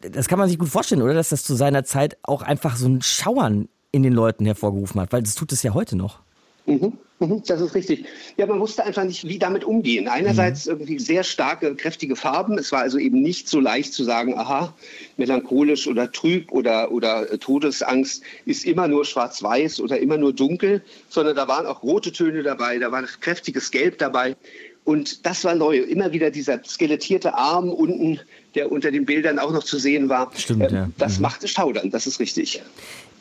Das 0.00 0.26
kann 0.26 0.40
man 0.40 0.48
sich 0.48 0.58
gut 0.58 0.68
vorstellen, 0.68 1.02
oder? 1.02 1.14
Dass 1.14 1.28
das 1.28 1.44
zu 1.44 1.54
seiner 1.54 1.84
Zeit 1.84 2.16
auch 2.22 2.42
einfach 2.42 2.74
so 2.74 2.88
ein 2.88 3.02
Schauern 3.02 3.68
in 3.92 4.02
den 4.02 4.12
Leuten 4.12 4.46
hervorgerufen 4.46 5.00
hat, 5.00 5.12
weil 5.12 5.22
das 5.22 5.36
tut 5.36 5.52
es 5.52 5.62
ja 5.62 5.74
heute 5.74 5.94
noch. 5.94 6.20
Mhm, 6.66 6.92
mhm, 7.18 7.42
das 7.46 7.60
ist 7.60 7.74
richtig. 7.74 8.04
Ja, 8.36 8.46
man 8.46 8.60
wusste 8.60 8.84
einfach 8.84 9.04
nicht, 9.04 9.26
wie 9.26 9.38
damit 9.38 9.64
umgehen. 9.64 10.08
Einerseits 10.08 10.66
irgendwie 10.66 10.98
sehr 10.98 11.24
starke, 11.24 11.74
kräftige 11.74 12.16
Farben. 12.16 12.58
Es 12.58 12.70
war 12.70 12.80
also 12.80 12.98
eben 12.98 13.22
nicht 13.22 13.48
so 13.48 13.60
leicht 13.60 13.92
zu 13.92 14.04
sagen, 14.04 14.38
aha, 14.38 14.74
melancholisch 15.16 15.86
oder 15.86 16.12
trüb 16.12 16.52
oder, 16.52 16.92
oder 16.92 17.32
äh, 17.32 17.38
Todesangst 17.38 18.22
ist 18.44 18.64
immer 18.64 18.88
nur 18.88 19.04
schwarz-weiß 19.04 19.80
oder 19.80 19.98
immer 19.98 20.16
nur 20.16 20.32
dunkel, 20.32 20.82
sondern 21.08 21.34
da 21.36 21.48
waren 21.48 21.66
auch 21.66 21.82
rote 21.82 22.12
Töne 22.12 22.42
dabei, 22.42 22.78
da 22.78 22.92
war 22.92 23.02
kräftiges 23.20 23.70
Gelb 23.70 23.98
dabei. 23.98 24.36
Und 24.84 25.26
das 25.26 25.44
war 25.44 25.54
neu. 25.54 25.76
Immer 25.78 26.12
wieder 26.12 26.30
dieser 26.30 26.64
skelettierte 26.64 27.34
Arm 27.34 27.68
unten, 27.68 28.18
der 28.54 28.72
unter 28.72 28.90
den 28.90 29.04
Bildern 29.04 29.38
auch 29.38 29.52
noch 29.52 29.62
zu 29.62 29.78
sehen 29.78 30.08
war. 30.08 30.32
Stimmt, 30.36 30.62
Ähm, 30.70 30.74
ja. 30.74 30.90
Das 30.98 31.16
Mhm. 31.16 31.22
machte 31.22 31.48
Schaudern, 31.48 31.90
das 31.90 32.06
ist 32.06 32.18
richtig. 32.18 32.62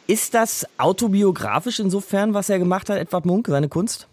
Ist 0.10 0.34
das 0.34 0.66
autobiografisch 0.80 1.80
insofern, 1.80 2.34
was 2.34 2.50
er 2.50 2.58
gemacht 2.58 2.89
hat, 2.89 2.98
Edward 2.98 3.28
Munk, 3.28 3.46
seine 3.48 3.70
Kunst? 3.70 4.08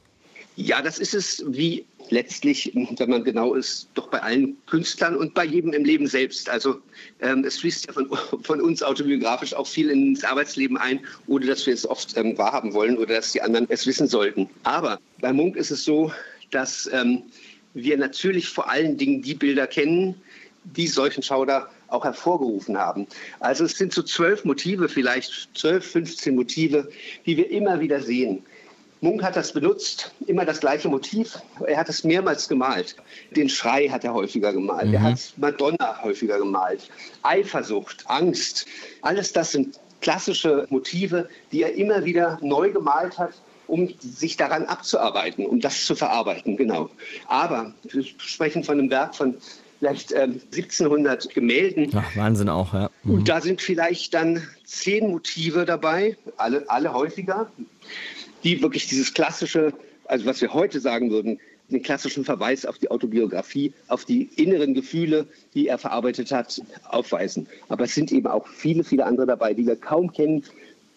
Ja, 0.54 0.82
das 0.82 0.98
ist 0.98 1.14
es 1.14 1.42
wie 1.46 1.86
letztlich, 2.10 2.70
wenn 2.74 3.08
man 3.08 3.24
genau 3.24 3.54
ist, 3.54 3.88
doch 3.94 4.08
bei 4.08 4.20
allen 4.22 4.58
Künstlern 4.66 5.16
und 5.16 5.32
bei 5.32 5.46
jedem 5.46 5.72
im 5.72 5.86
Leben 5.86 6.06
selbst. 6.06 6.50
Also 6.50 6.82
ähm, 7.20 7.44
es 7.44 7.60
fließt 7.60 7.86
ja 7.86 7.94
von, 7.94 8.10
von 8.42 8.60
uns 8.60 8.82
autobiografisch 8.82 9.54
auch 9.54 9.66
viel 9.66 9.88
ins 9.88 10.22
Arbeitsleben 10.22 10.76
ein, 10.76 11.00
ohne 11.28 11.46
dass 11.46 11.64
wir 11.64 11.72
es 11.72 11.88
oft 11.88 12.14
ähm, 12.18 12.36
wahrhaben 12.36 12.74
wollen 12.74 12.98
oder 12.98 13.14
dass 13.14 13.32
die 13.32 13.40
anderen 13.40 13.64
es 13.70 13.86
wissen 13.86 14.06
sollten. 14.06 14.50
Aber 14.64 15.00
bei 15.22 15.32
Munk 15.32 15.56
ist 15.56 15.70
es 15.70 15.82
so, 15.82 16.12
dass 16.50 16.90
ähm, 16.92 17.22
wir 17.72 17.96
natürlich 17.96 18.50
vor 18.50 18.68
allen 18.68 18.98
Dingen 18.98 19.22
die 19.22 19.34
Bilder 19.34 19.66
kennen, 19.66 20.14
die 20.64 20.88
solchen 20.88 21.22
Schauder 21.22 21.70
auch 21.88 22.04
hervorgerufen 22.04 22.76
haben. 22.76 23.06
Also 23.40 23.64
es 23.64 23.72
sind 23.72 23.92
so 23.92 24.02
zwölf 24.02 24.44
Motive, 24.44 24.88
vielleicht 24.88 25.48
zwölf, 25.54 25.90
15 25.92 26.34
Motive, 26.34 26.88
die 27.24 27.36
wir 27.36 27.50
immer 27.50 27.80
wieder 27.80 28.00
sehen. 28.00 28.44
Munk 29.02 29.22
hat 29.22 29.36
das 29.36 29.52
benutzt, 29.52 30.12
immer 30.26 30.44
das 30.44 30.60
gleiche 30.60 30.88
Motiv. 30.88 31.38
Er 31.66 31.76
hat 31.76 31.88
es 31.88 32.02
mehrmals 32.02 32.48
gemalt. 32.48 32.96
Den 33.30 33.48
Schrei 33.48 33.88
hat 33.88 34.04
er 34.04 34.14
häufiger 34.14 34.52
gemalt. 34.52 34.92
Er 34.92 35.02
hat 35.02 35.34
Madonna 35.36 36.02
häufiger 36.02 36.38
gemalt. 36.38 36.88
Eifersucht, 37.22 38.04
Angst, 38.08 38.66
alles 39.02 39.32
das 39.32 39.52
sind 39.52 39.78
klassische 40.00 40.66
Motive, 40.70 41.28
die 41.52 41.62
er 41.62 41.74
immer 41.74 42.04
wieder 42.04 42.38
neu 42.42 42.70
gemalt 42.70 43.18
hat, 43.18 43.34
um 43.66 43.92
sich 44.00 44.36
daran 44.36 44.64
abzuarbeiten, 44.64 45.44
um 45.44 45.60
das 45.60 45.84
zu 45.84 45.94
verarbeiten, 45.94 46.56
genau. 46.56 46.88
Aber 47.26 47.74
wir 47.84 48.04
sprechen 48.04 48.64
von 48.64 48.78
einem 48.78 48.90
Werk 48.90 49.14
von 49.14 49.36
vielleicht 49.78 50.12
ähm, 50.12 50.40
1700 50.52 51.34
Gemälden. 51.34 51.90
Ach, 51.94 52.16
Wahnsinn 52.16 52.48
auch, 52.48 52.72
ja. 52.74 52.90
Mhm. 53.04 53.14
Und 53.14 53.28
da 53.28 53.40
sind 53.40 53.60
vielleicht 53.60 54.14
dann 54.14 54.42
zehn 54.64 55.10
Motive 55.10 55.64
dabei, 55.64 56.16
alle, 56.36 56.68
alle 56.68 56.92
häufiger, 56.92 57.50
die 58.44 58.62
wirklich 58.62 58.86
dieses 58.88 59.12
klassische, 59.14 59.72
also 60.06 60.26
was 60.26 60.40
wir 60.40 60.52
heute 60.52 60.80
sagen 60.80 61.10
würden, 61.10 61.38
den 61.68 61.82
klassischen 61.82 62.24
Verweis 62.24 62.64
auf 62.64 62.78
die 62.78 62.90
Autobiografie, 62.90 63.72
auf 63.88 64.04
die 64.04 64.28
inneren 64.36 64.74
Gefühle, 64.74 65.26
die 65.54 65.68
er 65.68 65.78
verarbeitet 65.78 66.30
hat, 66.30 66.62
aufweisen. 66.88 67.48
Aber 67.68 67.84
es 67.84 67.94
sind 67.94 68.12
eben 68.12 68.28
auch 68.28 68.46
viele, 68.46 68.84
viele 68.84 69.04
andere 69.04 69.26
dabei, 69.26 69.52
die 69.52 69.66
wir 69.66 69.76
kaum 69.76 70.12
kennen. 70.12 70.44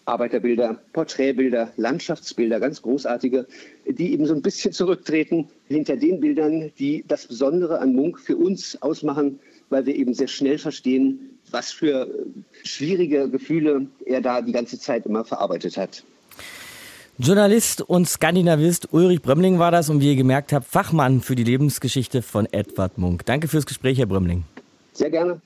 Arbeiterbilder, 0.04 0.78
Porträtbilder, 0.92 1.72
Landschaftsbilder, 1.76 2.60
ganz 2.60 2.82
großartige, 2.82 3.46
die 3.86 4.12
eben 4.12 4.26
so 4.26 4.34
ein 4.34 4.42
bisschen 4.42 4.72
zurücktreten 4.72 5.48
hinter 5.68 5.96
den 5.96 6.20
Bildern, 6.20 6.72
die 6.78 7.04
das 7.06 7.26
Besondere 7.26 7.78
an 7.78 7.94
Munk 7.94 8.18
für 8.18 8.36
uns 8.36 8.80
ausmachen, 8.82 9.38
weil 9.68 9.86
wir 9.86 9.94
eben 9.94 10.14
sehr 10.14 10.28
schnell 10.28 10.58
verstehen, 10.58 11.38
was 11.50 11.72
für 11.72 12.08
schwierige 12.64 13.28
Gefühle 13.28 13.86
er 14.04 14.20
da 14.20 14.42
die 14.42 14.52
ganze 14.52 14.78
Zeit 14.78 15.06
immer 15.06 15.24
verarbeitet 15.24 15.76
hat. 15.76 16.04
Journalist 17.18 17.82
und 17.82 18.08
Skandinavist 18.08 18.88
Ulrich 18.92 19.20
Brömling 19.20 19.58
war 19.58 19.70
das 19.70 19.90
und 19.90 20.00
wie 20.00 20.08
ihr 20.08 20.16
gemerkt 20.16 20.54
habt, 20.54 20.66
Fachmann 20.66 21.20
für 21.20 21.34
die 21.34 21.44
Lebensgeschichte 21.44 22.22
von 22.22 22.46
Edward 22.50 22.96
Munk. 22.96 23.26
Danke 23.26 23.46
fürs 23.46 23.66
Gespräch, 23.66 23.98
Herr 23.98 24.06
Brömling. 24.06 24.44
Sehr 24.94 25.10
gerne. 25.10 25.40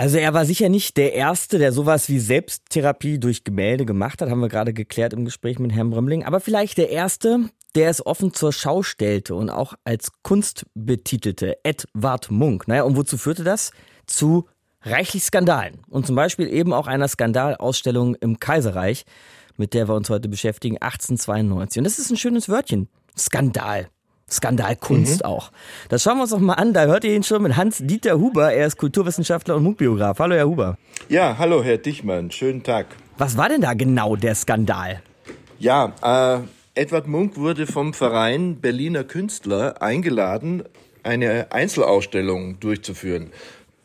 Also 0.00 0.16
er 0.16 0.32
war 0.32 0.46
sicher 0.46 0.70
nicht 0.70 0.96
der 0.96 1.12
Erste, 1.12 1.58
der 1.58 1.72
sowas 1.72 2.08
wie 2.08 2.20
Selbsttherapie 2.20 3.20
durch 3.20 3.44
Gemälde 3.44 3.84
gemacht 3.84 4.22
hat, 4.22 4.30
haben 4.30 4.40
wir 4.40 4.48
gerade 4.48 4.72
geklärt 4.72 5.12
im 5.12 5.26
Gespräch 5.26 5.58
mit 5.58 5.74
Herrn 5.74 5.90
Brömling, 5.90 6.24
aber 6.24 6.40
vielleicht 6.40 6.78
der 6.78 6.88
Erste, 6.88 7.50
der 7.74 7.90
es 7.90 8.06
offen 8.06 8.32
zur 8.32 8.54
Schau 8.54 8.82
stellte 8.82 9.34
und 9.34 9.50
auch 9.50 9.74
als 9.84 10.10
Kunst 10.22 10.64
betitelte, 10.72 11.58
Edward 11.64 12.30
Munk. 12.30 12.66
Naja, 12.66 12.84
und 12.84 12.96
wozu 12.96 13.18
führte 13.18 13.44
das? 13.44 13.72
Zu 14.06 14.48
reichlich 14.80 15.22
Skandalen 15.22 15.80
und 15.90 16.06
zum 16.06 16.16
Beispiel 16.16 16.48
eben 16.48 16.72
auch 16.72 16.86
einer 16.86 17.06
Skandalausstellung 17.06 18.14
im 18.14 18.40
Kaiserreich, 18.40 19.04
mit 19.58 19.74
der 19.74 19.86
wir 19.86 19.96
uns 19.96 20.08
heute 20.08 20.30
beschäftigen, 20.30 20.78
1892. 20.78 21.80
Und 21.80 21.84
das 21.84 21.98
ist 21.98 22.10
ein 22.10 22.16
schönes 22.16 22.48
Wörtchen, 22.48 22.88
Skandal. 23.18 23.90
Skandalkunst 24.30 25.24
auch. 25.24 25.50
Das 25.88 26.02
schauen 26.02 26.16
wir 26.18 26.22
uns 26.22 26.30
doch 26.30 26.38
mal 26.38 26.54
an. 26.54 26.72
Da 26.72 26.84
hört 26.84 27.04
ihr 27.04 27.14
ihn 27.14 27.22
schon 27.22 27.42
mit 27.42 27.56
Hans-Dieter 27.56 28.18
Huber. 28.18 28.52
Er 28.52 28.66
ist 28.66 28.76
Kulturwissenschaftler 28.76 29.56
und 29.56 29.64
Munkbiograf. 29.64 30.18
Hallo, 30.18 30.34
Herr 30.34 30.46
Huber. 30.46 30.78
Ja, 31.08 31.36
hallo, 31.38 31.62
Herr 31.62 31.78
Dichmann. 31.78 32.30
Schönen 32.30 32.62
Tag. 32.62 32.86
Was 33.18 33.36
war 33.36 33.48
denn 33.48 33.60
da 33.60 33.74
genau 33.74 34.16
der 34.16 34.34
Skandal? 34.34 35.02
Ja, 35.58 35.92
äh, 36.02 36.80
Edward 36.80 37.06
Munk 37.06 37.36
wurde 37.36 37.66
vom 37.66 37.92
Verein 37.92 38.60
Berliner 38.60 39.04
Künstler 39.04 39.82
eingeladen, 39.82 40.62
eine 41.02 41.52
Einzelausstellung 41.52 42.60
durchzuführen 42.60 43.30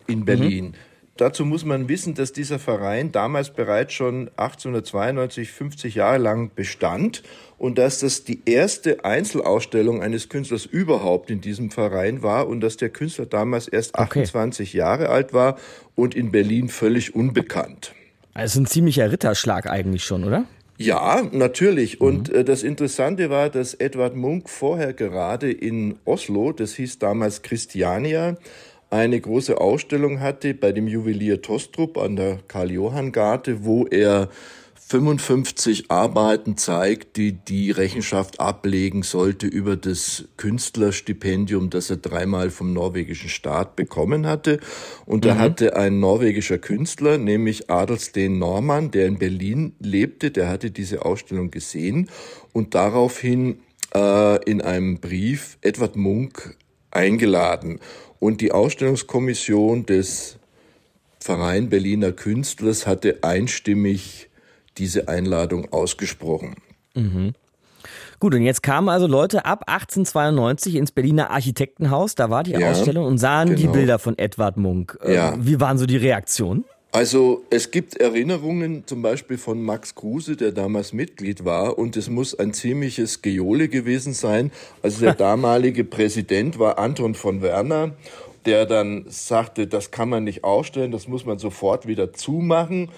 in 0.08 0.24
Berlin. 0.26 0.76
Dazu 1.18 1.46
muss 1.46 1.64
man 1.64 1.88
wissen, 1.88 2.14
dass 2.14 2.34
dieser 2.34 2.60
Verein 2.60 3.14
damals 3.14 3.52
bereits 3.52 3.94
schon 3.94 4.30
1892, 4.36 5.50
50 5.50 5.96
Jahre 5.96 6.18
lang 6.18 6.52
bestand 6.54 7.24
und 7.58 7.78
dass 7.78 8.00
das 8.00 8.26
die 8.26 8.42
erste 8.46 9.06
Einzelausstellung 9.06 10.04
eines 10.04 10.28
Künstlers 10.28 10.66
überhaupt 10.66 11.32
in 11.32 11.40
diesem 11.40 11.72
Verein 11.72 12.22
war 12.22 12.48
und 12.48 12.60
dass 12.60 12.76
der 12.76 12.90
Künstler 12.90 13.28
damals 13.28 13.70
erst 13.70 13.96
28 13.96 14.74
Jahre 14.74 15.08
alt 15.08 15.32
war 15.32 15.58
und 15.96 16.16
in 16.16 16.32
Berlin 16.32 16.68
völlig 16.68 17.16
unbekannt. 17.16 17.94
Also 18.34 18.60
ein 18.60 18.66
ziemlicher 18.66 19.10
Ritterschlag 19.10 19.68
eigentlich 19.68 20.04
schon, 20.04 20.26
oder? 20.26 20.44
Ja, 20.78 21.26
natürlich. 21.32 22.02
Und 22.02 22.28
äh, 22.30 22.44
das 22.44 22.62
Interessante 22.62 23.30
war, 23.30 23.50
dass 23.50 23.74
Edward 23.74 24.18
Munk 24.18 24.50
vorher 24.50 24.92
gerade 24.92 25.50
in 25.50 25.96
Oslo, 26.04 26.52
das 26.52 26.74
hieß 26.76 27.00
damals 27.00 27.42
Christiania, 27.42 28.36
eine 28.96 29.20
große 29.20 29.60
Ausstellung 29.60 30.22
hatte 30.22 30.54
bei 30.54 30.72
dem 30.72 30.88
Juwelier 30.88 31.42
Tostrup 31.42 31.98
an 31.98 32.16
der 32.16 32.40
Karl-Johann-Garte, 32.48 33.66
wo 33.66 33.86
er 33.86 34.30
55 34.88 35.90
Arbeiten 35.90 36.58
zeigt, 36.58 37.18
die 37.18 37.32
die 37.34 37.72
Rechenschaft 37.72 38.40
ablegen 38.40 39.02
sollte 39.02 39.48
über 39.48 39.76
das 39.76 40.26
Künstlerstipendium, 40.38 41.72
das 41.72 41.90
er 41.90 41.98
dreimal 41.98 42.52
vom 42.52 42.72
norwegischen 42.72 43.30
Staat 43.30 43.76
bekommen 43.76 44.28
hatte. 44.28 44.60
Und 45.08 45.26
da 45.26 45.34
Mhm. 45.34 45.40
hatte 45.40 45.76
ein 45.76 46.00
norwegischer 46.00 46.60
Künstler, 46.60 47.18
nämlich 47.18 47.70
Adelsten 47.72 48.38
Normann, 48.38 48.92
der 48.92 49.08
in 49.08 49.18
Berlin 49.18 49.74
lebte, 49.80 50.30
der 50.30 50.50
hatte 50.50 50.70
diese 50.70 51.04
Ausstellung 51.04 51.50
gesehen 51.50 52.10
und 52.54 52.76
daraufhin 52.76 53.58
äh, 53.96 54.44
in 54.50 54.62
einem 54.62 55.00
Brief 55.00 55.58
Edward 55.62 55.96
Munk 55.96 56.56
eingeladen. 56.92 57.80
Und 58.20 58.42
die 58.42 58.52
Ausstellungskommission 58.52 59.86
des 59.86 60.38
Verein 61.20 61.70
Berliner 61.70 62.12
Künstlers 62.12 62.86
hatte 62.86 63.20
einstimmig 63.24 64.30
diese 64.78 65.08
Einladung 65.08 65.72
ausgesprochen. 65.72 66.56
Mhm. 66.94 67.34
Gut, 68.20 68.34
und 68.34 68.44
jetzt 68.44 68.64
kamen 68.64 68.90
also 68.90 69.08
Leute 69.08 69.46
ab 69.46 69.64
1892 69.68 70.76
ins 70.76 70.92
Berliner 70.92 71.32
Architektenhaus, 71.32 72.16
da 72.16 72.30
war 72.30 72.44
die 72.44 72.52
ja, 72.52 72.72
Ausstellung 72.72 73.06
und 73.06 73.18
sahen 73.18 73.50
genau. 73.50 73.60
die 73.60 73.68
Bilder 73.68 74.00
von 74.00 74.18
Edward 74.18 74.58
Munk. 74.58 74.98
Äh, 75.04 75.16
ja. 75.16 75.36
Wie 75.38 75.60
waren 75.60 75.78
so 75.78 75.86
die 75.86 75.98
Reaktionen? 75.98 76.66
Also 76.96 77.44
es 77.50 77.72
gibt 77.72 77.98
Erinnerungen 77.98 78.88
zum 78.88 79.02
Beispiel 79.02 79.38
von 79.38 79.62
Max 79.62 79.96
Kruse, 79.96 80.38
der 80.38 80.54
damals 80.54 80.94
Mitglied 80.94 81.44
war, 81.44 81.78
und 81.78 81.98
es 81.98 82.10
muss 82.10 82.40
ein 82.40 82.54
ziemliches 82.54 83.22
Geole 83.22 83.68
gewesen 83.68 84.14
sein. 84.14 84.50
Also 84.82 85.02
der 85.02 85.14
damalige 85.28 85.84
Präsident 85.84 86.58
war 86.58 86.80
Anton 86.80 87.14
von 87.14 87.42
Werner, 87.42 87.92
der 88.46 88.66
dann 88.66 89.04
sagte, 89.10 89.68
das 89.68 89.92
kann 89.92 90.08
man 90.08 90.24
nicht 90.24 90.46
ausstellen, 90.46 90.94
das 90.94 91.10
muss 91.10 91.26
man 91.26 91.38
sofort 91.38 91.86
wieder 91.86 92.14
zumachen 92.14 92.90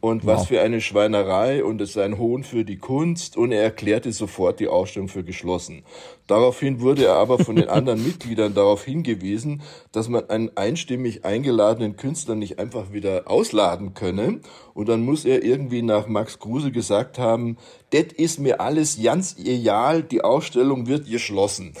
und 0.00 0.24
wow. 0.24 0.36
was 0.36 0.46
für 0.46 0.60
eine 0.60 0.80
Schweinerei 0.80 1.64
und 1.64 1.80
es 1.80 1.90
ist 1.90 1.98
ein 1.98 2.18
Hohn 2.18 2.44
für 2.44 2.64
die 2.64 2.76
Kunst 2.76 3.36
und 3.36 3.52
er 3.52 3.62
erklärte 3.62 4.12
sofort 4.12 4.60
die 4.60 4.68
Ausstellung 4.68 5.08
für 5.08 5.24
geschlossen. 5.24 5.82
Daraufhin 6.26 6.80
wurde 6.80 7.06
er 7.06 7.14
aber 7.14 7.38
von 7.38 7.56
den 7.56 7.68
anderen 7.68 8.02
Mitgliedern 8.06 8.54
darauf 8.54 8.84
hingewiesen, 8.84 9.62
dass 9.92 10.08
man 10.08 10.28
einen 10.28 10.50
einstimmig 10.56 11.24
eingeladenen 11.24 11.96
Künstler 11.96 12.34
nicht 12.34 12.58
einfach 12.58 12.92
wieder 12.92 13.22
ausladen 13.26 13.94
könne 13.94 14.40
und 14.74 14.88
dann 14.88 15.02
muss 15.02 15.24
er 15.24 15.42
irgendwie 15.42 15.82
nach 15.82 16.06
Max 16.06 16.38
Kruse 16.38 16.70
gesagt 16.70 17.18
haben, 17.18 17.56
das 17.90 18.06
ist 18.16 18.38
mir 18.38 18.60
alles 18.60 19.00
ganz 19.02 19.36
egal, 19.38 20.02
die 20.02 20.22
Ausstellung 20.22 20.86
wird 20.86 21.08
geschlossen. 21.08 21.72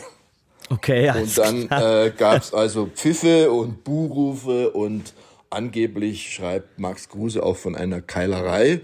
Okay, 0.70 1.04
ja. 1.04 1.14
Und 1.14 1.38
dann 1.38 1.68
äh, 1.70 2.12
gab 2.16 2.42
es 2.42 2.52
also 2.52 2.86
Pfiffe 2.86 3.50
und 3.50 3.84
Buhrufe 3.84 4.70
und 4.70 5.14
Angeblich 5.50 6.32
schreibt 6.32 6.78
Max 6.78 7.08
Kruse 7.08 7.42
auch 7.42 7.56
von 7.56 7.76
einer 7.76 8.00
Keilerei. 8.00 8.80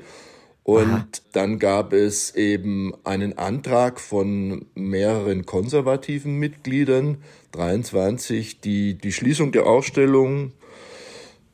Und 0.65 0.93
Aha. 0.93 1.07
dann 1.33 1.59
gab 1.59 1.93
es 1.93 2.37
eben 2.37 2.93
einen 3.05 3.37
Antrag 3.37 3.99
von 3.99 4.67
mehreren 4.75 5.45
konservativen 5.45 6.39
Mitgliedern, 6.39 7.19
23, 7.53 8.61
die 8.61 8.95
die 8.95 9.13
Schließung 9.13 9.51
der 9.51 9.67
Ausstellung 9.67 10.53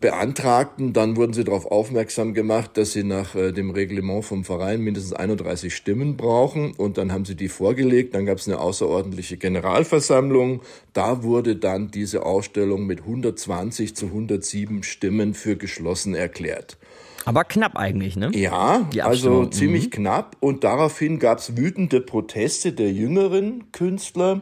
beantragten. 0.00 0.92
Dann 0.92 1.16
wurden 1.16 1.32
sie 1.32 1.44
darauf 1.44 1.66
aufmerksam 1.66 2.34
gemacht, 2.34 2.76
dass 2.76 2.92
sie 2.92 3.04
nach 3.04 3.34
äh, 3.34 3.52
dem 3.52 3.70
Reglement 3.70 4.24
vom 4.24 4.44
Verein 4.44 4.80
mindestens 4.80 5.12
31 5.12 5.74
Stimmen 5.74 6.16
brauchen. 6.16 6.72
Und 6.72 6.98
dann 6.98 7.12
haben 7.12 7.24
sie 7.24 7.34
die 7.34 7.48
vorgelegt. 7.48 8.14
Dann 8.14 8.26
gab 8.26 8.38
es 8.38 8.46
eine 8.46 8.58
außerordentliche 8.58 9.36
Generalversammlung. 9.36 10.62
Da 10.92 11.22
wurde 11.22 11.56
dann 11.56 11.90
diese 11.90 12.24
Ausstellung 12.24 12.86
mit 12.86 13.00
120 13.00 13.96
zu 13.96 14.06
107 14.06 14.82
Stimmen 14.82 15.34
für 15.34 15.56
geschlossen 15.56 16.14
erklärt. 16.14 16.78
Aber 17.24 17.44
knapp 17.44 17.76
eigentlich, 17.76 18.16
ne? 18.16 18.30
Ja, 18.32 18.88
also 19.00 19.44
ziemlich 19.46 19.86
mhm. 19.86 19.90
knapp. 19.90 20.36
Und 20.40 20.64
daraufhin 20.64 21.18
gab 21.18 21.38
es 21.40 21.58
wütende 21.58 22.00
Proteste 22.00 22.72
der 22.72 22.90
jüngeren 22.90 23.70
Künstler, 23.72 24.40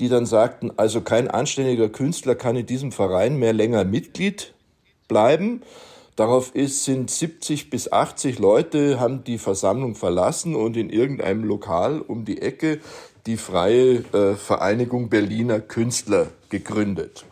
die 0.00 0.08
dann 0.08 0.26
sagten, 0.26 0.72
also 0.76 1.00
kein 1.02 1.28
anständiger 1.28 1.88
Künstler 1.88 2.34
kann 2.34 2.56
in 2.56 2.66
diesem 2.66 2.90
Verein 2.90 3.38
mehr 3.38 3.52
länger 3.52 3.84
Mitglied 3.84 4.54
bleiben. 5.08 5.62
Darauf 6.16 6.54
ist, 6.54 6.84
sind 6.84 7.10
70 7.10 7.70
bis 7.70 7.90
80 7.90 8.38
Leute, 8.38 9.00
haben 9.00 9.24
die 9.24 9.38
Versammlung 9.38 9.96
verlassen 9.96 10.54
und 10.54 10.76
in 10.76 10.90
irgendeinem 10.90 11.42
Lokal 11.42 12.00
um 12.00 12.24
die 12.24 12.40
Ecke 12.40 12.80
die 13.26 13.36
Freie 13.36 14.04
äh, 14.12 14.34
Vereinigung 14.34 15.08
Berliner 15.08 15.58
Künstler 15.58 16.28
gegründet. 16.50 17.24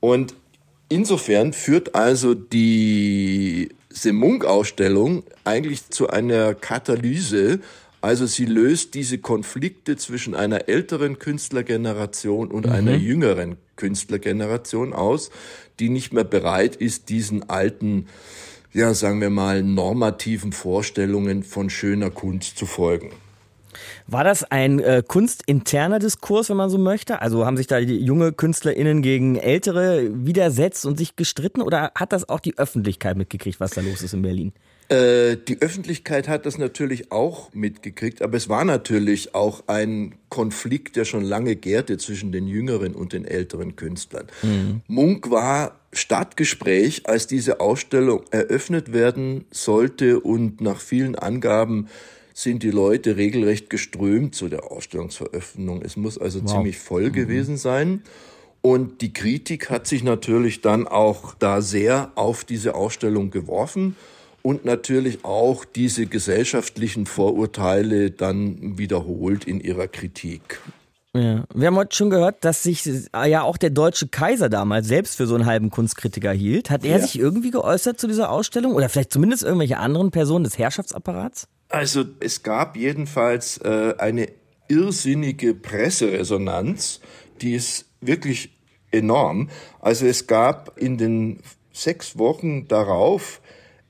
Und 0.00 0.34
insofern 0.88 1.52
führt 1.52 1.94
also 1.94 2.34
die 2.34 3.68
Semunk-Ausstellung 3.90 5.22
eigentlich 5.44 5.88
zu 5.90 6.08
einer 6.08 6.54
Katalyse. 6.54 7.60
Also 8.00 8.26
sie 8.26 8.44
löst 8.44 8.94
diese 8.94 9.18
Konflikte 9.18 9.96
zwischen 9.96 10.34
einer 10.34 10.68
älteren 10.68 11.18
Künstlergeneration 11.18 12.50
und 12.50 12.66
mhm. 12.66 12.72
einer 12.72 12.94
jüngeren 12.94 13.56
Künstlergeneration 13.76 14.92
aus, 14.92 15.30
die 15.80 15.88
nicht 15.88 16.12
mehr 16.12 16.24
bereit 16.24 16.76
ist, 16.76 17.08
diesen 17.08 17.48
alten, 17.48 18.06
ja, 18.72 18.94
sagen 18.94 19.20
wir 19.20 19.30
mal, 19.30 19.62
normativen 19.62 20.52
Vorstellungen 20.52 21.42
von 21.42 21.70
schöner 21.70 22.10
Kunst 22.10 22.58
zu 22.58 22.66
folgen. 22.66 23.10
War 24.06 24.24
das 24.24 24.44
ein 24.44 24.78
äh, 24.78 25.02
kunstinterner 25.06 25.98
Diskurs, 25.98 26.48
wenn 26.48 26.56
man 26.56 26.70
so 26.70 26.78
möchte? 26.78 27.20
Also 27.20 27.44
haben 27.44 27.56
sich 27.56 27.66
da 27.66 27.80
die 27.80 27.98
junge 27.98 28.32
KünstlerInnen 28.32 29.02
gegen 29.02 29.36
ältere 29.36 30.08
widersetzt 30.12 30.86
und 30.86 30.96
sich 30.96 31.16
gestritten 31.16 31.60
oder 31.60 31.92
hat 31.94 32.12
das 32.12 32.28
auch 32.28 32.40
die 32.40 32.56
Öffentlichkeit 32.56 33.16
mitgekriegt, 33.16 33.60
was 33.60 33.72
da 33.72 33.80
los 33.80 34.02
ist 34.02 34.14
in 34.14 34.22
Berlin? 34.22 34.52
Äh, 34.88 35.36
die 35.36 35.60
Öffentlichkeit 35.60 36.28
hat 36.28 36.46
das 36.46 36.58
natürlich 36.58 37.10
auch 37.10 37.52
mitgekriegt, 37.52 38.22
aber 38.22 38.36
es 38.36 38.48
war 38.48 38.64
natürlich 38.64 39.34
auch 39.34 39.64
ein 39.66 40.14
Konflikt, 40.28 40.94
der 40.94 41.04
schon 41.04 41.24
lange 41.24 41.56
gärte 41.56 41.98
zwischen 41.98 42.30
den 42.30 42.46
jüngeren 42.46 42.94
und 42.94 43.12
den 43.12 43.24
älteren 43.24 43.74
Künstlern. 43.74 44.26
Mhm. 44.42 44.82
Munk 44.86 45.30
war 45.30 45.80
Stadtgespräch, 45.92 47.08
als 47.08 47.26
diese 47.26 47.58
Ausstellung 47.58 48.22
eröffnet 48.30 48.92
werden 48.92 49.44
sollte 49.50 50.20
und 50.20 50.60
nach 50.60 50.80
vielen 50.80 51.16
Angaben 51.16 51.88
sind 52.32 52.62
die 52.62 52.70
Leute 52.70 53.16
regelrecht 53.16 53.70
geströmt 53.70 54.34
zu 54.34 54.48
der 54.48 54.70
Ausstellungsveröffnung. 54.70 55.82
Es 55.82 55.96
muss 55.96 56.16
also 56.16 56.42
wow. 56.42 56.50
ziemlich 56.52 56.78
voll 56.78 57.08
mhm. 57.08 57.12
gewesen 57.12 57.56
sein. 57.56 58.02
Und 58.60 59.00
die 59.00 59.12
Kritik 59.12 59.70
hat 59.70 59.86
sich 59.86 60.04
natürlich 60.04 60.60
dann 60.60 60.86
auch 60.86 61.34
da 61.34 61.60
sehr 61.60 62.12
auf 62.14 62.44
diese 62.44 62.74
Ausstellung 62.74 63.30
geworfen 63.30 63.96
und 64.46 64.64
natürlich 64.64 65.24
auch 65.24 65.64
diese 65.64 66.06
gesellschaftlichen 66.06 67.04
Vorurteile 67.06 68.12
dann 68.12 68.78
wiederholt 68.78 69.44
in 69.44 69.58
ihrer 69.58 69.88
Kritik. 69.88 70.60
Ja. 71.14 71.42
Wir 71.52 71.66
haben 71.66 71.74
heute 71.74 71.96
schon 71.96 72.10
gehört, 72.10 72.44
dass 72.44 72.62
sich 72.62 72.86
äh, 72.86 73.28
ja 73.28 73.42
auch 73.42 73.56
der 73.56 73.70
deutsche 73.70 74.06
Kaiser 74.06 74.48
damals 74.48 74.86
selbst 74.86 75.16
für 75.16 75.26
so 75.26 75.34
einen 75.34 75.46
halben 75.46 75.70
Kunstkritiker 75.70 76.30
hielt. 76.30 76.70
Hat 76.70 76.84
er 76.84 76.98
ja. 76.98 76.98
sich 77.00 77.18
irgendwie 77.18 77.50
geäußert 77.50 77.98
zu 77.98 78.06
dieser 78.06 78.30
Ausstellung 78.30 78.74
oder 78.74 78.88
vielleicht 78.88 79.12
zumindest 79.12 79.42
irgendwelche 79.42 79.78
anderen 79.78 80.12
Personen 80.12 80.44
des 80.44 80.56
Herrschaftsapparats? 80.58 81.48
Also 81.68 82.04
es 82.20 82.44
gab 82.44 82.76
jedenfalls 82.76 83.58
äh, 83.58 83.94
eine 83.98 84.28
irrsinnige 84.68 85.54
Presseresonanz, 85.54 87.00
die 87.40 87.54
ist 87.56 87.86
wirklich 88.00 88.56
enorm. 88.92 89.50
Also 89.80 90.06
es 90.06 90.28
gab 90.28 90.78
in 90.78 90.98
den 90.98 91.40
sechs 91.72 92.16
Wochen 92.16 92.68
darauf 92.68 93.40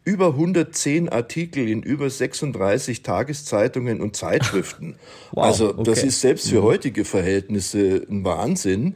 über 0.07 0.29
110 0.29 1.09
Artikel 1.09 1.69
in 1.69 1.83
über 1.83 2.09
36 2.09 3.03
Tageszeitungen 3.03 4.01
und 4.01 4.17
Zeitschriften. 4.17 4.95
wow, 5.33 5.45
also 5.45 5.73
das 5.73 5.99
okay. 5.99 6.07
ist 6.07 6.21
selbst 6.21 6.49
für 6.49 6.61
mhm. 6.61 6.65
heutige 6.65 7.05
Verhältnisse 7.05 8.07
ein 8.09 8.25
Wahnsinn. 8.25 8.95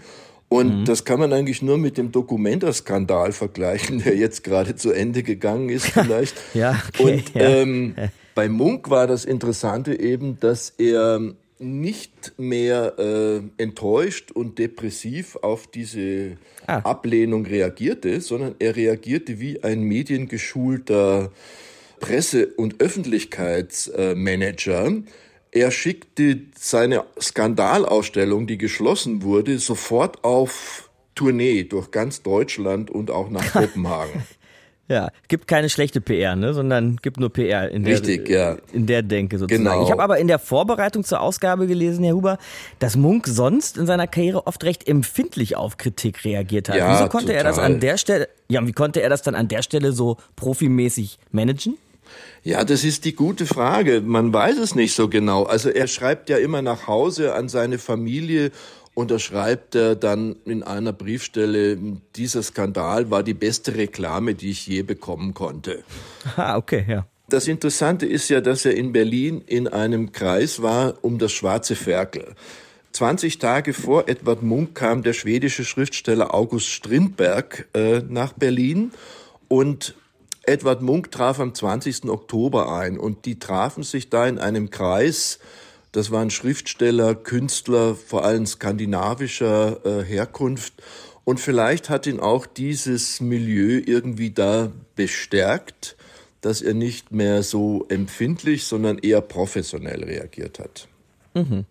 Und 0.49 0.81
mhm. 0.81 0.85
das 0.85 1.05
kann 1.05 1.19
man 1.19 1.33
eigentlich 1.33 1.63
nur 1.63 1.79
mit 1.79 1.99
dem 1.99 2.13
Documenta-Skandal 2.13 3.33
vergleichen, 3.33 4.03
der 4.05 4.17
jetzt 4.17 4.45
gerade 4.45 4.77
zu 4.77 4.93
Ende 4.93 5.25
gegangen 5.25 5.69
ist 5.69 5.87
vielleicht. 5.89 6.37
ja, 6.55 6.81
okay, 6.99 7.13
und 7.15 7.35
ja. 7.35 7.41
Ähm, 7.41 7.95
bei 8.37 8.49
Munk 8.49 8.89
war 8.89 9.09
das 9.09 9.25
Interessante 9.25 9.99
eben, 9.99 10.39
dass 10.39 10.71
er 10.79 11.21
nicht 11.61 12.33
mehr 12.39 12.99
äh, 12.99 13.41
enttäuscht 13.63 14.33
und 14.33 14.59
depressiv 14.59 15.37
auf 15.37 15.67
diese 15.67 16.37
ah. 16.67 16.79
Ablehnung 16.79 17.47
reagierte, 17.47 18.21
sondern 18.21 18.57
er 18.59 18.77
reagierte 18.77 19.41
wie 19.41 19.63
ein 19.63 19.81
mediengeschulter 19.83 21.31
Presse- 22.01 22.49
und 22.57 22.81
Öffentlichkeitsmanager. 22.81 24.93
Er 25.53 25.71
schickte 25.71 26.41
seine 26.59 27.05
Skandalausstellung, 27.21 28.47
die 28.47 28.57
geschlossen 28.57 29.23
wurde, 29.23 29.59
sofort 29.59 30.25
auf 30.25 30.89
Tournee 31.15 31.65
durch 31.65 31.91
ganz 31.91 32.23
Deutschland 32.23 32.91
und 32.91 33.11
auch 33.11 33.29
nach 33.29 33.53
Kopenhagen. 33.61 34.23
Ja, 34.91 35.13
gibt 35.29 35.47
keine 35.47 35.71
schlechte 35.71 36.01
PR, 36.01 36.35
ne, 36.35 36.53
sondern 36.53 36.97
gibt 36.97 37.21
nur 37.21 37.33
PR 37.33 37.71
in 37.71 37.85
der, 37.85 37.95
Richtig, 37.95 38.29
ja. 38.29 38.57
in 38.73 38.87
der 38.87 39.03
Denke 39.03 39.39
sozusagen. 39.39 39.63
Genau. 39.63 39.85
Ich 39.85 39.91
habe 39.93 40.03
aber 40.03 40.19
in 40.19 40.27
der 40.27 40.41
Vorbereitung 40.41 41.05
zur 41.05 41.21
Ausgabe 41.21 41.69
gelesen, 41.69 42.03
Herr 42.03 42.15
Huber, 42.15 42.39
dass 42.81 42.97
Munk 42.97 43.29
sonst 43.29 43.79
in 43.79 43.87
seiner 43.87 44.09
Karriere 44.09 44.49
oft 44.49 44.65
recht 44.65 44.89
empfindlich 44.89 45.55
auf 45.55 45.77
Kritik 45.77 46.25
reagiert 46.25 46.69
hat. 46.69 46.75
Ja, 46.75 46.93
Wieso 46.93 47.09
konnte 47.09 47.29
total. 47.29 47.37
er 47.37 47.45
das 47.45 47.61
an 47.61 47.79
der 47.79 47.99
Stelle, 47.99 48.29
ja, 48.49 48.67
wie 48.67 48.73
konnte 48.73 49.01
er 49.01 49.09
das 49.09 49.23
dann 49.23 49.37
an 49.37 49.47
der 49.47 49.63
Stelle 49.63 49.93
so 49.93 50.17
profimäßig 50.35 51.21
managen? 51.31 51.79
Ja, 52.43 52.65
das 52.65 52.83
ist 52.83 53.05
die 53.05 53.15
gute 53.15 53.47
Frage. 53.47 54.01
Man 54.01 54.33
weiß 54.33 54.59
es 54.59 54.75
nicht 54.75 54.95
so 54.95 55.09
genau. 55.09 55.45
Also 55.45 55.69
er 55.69 55.87
schreibt 55.87 56.31
ja 56.31 56.39
immer 56.39 56.63
nach 56.63 56.89
Hause 56.89 57.35
an 57.35 57.49
seine 57.49 57.79
Familie 57.79 58.51
unterschreibt 58.95 59.75
er 59.75 59.97
dann 59.97 60.37
in 60.45 60.63
einer 60.63 60.93
Briefstelle, 60.93 61.79
dieser 62.17 62.43
Skandal 62.43 63.11
war 63.11 63.23
die 63.23 63.35
beste 63.35 63.75
Reklame, 63.77 64.35
die 64.35 64.51
ich 64.51 64.67
je 64.67 64.83
bekommen 64.83 65.35
konnte. 65.35 65.83
Ah, 66.37 66.57
okay, 66.57 66.85
ja. 66.87 67.07
Das 67.29 67.47
Interessante 67.47 68.07
ist 68.07 68.29
ja, 68.29 68.41
dass 68.41 68.65
er 68.65 68.75
in 68.75 68.93
Berlin 68.93 69.43
in 69.47 69.69
einem 69.69 70.11
Kreis 70.13 70.63
war 70.63 70.95
um 71.03 71.19
das 71.19 71.33
Schwarze 71.33 71.77
Ferkel. 71.77 72.35
20 72.93 73.39
Tage 73.39 73.73
vor 73.73 74.09
Edward 74.09 74.43
Munk 74.43 74.75
kam 74.75 75.03
der 75.03 75.13
schwedische 75.13 75.65
Schriftsteller 75.65 76.35
August 76.35 76.67
Strindberg 76.67 77.69
äh, 77.73 78.01
nach 78.09 78.33
Berlin 78.33 78.91
und 79.49 79.95
Edward 80.43 80.83
Munk 80.83 81.13
traf 81.13 81.39
am 81.39 81.55
20. 81.55 82.07
Oktober 82.07 82.73
ein 82.73 82.99
und 82.99 83.25
die 83.27 83.39
trafen 83.39 83.85
sich 83.85 84.11
da 84.11 84.27
in 84.27 84.39
einem 84.39 84.71
Kreis, 84.71 85.39
das 85.93 86.11
waren 86.11 86.31
Schriftsteller, 86.31 87.15
Künstler, 87.15 87.95
vor 87.95 88.25
allem 88.25 88.47
skandinavischer 88.47 89.85
äh, 89.85 90.05
Herkunft. 90.05 90.75
Und 91.25 91.41
vielleicht 91.41 91.91
hat 91.91 92.07
ihn 92.07 92.21
auch 92.21 92.47
dieses 92.47 93.21
Milieu 93.21 93.81
irgendwie 93.85 94.31
da 94.31 94.71
bestärkt, 94.97 95.97
dass 96.41 96.63
er 96.63 96.75
nicht 96.75 97.13
mehr 97.13 97.43
so 97.43 97.87
empfindlich, 97.89 98.65
sondern 98.65 98.99
eher 98.99 99.21
professionell 99.21 100.05
reagiert 100.05 100.59
hat. 100.59 100.89
Mhm. 101.35 101.67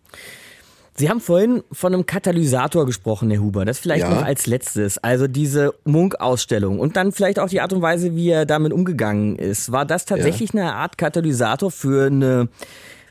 Sie 1.00 1.10
haben 1.10 1.22
vorhin 1.22 1.64
von 1.72 1.94
einem 1.94 2.06
Katalysator 2.06 2.86
gesprochen, 2.86 3.32
Herr 3.32 3.40
Huber. 3.40 3.64
Das 3.64 3.80
vielleicht 3.80 4.04
ja. 4.04 4.14
noch 4.14 4.22
als 4.22 4.48
letztes. 4.48 4.98
Also 4.98 5.28
diese 5.28 5.74
Munk-Ausstellung 5.86 6.78
und 6.78 6.98
dann 6.98 7.14
vielleicht 7.14 7.40
auch 7.40 7.48
die 7.48 7.62
Art 7.62 7.72
und 7.72 7.82
Weise, 7.82 8.18
wie 8.18 8.30
er 8.30 8.46
damit 8.46 8.74
umgegangen 8.74 9.38
ist. 9.38 9.72
War 9.72 9.86
das 9.86 10.04
tatsächlich 10.04 10.52
ja. 10.52 10.62
eine 10.62 10.76
Art 10.76 10.98
Katalysator 10.98 11.72
für 11.72 12.08
eine 12.08 12.50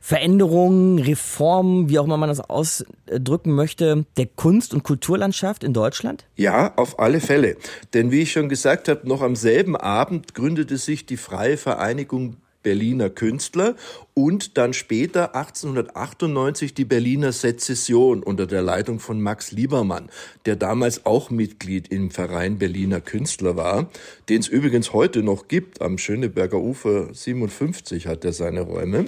Veränderung, 0.00 0.98
Reform, 0.98 1.88
wie 1.88 1.98
auch 1.98 2.04
immer 2.04 2.16
man 2.16 2.28
das 2.28 2.40
ausdrücken 2.40 3.54
möchte, 3.54 4.04
der 4.16 4.26
Kunst- 4.26 4.74
und 4.74 4.82
Kulturlandschaft 4.82 5.64
in 5.64 5.72
Deutschland? 5.72 6.24
Ja, 6.36 6.74
auf 6.76 6.98
alle 6.98 7.20
Fälle. 7.20 7.56
Denn 7.94 8.10
wie 8.10 8.22
ich 8.22 8.32
schon 8.32 8.48
gesagt 8.48 8.88
habe, 8.88 9.08
noch 9.08 9.22
am 9.22 9.36
selben 9.36 9.76
Abend 9.76 10.34
gründete 10.34 10.76
sich 10.76 11.06
die 11.06 11.16
Freie 11.16 11.56
Vereinigung 11.56 12.36
Berliner 12.62 13.08
Künstler 13.08 13.76
und 14.14 14.58
dann 14.58 14.72
später 14.72 15.34
1898 15.34 16.74
die 16.74 16.84
Berliner 16.84 17.32
Sezession 17.32 18.22
unter 18.22 18.46
der 18.46 18.62
Leitung 18.62 18.98
von 18.98 19.20
Max 19.20 19.52
Liebermann, 19.52 20.10
der 20.44 20.56
damals 20.56 21.06
auch 21.06 21.30
Mitglied 21.30 21.88
im 21.88 22.10
Verein 22.10 22.58
Berliner 22.58 23.00
Künstler 23.00 23.56
war, 23.56 23.88
den 24.28 24.40
es 24.40 24.48
übrigens 24.48 24.92
heute 24.92 25.22
noch 25.22 25.48
gibt. 25.48 25.80
Am 25.80 25.98
Schöneberger 25.98 26.58
Ufer 26.58 27.14
57 27.14 28.06
hat 28.06 28.24
er 28.24 28.32
seine 28.32 28.62
Räume. 28.62 29.06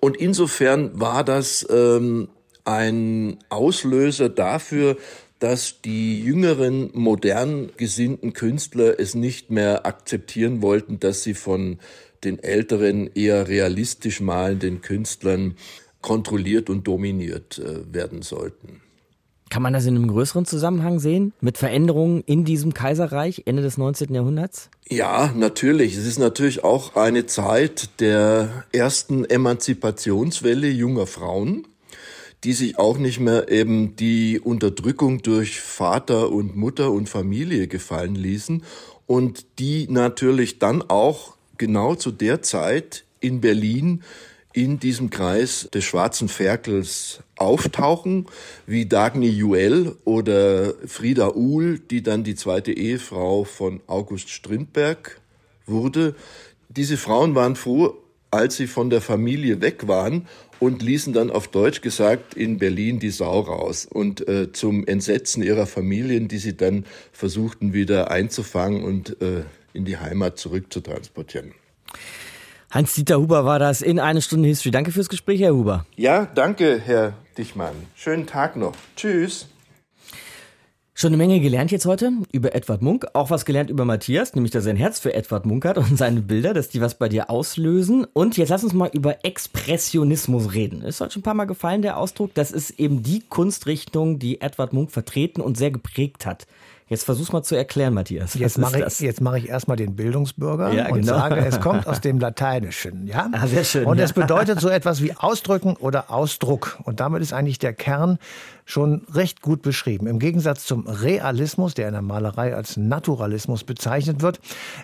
Und 0.00 0.16
insofern 0.16 0.98
war 0.98 1.24
das 1.24 1.66
ähm, 1.70 2.28
ein 2.64 3.38
Auslöser 3.48 4.28
dafür, 4.28 4.96
dass 5.38 5.82
die 5.82 6.20
jüngeren, 6.22 6.90
modern 6.94 7.70
gesinnten 7.76 8.32
Künstler 8.32 8.98
es 8.98 9.14
nicht 9.14 9.50
mehr 9.50 9.84
akzeptieren 9.86 10.62
wollten, 10.62 10.98
dass 10.98 11.22
sie 11.22 11.34
von 11.34 11.78
den 12.24 12.42
älteren, 12.42 13.10
eher 13.14 13.46
realistisch 13.48 14.20
malenden 14.20 14.80
Künstlern 14.80 15.56
kontrolliert 16.00 16.70
und 16.70 16.86
dominiert 16.86 17.58
äh, 17.58 17.92
werden 17.92 18.22
sollten. 18.22 18.80
Kann 19.48 19.62
man 19.62 19.72
das 19.72 19.86
in 19.86 19.94
einem 19.94 20.08
größeren 20.08 20.44
Zusammenhang 20.44 20.98
sehen 20.98 21.32
mit 21.40 21.56
Veränderungen 21.56 22.22
in 22.26 22.44
diesem 22.44 22.74
Kaiserreich 22.74 23.42
Ende 23.46 23.62
des 23.62 23.78
19. 23.78 24.12
Jahrhunderts? 24.12 24.70
Ja, 24.88 25.32
natürlich. 25.36 25.96
Es 25.96 26.06
ist 26.06 26.18
natürlich 26.18 26.64
auch 26.64 26.96
eine 26.96 27.26
Zeit 27.26 28.00
der 28.00 28.64
ersten 28.72 29.24
Emanzipationswelle 29.24 30.68
junger 30.68 31.06
Frauen, 31.06 31.66
die 32.44 32.52
sich 32.52 32.78
auch 32.78 32.98
nicht 32.98 33.20
mehr 33.20 33.48
eben 33.48 33.96
die 33.96 34.40
Unterdrückung 34.40 35.22
durch 35.22 35.60
Vater 35.60 36.30
und 36.30 36.56
Mutter 36.56 36.90
und 36.90 37.08
Familie 37.08 37.68
gefallen 37.68 38.16
ließen 38.16 38.64
und 39.06 39.46
die 39.58 39.86
natürlich 39.88 40.58
dann 40.58 40.82
auch 40.82 41.36
genau 41.56 41.94
zu 41.94 42.10
der 42.10 42.42
Zeit 42.42 43.04
in 43.20 43.40
Berlin 43.40 44.02
in 44.56 44.80
diesem 44.80 45.10
Kreis 45.10 45.68
des 45.74 45.84
schwarzen 45.84 46.28
Ferkels 46.28 47.20
auftauchen, 47.36 48.26
wie 48.66 48.86
Dagny 48.86 49.28
Juell 49.28 49.94
oder 50.04 50.72
Frieda 50.86 51.34
Uhl, 51.34 51.78
die 51.78 52.02
dann 52.02 52.24
die 52.24 52.36
zweite 52.36 52.72
Ehefrau 52.72 53.44
von 53.44 53.82
August 53.86 54.30
Strindberg 54.30 55.20
wurde. 55.66 56.14
Diese 56.70 56.96
Frauen 56.96 57.34
waren 57.34 57.54
froh, 57.54 57.98
als 58.30 58.56
sie 58.56 58.66
von 58.66 58.88
der 58.88 59.02
Familie 59.02 59.60
weg 59.60 59.88
waren 59.88 60.26
und 60.58 60.80
ließen 60.80 61.12
dann 61.12 61.30
auf 61.30 61.48
Deutsch 61.48 61.82
gesagt 61.82 62.32
in 62.32 62.56
Berlin 62.56 62.98
die 62.98 63.10
Sau 63.10 63.40
raus 63.40 63.84
und 63.84 64.26
äh, 64.26 64.52
zum 64.52 64.86
Entsetzen 64.86 65.42
ihrer 65.42 65.66
Familien, 65.66 66.28
die 66.28 66.38
sie 66.38 66.56
dann 66.56 66.86
versuchten 67.12 67.74
wieder 67.74 68.10
einzufangen 68.10 68.84
und 68.84 69.20
äh, 69.20 69.42
in 69.74 69.84
die 69.84 69.98
Heimat 69.98 70.38
zurückzutransportieren. 70.38 71.52
Hans-Dieter 72.70 73.18
Huber 73.20 73.44
war 73.44 73.58
das 73.58 73.80
in 73.80 74.00
eine 74.00 74.20
Stunde 74.20 74.48
History. 74.48 74.70
Danke 74.70 74.90
fürs 74.90 75.08
Gespräch, 75.08 75.40
Herr 75.40 75.54
Huber. 75.54 75.86
Ja, 75.96 76.26
danke, 76.34 76.80
Herr 76.84 77.14
Dichmann. 77.38 77.74
Schönen 77.94 78.26
Tag 78.26 78.56
noch. 78.56 78.74
Tschüss. 78.96 79.48
Schon 80.98 81.08
eine 81.08 81.18
Menge 81.18 81.40
gelernt 81.40 81.70
jetzt 81.70 81.84
heute 81.84 82.10
über 82.32 82.54
Edward 82.54 82.80
Munk. 82.80 83.06
Auch 83.12 83.28
was 83.28 83.44
gelernt 83.44 83.68
über 83.68 83.84
Matthias, 83.84 84.34
nämlich 84.34 84.50
dass 84.50 84.64
er 84.64 84.70
ein 84.70 84.78
Herz 84.78 84.98
für 84.98 85.12
Edward 85.12 85.44
Munk 85.44 85.66
hat 85.66 85.76
und 85.76 85.98
seine 85.98 86.22
Bilder, 86.22 86.54
dass 86.54 86.70
die 86.70 86.80
was 86.80 86.96
bei 86.96 87.10
dir 87.10 87.28
auslösen. 87.28 88.06
Und 88.14 88.38
jetzt 88.38 88.48
lass 88.48 88.64
uns 88.64 88.72
mal 88.72 88.88
über 88.94 89.22
Expressionismus 89.22 90.54
reden. 90.54 90.80
Ist 90.80 91.02
heute 91.02 91.12
schon 91.12 91.20
ein 91.20 91.24
paar 91.24 91.34
Mal 91.34 91.44
gefallen, 91.44 91.82
der 91.82 91.98
Ausdruck. 91.98 92.32
Das 92.32 92.50
ist 92.50 92.80
eben 92.80 93.02
die 93.02 93.20
Kunstrichtung, 93.20 94.18
die 94.18 94.40
Edward 94.40 94.72
Munk 94.72 94.90
vertreten 94.90 95.42
und 95.42 95.58
sehr 95.58 95.70
geprägt 95.70 96.24
hat. 96.24 96.46
Jetzt 96.88 97.02
versuch's 97.02 97.32
mal 97.32 97.42
zu 97.42 97.56
erklären, 97.56 97.94
Matthias. 97.94 98.34
jetzt 98.34 98.58
mache 98.58 98.78
ich, 98.78 99.00
jetzt 99.00 99.20
mache 99.20 99.38
ich 99.38 99.48
erstmal 99.48 99.76
den 99.76 99.96
Bildungsbürger 99.96 100.72
ja, 100.72 100.86
und 100.86 101.00
genau. 101.00 101.14
sage, 101.14 101.44
es 101.44 101.58
kommt 101.58 101.84
aus 101.88 102.00
dem 102.00 102.20
Lateinischen, 102.20 103.08
ja? 103.08 103.28
Ah, 103.32 103.48
sehr 103.48 103.64
schön. 103.64 103.86
Und 103.86 103.98
es 103.98 104.12
bedeutet 104.12 104.60
so 104.60 104.68
etwas 104.68 105.02
wie 105.02 105.12
Ausdrücken 105.12 105.74
oder 105.74 106.12
Ausdruck. 106.12 106.78
Und 106.84 107.00
damit 107.00 107.22
ist 107.22 107.32
eigentlich 107.32 107.58
der 107.58 107.72
Kern 107.72 108.20
schon 108.64 109.02
recht 109.12 109.42
gut 109.42 109.62
beschrieben. 109.62 110.06
Im 110.06 110.20
Gegensatz 110.20 110.64
zum 110.64 110.86
Realismus, 110.86 111.74
der 111.74 111.88
in 111.88 111.94
der 111.94 112.02
Malerei 112.02 112.54
als 112.54 112.76
Naturalismus 112.76 113.64
bezeichnet 113.64 114.22
wird, 114.22 114.38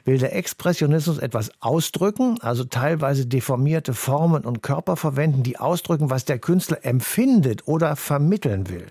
will 0.05 0.19
der 0.19 0.35
Expressionismus 0.35 1.19
etwas 1.19 1.53
ausdrücken, 1.61 2.37
also 2.41 2.65
teilweise 2.65 3.27
deformierte 3.27 3.95
Formen 3.95 4.45
und 4.45 4.61
Körper 4.61 4.97
verwenden, 4.97 5.45
die 5.45 5.57
ausdrücken, 5.57 6.11
was 6.11 6.25
der 6.25 6.41
Künstler 6.41 6.79
empfindet 6.85 7.69
oder 7.69 7.95
vermitteln 7.95 8.69
will. 8.69 8.87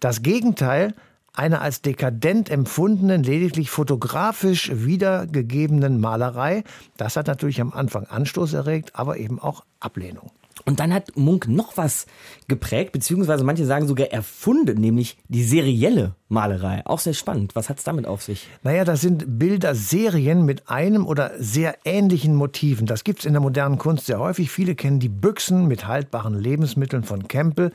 Das 0.00 0.20
Gegenteil 0.20 0.92
einer 1.32 1.62
als 1.62 1.82
dekadent 1.82 2.50
empfundenen, 2.50 3.22
lediglich 3.22 3.70
fotografisch 3.70 4.70
wiedergegebenen 4.74 6.00
Malerei. 6.00 6.64
Das 6.96 7.16
hat 7.16 7.26
natürlich 7.26 7.60
am 7.60 7.72
Anfang 7.72 8.06
Anstoß 8.06 8.54
erregt, 8.54 8.92
aber 8.94 9.16
eben 9.16 9.38
auch 9.38 9.64
Ablehnung. 9.78 10.30
Und 10.64 10.80
dann 10.80 10.92
hat 10.92 11.16
Munk 11.16 11.48
noch 11.48 11.76
was 11.76 12.06
geprägt, 12.48 12.92
beziehungsweise 12.92 13.44
manche 13.44 13.64
sagen 13.64 13.86
sogar 13.86 14.08
erfunden, 14.08 14.80
nämlich 14.80 15.16
die 15.28 15.42
serielle 15.42 16.14
Malerei. 16.28 16.84
Auch 16.84 16.98
sehr 16.98 17.14
spannend. 17.14 17.56
Was 17.56 17.68
hat 17.68 17.78
es 17.78 17.84
damit 17.84 18.06
auf 18.06 18.22
sich? 18.22 18.46
Naja, 18.62 18.84
das 18.84 19.00
sind 19.00 19.38
Bilderserien 19.38 20.44
mit 20.44 20.68
einem 20.68 21.06
oder 21.06 21.32
sehr 21.38 21.76
ähnlichen 21.84 22.34
Motiven. 22.34 22.86
Das 22.86 23.04
gibt 23.04 23.20
es 23.20 23.24
in 23.24 23.32
der 23.32 23.40
modernen 23.40 23.78
Kunst 23.78 24.06
sehr 24.06 24.18
häufig. 24.18 24.50
Viele 24.50 24.74
kennen 24.74 25.00
die 25.00 25.08
Büchsen 25.08 25.66
mit 25.66 25.86
haltbaren 25.86 26.38
Lebensmitteln 26.38 27.04
von 27.04 27.26
Campbell. 27.26 27.72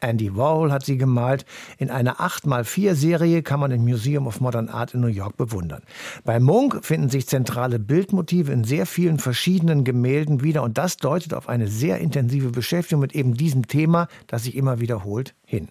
Andy 0.00 0.36
Warhol 0.36 0.72
hat 0.72 0.84
sie 0.84 0.96
gemalt. 0.96 1.44
In 1.78 1.90
einer 1.90 2.20
8x4-Serie 2.20 3.42
kann 3.42 3.60
man 3.60 3.70
im 3.70 3.84
Museum 3.84 4.26
of 4.26 4.40
Modern 4.40 4.68
Art 4.68 4.94
in 4.94 5.00
New 5.00 5.06
York 5.06 5.36
bewundern. 5.36 5.82
Bei 6.24 6.40
Munk 6.40 6.84
finden 6.84 7.08
sich 7.08 7.26
zentrale 7.26 7.78
Bildmotive 7.78 8.52
in 8.52 8.64
sehr 8.64 8.86
vielen 8.86 9.18
verschiedenen 9.18 9.84
Gemälden 9.84 10.42
wieder 10.42 10.62
und 10.62 10.78
das 10.78 10.96
deutet 10.96 11.34
auf 11.34 11.48
eine 11.48 11.68
sehr 11.68 11.98
intensive 11.98 12.50
Beschäftigung 12.50 13.00
mit 13.00 13.14
eben 13.14 13.34
diesem 13.34 13.66
Thema, 13.66 14.08
das 14.26 14.44
sich 14.44 14.56
immer 14.56 14.80
wiederholt, 14.80 15.34
hin. 15.44 15.68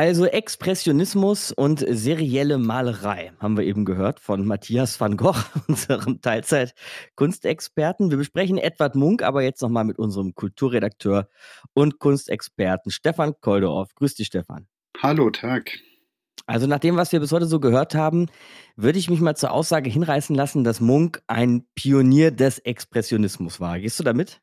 Also 0.00 0.24
Expressionismus 0.24 1.52
und 1.52 1.84
serielle 1.86 2.56
Malerei 2.56 3.32
haben 3.38 3.58
wir 3.58 3.64
eben 3.64 3.84
gehört 3.84 4.18
von 4.18 4.46
Matthias 4.46 4.98
van 4.98 5.18
Gogh, 5.18 5.36
unserem 5.68 6.22
Teilzeit-Kunstexperten. 6.22 8.08
Wir 8.08 8.16
besprechen 8.16 8.56
Edward 8.56 8.94
Munk, 8.94 9.22
aber 9.22 9.42
jetzt 9.42 9.60
nochmal 9.60 9.84
mit 9.84 9.98
unserem 9.98 10.34
Kulturredakteur 10.34 11.28
und 11.74 11.98
Kunstexperten 11.98 12.90
Stefan 12.90 13.34
Koldorf. 13.42 13.94
Grüß 13.94 14.14
dich, 14.14 14.28
Stefan. 14.28 14.68
Hallo, 15.02 15.28
Tag. 15.28 15.70
Also 16.46 16.66
nach 16.66 16.78
dem, 16.78 16.96
was 16.96 17.12
wir 17.12 17.20
bis 17.20 17.30
heute 17.30 17.44
so 17.44 17.60
gehört 17.60 17.94
haben, 17.94 18.28
würde 18.76 18.98
ich 18.98 19.10
mich 19.10 19.20
mal 19.20 19.36
zur 19.36 19.50
Aussage 19.50 19.90
hinreißen 19.90 20.34
lassen, 20.34 20.64
dass 20.64 20.80
Munk 20.80 21.20
ein 21.26 21.66
Pionier 21.74 22.30
des 22.30 22.58
Expressionismus 22.58 23.60
war. 23.60 23.78
Gehst 23.78 24.00
du 24.00 24.04
damit? 24.04 24.40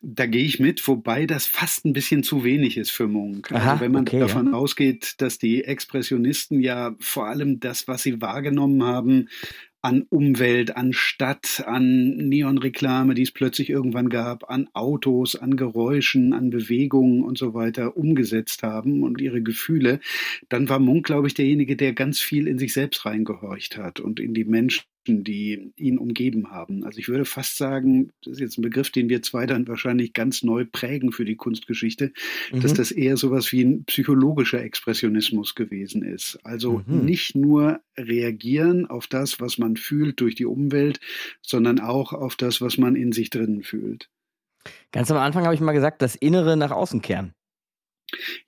Da 0.00 0.26
gehe 0.26 0.44
ich 0.44 0.60
mit, 0.60 0.86
wobei 0.86 1.26
das 1.26 1.46
fast 1.46 1.84
ein 1.84 1.92
bisschen 1.92 2.22
zu 2.22 2.44
wenig 2.44 2.76
ist 2.76 2.90
für 2.90 3.08
Munk. 3.08 3.52
Aha, 3.52 3.72
also 3.72 3.80
wenn 3.80 3.92
man 3.92 4.02
okay, 4.02 4.20
davon 4.20 4.46
ja. 4.46 4.52
ausgeht, 4.52 5.14
dass 5.18 5.38
die 5.38 5.64
Expressionisten 5.64 6.60
ja 6.60 6.94
vor 7.00 7.26
allem 7.26 7.60
das, 7.60 7.88
was 7.88 8.02
sie 8.02 8.20
wahrgenommen 8.20 8.82
haben, 8.82 9.28
an 9.84 10.06
Umwelt, 10.08 10.78
an 10.78 10.94
Stadt, 10.94 11.62
an 11.66 12.16
Neonreklame, 12.16 13.12
die 13.12 13.20
es 13.20 13.32
plötzlich 13.32 13.68
irgendwann 13.68 14.08
gab, 14.08 14.48
an 14.48 14.70
Autos, 14.72 15.36
an 15.36 15.56
Geräuschen, 15.56 16.32
an 16.32 16.48
Bewegungen 16.48 17.22
und 17.22 17.36
so 17.36 17.52
weiter 17.52 17.94
umgesetzt 17.94 18.62
haben 18.62 19.02
und 19.02 19.20
ihre 19.20 19.42
Gefühle, 19.42 20.00
dann 20.48 20.70
war 20.70 20.78
Munk, 20.78 21.04
glaube 21.04 21.26
ich, 21.26 21.34
derjenige, 21.34 21.76
der 21.76 21.92
ganz 21.92 22.18
viel 22.18 22.48
in 22.48 22.58
sich 22.58 22.72
selbst 22.72 23.04
reingehorcht 23.04 23.76
hat 23.76 24.00
und 24.00 24.20
in 24.20 24.32
die 24.32 24.46
Menschen 24.46 24.84
die 25.06 25.72
ihn 25.76 25.98
umgeben 25.98 26.50
haben. 26.50 26.84
Also 26.84 26.98
ich 26.98 27.08
würde 27.08 27.24
fast 27.24 27.56
sagen, 27.56 28.10
das 28.24 28.34
ist 28.34 28.40
jetzt 28.40 28.58
ein 28.58 28.62
Begriff, 28.62 28.90
den 28.90 29.08
wir 29.08 29.22
zwei 29.22 29.46
dann 29.46 29.68
wahrscheinlich 29.68 30.12
ganz 30.12 30.42
neu 30.42 30.64
prägen 30.64 31.12
für 31.12 31.24
die 31.24 31.36
Kunstgeschichte, 31.36 32.12
mhm. 32.50 32.60
dass 32.60 32.74
das 32.74 32.90
eher 32.90 33.16
sowas 33.16 33.52
wie 33.52 33.62
ein 33.62 33.84
psychologischer 33.84 34.62
Expressionismus 34.62 35.54
gewesen 35.54 36.02
ist. 36.02 36.38
Also 36.42 36.82
mhm. 36.86 37.04
nicht 37.04 37.34
nur 37.34 37.80
reagieren 37.96 38.86
auf 38.86 39.06
das, 39.06 39.40
was 39.40 39.58
man 39.58 39.76
fühlt 39.76 40.20
durch 40.20 40.34
die 40.34 40.46
Umwelt, 40.46 41.00
sondern 41.42 41.80
auch 41.80 42.12
auf 42.12 42.36
das, 42.36 42.60
was 42.60 42.78
man 42.78 42.96
in 42.96 43.12
sich 43.12 43.30
drinnen 43.30 43.62
fühlt. 43.62 44.08
Ganz 44.92 45.10
am 45.10 45.18
Anfang 45.18 45.44
habe 45.44 45.54
ich 45.54 45.60
mal 45.60 45.72
gesagt, 45.72 46.00
das 46.00 46.16
Innere 46.16 46.56
nach 46.56 46.70
außen 46.70 47.02
kehren. 47.02 47.34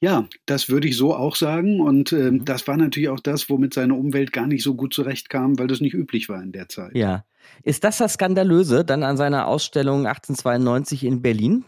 Ja, 0.00 0.28
das 0.46 0.68
würde 0.68 0.88
ich 0.88 0.96
so 0.96 1.14
auch 1.14 1.36
sagen. 1.36 1.80
Und 1.80 2.12
äh, 2.12 2.30
mhm. 2.30 2.44
das 2.44 2.66
war 2.66 2.76
natürlich 2.76 3.08
auch 3.08 3.20
das, 3.20 3.48
womit 3.48 3.74
seine 3.74 3.94
Umwelt 3.94 4.32
gar 4.32 4.46
nicht 4.46 4.62
so 4.62 4.74
gut 4.74 4.94
zurechtkam, 4.94 5.58
weil 5.58 5.66
das 5.66 5.80
nicht 5.80 5.94
üblich 5.94 6.28
war 6.28 6.42
in 6.42 6.52
der 6.52 6.68
Zeit. 6.68 6.94
Ja. 6.94 7.24
Ist 7.62 7.84
das 7.84 7.98
das 7.98 8.14
Skandalöse 8.14 8.84
dann 8.84 9.02
an 9.02 9.16
seiner 9.16 9.46
Ausstellung 9.46 10.06
1892 10.06 11.04
in 11.04 11.22
Berlin? 11.22 11.64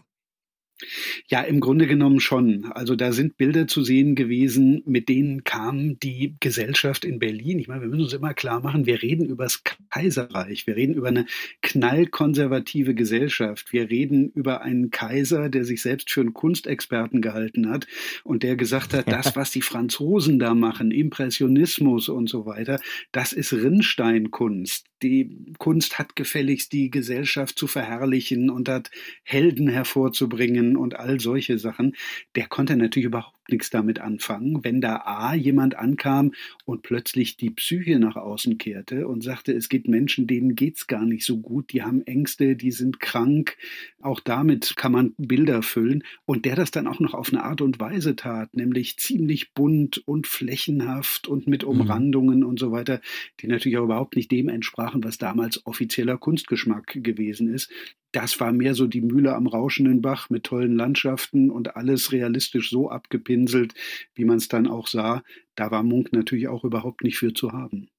Ja, 1.27 1.41
im 1.41 1.59
Grunde 1.59 1.87
genommen 1.87 2.19
schon. 2.19 2.71
Also 2.71 2.95
da 2.95 3.11
sind 3.11 3.37
Bilder 3.37 3.67
zu 3.67 3.83
sehen 3.83 4.15
gewesen, 4.15 4.81
mit 4.85 5.09
denen 5.09 5.43
kam 5.43 5.99
die 5.99 6.35
Gesellschaft 6.39 7.03
in 7.03 7.19
Berlin. 7.19 7.59
Ich 7.59 7.67
meine, 7.67 7.81
wir 7.81 7.89
müssen 7.89 8.03
uns 8.03 8.13
immer 8.13 8.33
klar 8.33 8.61
machen, 8.61 8.85
wir 8.85 9.01
reden 9.01 9.25
über 9.27 9.43
das 9.43 9.63
Kaiserreich, 9.89 10.67
wir 10.67 10.75
reden 10.75 10.93
über 10.93 11.09
eine 11.09 11.25
knallkonservative 11.61 12.95
Gesellschaft, 12.95 13.73
wir 13.73 13.89
reden 13.89 14.31
über 14.33 14.61
einen 14.61 14.89
Kaiser, 14.89 15.49
der 15.49 15.65
sich 15.65 15.81
selbst 15.81 16.11
für 16.11 16.21
einen 16.21 16.33
Kunstexperten 16.33 17.21
gehalten 17.21 17.69
hat 17.69 17.85
und 18.23 18.43
der 18.43 18.55
gesagt 18.55 18.93
hat, 18.93 19.11
das, 19.11 19.35
was 19.35 19.51
die 19.51 19.61
Franzosen 19.61 20.39
da 20.39 20.53
machen, 20.53 20.91
Impressionismus 20.91 22.07
und 22.07 22.29
so 22.29 22.45
weiter, 22.45 22.79
das 23.11 23.33
ist 23.33 23.51
Rinnsteinkunst. 23.51 24.85
Die 25.01 25.53
Kunst 25.57 25.97
hat 25.97 26.15
gefälligst 26.15 26.73
die 26.73 26.89
Gesellschaft 26.89 27.57
zu 27.57 27.67
verherrlichen 27.67 28.49
und 28.49 28.67
hat 28.67 28.91
Helden 29.23 29.69
hervorzubringen 29.69 30.68
und 30.77 30.99
all 30.99 31.19
solche 31.19 31.57
Sachen, 31.57 31.95
der 32.35 32.47
konnte 32.47 32.75
natürlich 32.75 33.07
überhaupt 33.07 33.38
nichts 33.51 33.69
damit 33.69 33.99
anfangen, 33.99 34.63
wenn 34.63 34.81
da 34.81 35.03
A 35.05 35.33
jemand 35.33 35.75
ankam 35.75 36.33
und 36.65 36.81
plötzlich 36.83 37.37
die 37.37 37.49
Psyche 37.49 37.99
nach 37.99 38.15
außen 38.15 38.57
kehrte 38.57 39.07
und 39.07 39.23
sagte, 39.23 39.53
es 39.53 39.69
gibt 39.69 39.87
Menschen, 39.87 40.27
denen 40.27 40.55
geht's 40.55 40.87
gar 40.87 41.05
nicht 41.05 41.25
so 41.25 41.37
gut, 41.37 41.73
die 41.73 41.83
haben 41.83 42.01
Ängste, 42.03 42.55
die 42.55 42.71
sind 42.71 42.99
krank, 42.99 43.57
auch 44.01 44.19
damit 44.19 44.75
kann 44.75 44.91
man 44.91 45.13
Bilder 45.17 45.61
füllen 45.61 46.03
und 46.25 46.45
der 46.45 46.55
das 46.55 46.71
dann 46.71 46.87
auch 46.87 46.99
noch 46.99 47.13
auf 47.13 47.31
eine 47.31 47.43
Art 47.43 47.61
und 47.61 47.79
Weise 47.79 48.15
tat, 48.15 48.53
nämlich 48.55 48.97
ziemlich 48.97 49.53
bunt 49.53 50.01
und 50.05 50.27
flächenhaft 50.27 51.27
und 51.27 51.47
mit 51.47 51.63
mhm. 51.63 51.69
Umrandungen 51.69 52.39
mhm. 52.39 52.45
und 52.45 52.59
so 52.59 52.71
weiter, 52.71 53.01
die 53.41 53.47
natürlich 53.47 53.77
auch 53.77 53.85
überhaupt 53.85 54.15
nicht 54.15 54.31
dem 54.31 54.49
entsprachen, 54.49 55.03
was 55.03 55.17
damals 55.17 55.65
offizieller 55.65 56.17
Kunstgeschmack 56.17 57.03
gewesen 57.03 57.53
ist. 57.53 57.71
Das 58.11 58.39
war 58.39 58.51
mehr 58.51 58.73
so 58.73 58.87
die 58.87 59.01
Mühle 59.01 59.35
am 59.35 59.45
rauschenden 59.45 60.01
Bach 60.01 60.31
mit 60.31 60.45
tollen 60.45 60.75
Landschaften 60.75 61.51
und 61.51 61.75
alles 61.75 62.11
realistisch 62.11 62.71
so 62.71 62.89
abgepinnt 62.89 63.38
gepinselt, 63.39 63.73
wie 64.15 64.25
man 64.25 64.37
es 64.37 64.47
dann 64.47 64.67
auch 64.67 64.87
sah. 64.87 65.23
Da 65.55 65.71
war 65.71 65.83
Munk 65.83 66.13
natürlich 66.13 66.47
auch 66.47 66.63
überhaupt 66.63 67.03
nicht 67.03 67.17
für 67.17 67.33
zu 67.33 67.51
haben. 67.51 67.89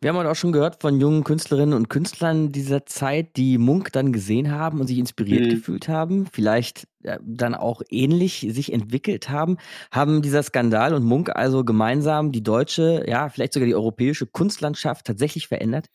Wir 0.00 0.10
haben 0.10 0.16
heute 0.16 0.30
auch 0.30 0.36
schon 0.36 0.52
gehört 0.52 0.82
von 0.82 1.00
jungen 1.00 1.24
Künstlerinnen 1.24 1.72
und 1.72 1.88
Künstlern 1.88 2.50
dieser 2.50 2.84
Zeit, 2.84 3.36
die 3.36 3.58
Munk 3.58 3.92
dann 3.92 4.12
gesehen 4.12 4.50
haben 4.50 4.80
und 4.80 4.88
sich 4.88 4.98
inspiriert 4.98 5.46
mhm. 5.46 5.50
gefühlt 5.50 5.88
haben, 5.88 6.26
vielleicht 6.30 6.88
äh, 7.04 7.18
dann 7.22 7.54
auch 7.54 7.80
ähnlich 7.88 8.46
sich 8.50 8.72
entwickelt 8.72 9.30
haben. 9.30 9.56
Haben 9.92 10.20
dieser 10.20 10.42
Skandal 10.42 10.94
und 10.94 11.04
Munk 11.04 11.30
also 11.34 11.64
gemeinsam 11.64 12.32
die 12.32 12.42
deutsche, 12.42 13.04
ja, 13.06 13.28
vielleicht 13.28 13.54
sogar 13.54 13.66
die 13.66 13.74
europäische 13.74 14.26
Kunstlandschaft 14.26 15.06
tatsächlich 15.06 15.46
verändert? 15.46 15.86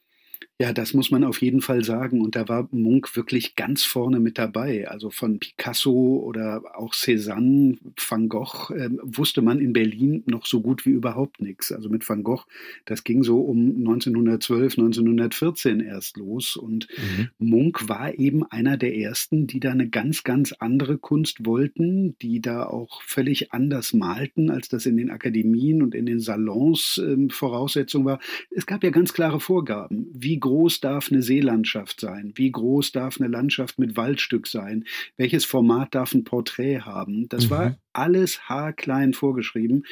Ja, 0.62 0.74
das 0.74 0.94
muss 0.94 1.10
man 1.10 1.24
auf 1.24 1.42
jeden 1.42 1.62
Fall 1.62 1.86
sagen. 1.86 2.20
Und 2.20 2.36
da 2.36 2.50
war 2.50 2.68
Munk 2.72 3.16
wirklich 3.16 3.56
ganz 3.56 3.86
vorne 3.86 4.20
mit 4.20 4.38
dabei. 4.38 4.90
Also 4.90 5.10
von 5.10 5.40
Picasso 5.40 6.22
oder 6.22 6.64
auch 6.76 6.94
Cézanne, 6.94 7.78
Van 7.96 8.28
Gogh 8.28 8.70
äh, 8.74 8.90
wusste 9.02 9.42
man 9.42 9.60
in 9.60 9.72
Berlin 9.72 10.22
noch 10.26 10.46
so 10.46 10.60
gut 10.60 10.86
wie 10.86 10.90
überhaupt 10.90 11.42
nichts. 11.42 11.72
Also 11.72 11.88
mit 11.88 12.08
Van 12.10 12.24
Gogh, 12.24 12.44
das 12.84 13.06
ging 13.06 13.24
so 13.24 13.40
um 13.40 13.78
1912, 13.78 14.78
1914 14.80 15.80
erst 15.80 16.18
los. 16.18 16.58
Und 16.58 16.90
mhm. 16.98 17.30
Munk 17.38 17.88
war 17.88 18.20
eben 18.20 18.44
einer 18.44 18.76
der 18.76 18.98
ersten, 18.98 19.48
die 19.48 19.62
da 19.62 19.72
eine 19.72 19.88
ganz, 19.88 20.26
ganz 20.26 20.52
andere 20.52 20.98
Kunst 20.98 21.46
wollten, 21.46 22.18
die 22.22 22.42
da 22.42 22.66
auch 22.66 23.02
völlig 23.04 23.54
anders 23.54 23.94
malten, 23.94 24.50
als 24.50 24.68
das 24.68 24.86
in 24.86 24.98
den 24.98 25.10
Akademien 25.10 25.82
und 25.84 25.96
in 25.96 26.06
den 26.06 26.20
Salons 26.20 26.98
äh, 26.98 27.30
Voraussetzung 27.30 28.04
war. 28.04 28.20
Es 28.52 28.66
gab 28.66 28.84
ja 28.84 28.90
ganz 28.90 29.14
klare 29.14 29.40
Vorgaben. 29.40 30.10
Wie 30.14 30.38
groß 30.50 30.80
darf 30.80 31.12
eine 31.12 31.22
Seelandschaft 31.22 32.00
sein? 32.00 32.34
Wie 32.36 32.52
groß 32.52 32.92
darf 32.92 33.20
eine 33.20 33.30
Landschaft 33.30 33.78
mit 33.78 33.96
Waldstück 33.96 34.48
sein? 34.48 34.86
Welches 35.16 35.46
Format 35.46 35.94
darf 35.94 36.16
ein 36.16 36.24
Porträt 36.24 36.80
haben? 36.80 37.30
Das 37.30 37.46
mhm. 37.46 37.50
war 37.52 37.76
alles 37.94 38.50
haarklein 38.50 39.14
vorgeschrieben. 39.14 39.86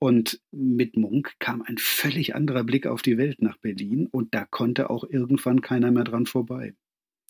Und 0.00 0.40
mit 0.50 0.96
Munk 0.96 1.34
kam 1.38 1.62
ein 1.62 1.76
völlig 1.78 2.34
anderer 2.34 2.64
Blick 2.64 2.88
auf 2.88 3.02
die 3.02 3.18
Welt 3.18 3.40
nach 3.40 3.56
Berlin 3.58 4.08
und 4.10 4.34
da 4.34 4.44
konnte 4.44 4.90
auch 4.90 5.04
irgendwann 5.04 5.60
keiner 5.60 5.92
mehr 5.92 6.04
dran 6.04 6.26
vorbei. 6.26 6.74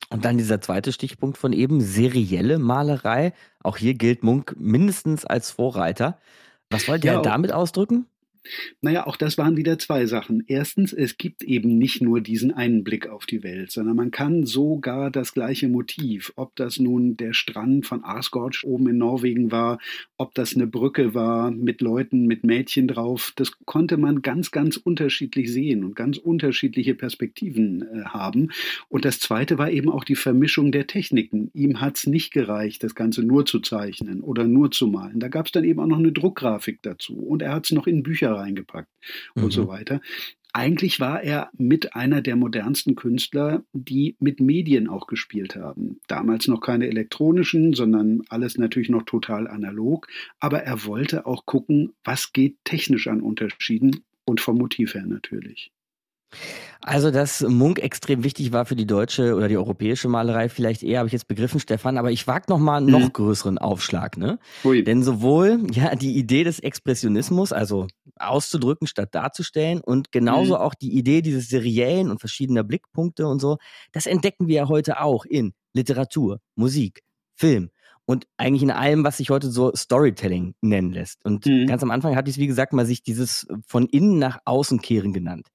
Und 0.08 0.24
dann 0.24 0.38
dieser 0.38 0.62
zweite 0.62 0.92
Stichpunkt 0.92 1.36
von 1.36 1.52
eben, 1.52 1.82
serielle 1.82 2.58
Malerei. 2.58 3.34
Auch 3.62 3.76
hier 3.76 3.94
gilt 3.94 4.22
Munk 4.22 4.56
mindestens 4.58 5.26
als 5.26 5.50
Vorreiter. 5.50 6.18
Was 6.70 6.88
wollte 6.88 7.08
ja, 7.08 7.14
er 7.14 7.22
damit 7.22 7.52
ausdrücken? 7.52 8.06
Naja, 8.80 9.06
auch 9.06 9.16
das 9.16 9.36
waren 9.36 9.56
wieder 9.56 9.78
zwei 9.78 10.06
Sachen. 10.06 10.44
Erstens, 10.46 10.92
es 10.92 11.18
gibt 11.18 11.42
eben 11.42 11.76
nicht 11.76 12.00
nur 12.00 12.20
diesen 12.20 12.52
einen 12.52 12.84
Blick 12.84 13.08
auf 13.08 13.26
die 13.26 13.42
Welt, 13.42 13.70
sondern 13.70 13.96
man 13.96 14.10
kann 14.10 14.46
sogar 14.46 15.10
das 15.10 15.34
gleiche 15.34 15.68
Motiv, 15.68 16.32
ob 16.36 16.56
das 16.56 16.78
nun 16.78 17.16
der 17.16 17.34
Strand 17.34 17.86
von 17.86 18.02
Arsgård 18.02 18.64
oben 18.64 18.88
in 18.88 18.98
Norwegen 18.98 19.52
war, 19.52 19.78
ob 20.16 20.34
das 20.34 20.54
eine 20.54 20.66
Brücke 20.66 21.14
war 21.14 21.50
mit 21.50 21.80
Leuten, 21.80 22.26
mit 22.26 22.44
Mädchen 22.44 22.88
drauf, 22.88 23.32
das 23.36 23.52
konnte 23.66 23.96
man 23.96 24.22
ganz, 24.22 24.50
ganz 24.50 24.76
unterschiedlich 24.76 25.52
sehen 25.52 25.84
und 25.84 25.94
ganz 25.94 26.16
unterschiedliche 26.16 26.94
Perspektiven 26.94 27.82
äh, 27.82 28.04
haben. 28.04 28.50
Und 28.88 29.04
das 29.04 29.20
zweite 29.20 29.58
war 29.58 29.70
eben 29.70 29.90
auch 29.90 30.04
die 30.04 30.16
Vermischung 30.16 30.72
der 30.72 30.86
Techniken. 30.86 31.50
Ihm 31.52 31.80
hat 31.80 31.96
es 31.96 32.06
nicht 32.06 32.32
gereicht, 32.32 32.82
das 32.82 32.94
Ganze 32.94 33.22
nur 33.22 33.44
zu 33.44 33.60
zeichnen 33.60 34.20
oder 34.20 34.44
nur 34.44 34.70
zu 34.70 34.86
malen. 34.86 35.20
Da 35.20 35.28
gab 35.28 35.46
es 35.46 35.52
dann 35.52 35.64
eben 35.64 35.80
auch 35.80 35.86
noch 35.86 35.98
eine 35.98 36.12
Druckgrafik 36.12 36.80
dazu 36.82 37.14
und 37.14 37.42
er 37.42 37.52
hat 37.52 37.66
es 37.66 37.72
noch 37.72 37.86
in 37.86 38.02
Bücher 38.02 38.29
Bücher 38.30 38.34
reingepackt 38.34 38.88
mhm. 39.34 39.44
und 39.44 39.50
so 39.52 39.64
mhm. 39.64 39.68
weiter. 39.68 40.00
Eigentlich 40.52 40.98
war 40.98 41.22
er 41.22 41.50
mit 41.56 41.94
einer 41.94 42.22
der 42.22 42.34
modernsten 42.34 42.96
Künstler, 42.96 43.62
die 43.72 44.16
mit 44.18 44.40
Medien 44.40 44.88
auch 44.88 45.06
gespielt 45.06 45.54
haben. 45.54 46.00
Damals 46.08 46.48
noch 46.48 46.60
keine 46.60 46.88
elektronischen, 46.88 47.72
sondern 47.72 48.22
alles 48.28 48.58
natürlich 48.58 48.88
noch 48.88 49.04
total 49.04 49.46
analog. 49.46 50.08
Aber 50.40 50.64
er 50.64 50.84
wollte 50.86 51.24
auch 51.24 51.46
gucken, 51.46 51.92
was 52.02 52.32
geht 52.32 52.56
technisch 52.64 53.06
an 53.06 53.20
Unterschieden 53.20 54.02
und 54.24 54.40
vom 54.40 54.58
Motiv 54.58 54.94
her 54.94 55.06
natürlich. 55.06 55.70
Also, 56.82 57.10
dass 57.10 57.42
Munk 57.42 57.78
extrem 57.78 58.24
wichtig 58.24 58.52
war 58.52 58.64
für 58.64 58.76
die 58.76 58.86
deutsche 58.86 59.34
oder 59.34 59.48
die 59.48 59.58
europäische 59.58 60.08
Malerei, 60.08 60.48
vielleicht 60.48 60.82
eher, 60.82 61.00
habe 61.00 61.08
ich 61.08 61.12
jetzt 61.12 61.28
begriffen, 61.28 61.60
Stefan, 61.60 61.98
aber 61.98 62.10
ich 62.10 62.26
wage 62.26 62.46
noch 62.48 62.58
mal 62.58 62.78
einen 62.78 62.86
noch 62.86 63.00
mhm. 63.00 63.12
größeren 63.12 63.58
Aufschlag, 63.58 64.16
ne? 64.16 64.38
Ui. 64.64 64.82
Denn 64.82 65.02
sowohl 65.02 65.66
ja 65.72 65.94
die 65.94 66.16
Idee 66.16 66.42
des 66.42 66.58
Expressionismus, 66.58 67.52
also 67.52 67.86
auszudrücken 68.16 68.86
statt 68.86 69.14
darzustellen, 69.14 69.80
und 69.80 70.10
genauso 70.10 70.54
mhm. 70.54 70.60
auch 70.60 70.74
die 70.74 70.96
Idee 70.96 71.20
dieses 71.20 71.48
seriellen 71.48 72.10
und 72.10 72.18
verschiedener 72.18 72.64
Blickpunkte 72.64 73.26
und 73.26 73.40
so, 73.40 73.58
das 73.92 74.06
entdecken 74.06 74.48
wir 74.48 74.56
ja 74.56 74.68
heute 74.68 75.02
auch 75.02 75.26
in 75.26 75.52
Literatur, 75.74 76.40
Musik, 76.54 77.02
Film 77.34 77.70
und 78.06 78.26
eigentlich 78.38 78.62
in 78.62 78.70
allem, 78.70 79.04
was 79.04 79.18
sich 79.18 79.30
heute 79.30 79.50
so 79.50 79.72
Storytelling 79.76 80.54
nennen 80.62 80.92
lässt. 80.92 81.24
Und 81.24 81.46
mhm. 81.46 81.66
ganz 81.66 81.82
am 81.82 81.90
Anfang 81.90 82.16
hatte 82.16 82.28
ich 82.28 82.36
es, 82.36 82.40
wie 82.40 82.46
gesagt, 82.46 82.72
mal 82.72 82.86
sich 82.86 83.02
dieses 83.02 83.46
von 83.66 83.86
innen 83.86 84.18
nach 84.18 84.38
außen 84.46 84.80
kehren 84.80 85.12
genannt. 85.12 85.46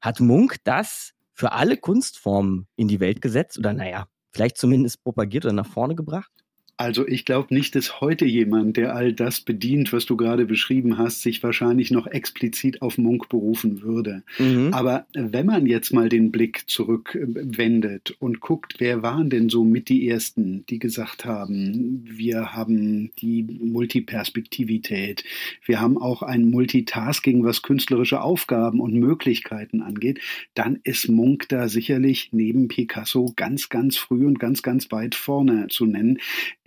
Hat 0.00 0.20
Munk 0.20 0.56
das 0.64 1.12
für 1.34 1.52
alle 1.52 1.76
Kunstformen 1.76 2.66
in 2.76 2.88
die 2.88 3.00
Welt 3.00 3.20
gesetzt 3.22 3.58
oder 3.58 3.72
naja, 3.72 4.08
vielleicht 4.32 4.58
zumindest 4.58 5.02
propagiert 5.02 5.44
oder 5.44 5.54
nach 5.54 5.66
vorne 5.66 5.94
gebracht? 5.94 6.32
Also 6.80 7.08
ich 7.08 7.24
glaube 7.24 7.52
nicht, 7.52 7.74
dass 7.74 8.00
heute 8.00 8.24
jemand, 8.24 8.76
der 8.76 8.94
all 8.94 9.12
das 9.12 9.40
bedient, 9.40 9.92
was 9.92 10.06
du 10.06 10.16
gerade 10.16 10.46
beschrieben 10.46 10.96
hast, 10.96 11.22
sich 11.22 11.42
wahrscheinlich 11.42 11.90
noch 11.90 12.06
explizit 12.06 12.82
auf 12.82 12.98
Munk 12.98 13.28
berufen 13.28 13.82
würde. 13.82 14.22
Mhm. 14.38 14.72
Aber 14.72 15.04
wenn 15.12 15.46
man 15.46 15.66
jetzt 15.66 15.92
mal 15.92 16.08
den 16.08 16.30
Blick 16.30 16.70
zurückwendet 16.70 18.14
und 18.20 18.38
guckt, 18.38 18.76
wer 18.78 19.02
waren 19.02 19.28
denn 19.28 19.48
so 19.48 19.64
mit 19.64 19.88
die 19.88 20.08
Ersten, 20.08 20.64
die 20.66 20.78
gesagt 20.78 21.24
haben, 21.24 22.04
wir 22.04 22.54
haben 22.54 23.10
die 23.18 23.42
Multiperspektivität, 23.42 25.24
wir 25.66 25.80
haben 25.80 25.98
auch 25.98 26.22
ein 26.22 26.48
Multitasking, 26.48 27.42
was 27.42 27.62
künstlerische 27.62 28.20
Aufgaben 28.20 28.80
und 28.80 28.94
Möglichkeiten 28.94 29.82
angeht, 29.82 30.20
dann 30.54 30.78
ist 30.84 31.08
Munk 31.08 31.48
da 31.48 31.66
sicherlich 31.68 32.28
neben 32.30 32.68
Picasso 32.68 33.32
ganz, 33.34 33.68
ganz 33.68 33.96
früh 33.96 34.24
und 34.24 34.38
ganz, 34.38 34.62
ganz 34.62 34.92
weit 34.92 35.16
vorne 35.16 35.66
zu 35.66 35.84
nennen 35.84 36.18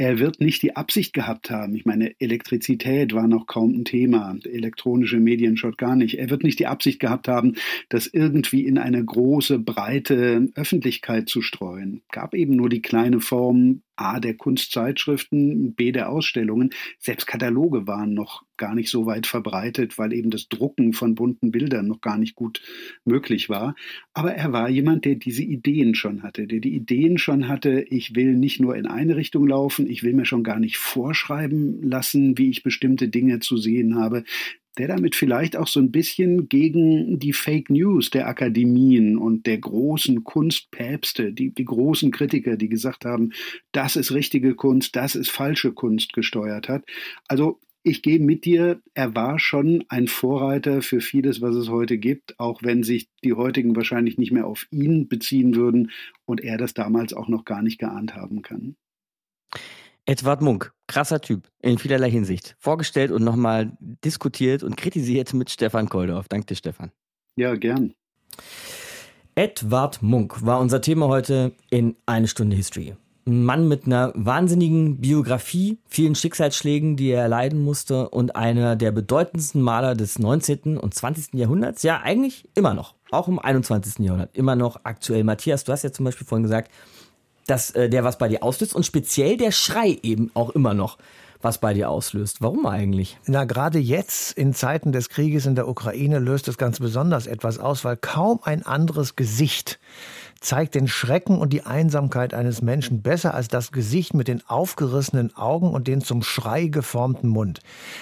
er 0.01 0.17
wird 0.17 0.41
nicht 0.41 0.63
die 0.63 0.75
Absicht 0.75 1.13
gehabt 1.13 1.51
haben. 1.51 1.75
Ich 1.75 1.85
meine, 1.85 2.19
Elektrizität 2.19 3.13
war 3.13 3.27
noch 3.27 3.45
kaum 3.45 3.71
ein 3.75 3.85
Thema, 3.85 4.35
elektronische 4.51 5.19
Medien 5.19 5.57
schon 5.57 5.73
gar 5.73 5.95
nicht. 5.95 6.17
Er 6.17 6.31
wird 6.31 6.41
nicht 6.43 6.57
die 6.57 6.65
Absicht 6.65 6.99
gehabt 6.99 7.27
haben, 7.27 7.53
das 7.89 8.07
irgendwie 8.07 8.65
in 8.65 8.79
eine 8.79 9.05
große, 9.05 9.59
breite 9.59 10.49
Öffentlichkeit 10.55 11.29
zu 11.29 11.43
streuen. 11.43 12.01
Gab 12.11 12.33
eben 12.33 12.55
nur 12.55 12.67
die 12.67 12.81
kleine 12.81 13.19
Form 13.19 13.83
A 14.01 14.19
der 14.19 14.35
Kunstzeitschriften, 14.35 15.73
B 15.75 15.91
der 15.91 16.09
Ausstellungen. 16.09 16.71
Selbst 16.99 17.27
Kataloge 17.27 17.87
waren 17.87 18.13
noch 18.13 18.43
gar 18.57 18.75
nicht 18.75 18.89
so 18.89 19.05
weit 19.05 19.27
verbreitet, 19.27 19.97
weil 19.97 20.13
eben 20.13 20.29
das 20.29 20.47
Drucken 20.47 20.93
von 20.93 21.15
bunten 21.15 21.51
Bildern 21.51 21.87
noch 21.87 22.01
gar 22.01 22.17
nicht 22.17 22.35
gut 22.35 22.61
möglich 23.05 23.49
war. 23.49 23.75
Aber 24.13 24.33
er 24.33 24.53
war 24.53 24.69
jemand, 24.69 25.05
der 25.05 25.15
diese 25.15 25.43
Ideen 25.43 25.95
schon 25.95 26.23
hatte, 26.23 26.47
der 26.47 26.59
die 26.59 26.75
Ideen 26.75 27.17
schon 27.17 27.47
hatte, 27.47 27.85
ich 27.89 28.15
will 28.15 28.35
nicht 28.35 28.59
nur 28.59 28.75
in 28.75 28.85
eine 28.85 29.15
Richtung 29.15 29.47
laufen, 29.47 29.89
ich 29.89 30.03
will 30.03 30.13
mir 30.13 30.25
schon 30.25 30.43
gar 30.43 30.59
nicht 30.59 30.77
vorschreiben 30.77 31.81
lassen, 31.81 32.37
wie 32.37 32.49
ich 32.49 32.63
bestimmte 32.63 33.07
Dinge 33.07 33.39
zu 33.39 33.57
sehen 33.57 33.95
habe 33.95 34.23
der 34.77 34.87
damit 34.87 35.15
vielleicht 35.15 35.57
auch 35.57 35.67
so 35.67 35.79
ein 35.79 35.91
bisschen 35.91 36.47
gegen 36.47 37.19
die 37.19 37.33
Fake 37.33 37.69
News 37.69 38.09
der 38.09 38.27
Akademien 38.27 39.17
und 39.17 39.45
der 39.45 39.57
großen 39.57 40.23
Kunstpäpste, 40.23 41.33
die, 41.33 41.53
die 41.53 41.65
großen 41.65 42.11
Kritiker, 42.11 42.57
die 42.57 42.69
gesagt 42.69 43.05
haben, 43.05 43.31
das 43.71 43.95
ist 43.95 44.11
richtige 44.11 44.55
Kunst, 44.55 44.95
das 44.95 45.15
ist 45.15 45.29
falsche 45.29 45.73
Kunst 45.73 46.13
gesteuert 46.13 46.69
hat. 46.69 46.85
Also 47.27 47.59
ich 47.83 48.03
gehe 48.03 48.19
mit 48.19 48.45
dir, 48.45 48.81
er 48.93 49.15
war 49.15 49.39
schon 49.39 49.83
ein 49.89 50.07
Vorreiter 50.07 50.81
für 50.81 51.01
vieles, 51.01 51.41
was 51.41 51.55
es 51.55 51.67
heute 51.69 51.97
gibt, 51.97 52.39
auch 52.39 52.61
wenn 52.61 52.83
sich 52.83 53.09
die 53.23 53.33
heutigen 53.33 53.75
wahrscheinlich 53.75 54.17
nicht 54.17 54.31
mehr 54.31 54.45
auf 54.45 54.67
ihn 54.69 55.07
beziehen 55.07 55.55
würden 55.55 55.91
und 56.25 56.41
er 56.41 56.57
das 56.57 56.73
damals 56.73 57.13
auch 57.13 57.27
noch 57.27 57.43
gar 57.43 57.63
nicht 57.63 57.79
geahnt 57.79 58.15
haben 58.15 58.43
kann. 58.43 58.75
Edward 60.05 60.41
Munk, 60.41 60.73
krasser 60.87 61.21
Typ 61.21 61.47
in 61.61 61.77
vielerlei 61.77 62.09
Hinsicht. 62.09 62.55
Vorgestellt 62.59 63.11
und 63.11 63.23
nochmal 63.23 63.71
diskutiert 64.03 64.63
und 64.63 64.77
kritisiert 64.77 65.33
mit 65.33 65.49
Stefan 65.49 65.89
Koldorf. 65.89 66.27
Danke 66.27 66.47
dir, 66.47 66.55
Stefan. 66.55 66.91
Ja, 67.35 67.55
gern. 67.55 67.93
Edward 69.35 70.01
Munk 70.01 70.45
war 70.45 70.59
unser 70.59 70.81
Thema 70.81 71.07
heute 71.07 71.53
in 71.69 71.95
Eine 72.05 72.27
Stunde 72.27 72.55
History. 72.55 72.95
Ein 73.27 73.45
Mann 73.45 73.67
mit 73.67 73.85
einer 73.85 74.11
wahnsinnigen 74.15 74.99
Biografie, 74.99 75.77
vielen 75.87 76.15
Schicksalsschlägen, 76.15 76.97
die 76.97 77.11
er 77.11 77.21
erleiden 77.21 77.63
musste 77.63 78.09
und 78.09 78.35
einer 78.35 78.75
der 78.75 78.91
bedeutendsten 78.91 79.61
Maler 79.61 79.95
des 79.95 80.17
19. 80.17 80.77
und 80.77 80.93
20. 80.95 81.35
Jahrhunderts. 81.35 81.83
Ja, 81.83 82.01
eigentlich 82.01 82.49
immer 82.55 82.73
noch. 82.73 82.95
Auch 83.11 83.27
im 83.27 83.37
21. 83.37 83.99
Jahrhundert. 83.99 84.35
Immer 84.35 84.55
noch 84.55 84.81
aktuell. 84.83 85.23
Matthias, 85.23 85.63
du 85.63 85.71
hast 85.71 85.83
ja 85.83 85.91
zum 85.91 86.05
Beispiel 86.05 86.25
vorhin 86.25 86.43
gesagt, 86.43 86.71
dass 87.51 87.71
äh, 87.71 87.89
der 87.89 88.05
was 88.05 88.17
bei 88.17 88.29
dir 88.29 88.43
auslöst 88.43 88.73
und 88.73 88.85
speziell 88.85 89.35
der 89.35 89.51
Schrei 89.51 89.99
eben 90.03 90.31
auch 90.33 90.51
immer 90.51 90.73
noch 90.73 90.97
was 91.41 91.57
bei 91.57 91.73
dir 91.73 91.89
auslöst. 91.89 92.41
Warum 92.41 92.65
eigentlich? 92.65 93.17
Na, 93.25 93.43
gerade 93.45 93.79
jetzt 93.79 94.37
in 94.37 94.53
Zeiten 94.53 94.91
des 94.91 95.09
Krieges 95.09 95.45
in 95.45 95.55
der 95.55 95.67
Ukraine 95.67 96.19
löst 96.19 96.47
es 96.47 96.57
ganz 96.57 96.79
besonders 96.79 97.27
etwas 97.27 97.59
aus, 97.59 97.83
weil 97.83 97.97
kaum 97.97 98.39
ein 98.43 98.65
anderes 98.65 99.15
Gesicht 99.15 99.79
zeigt 100.39 100.75
den 100.75 100.87
Schrecken 100.87 101.39
und 101.39 101.51
die 101.51 101.63
Einsamkeit 101.63 102.33
eines 102.33 102.61
Menschen 102.61 103.01
besser 103.01 103.33
als 103.33 103.47
das 103.47 103.71
Gesicht 103.71 104.13
mit 104.13 104.27
den 104.27 104.41
aufgerissenen 104.47 105.35
Augen 105.35 105.73
und 105.73 105.87
den 105.87 106.01
zum 106.01 106.23
Schrei 106.23 106.67
geformten 106.67 107.29
Mund. 107.29 107.59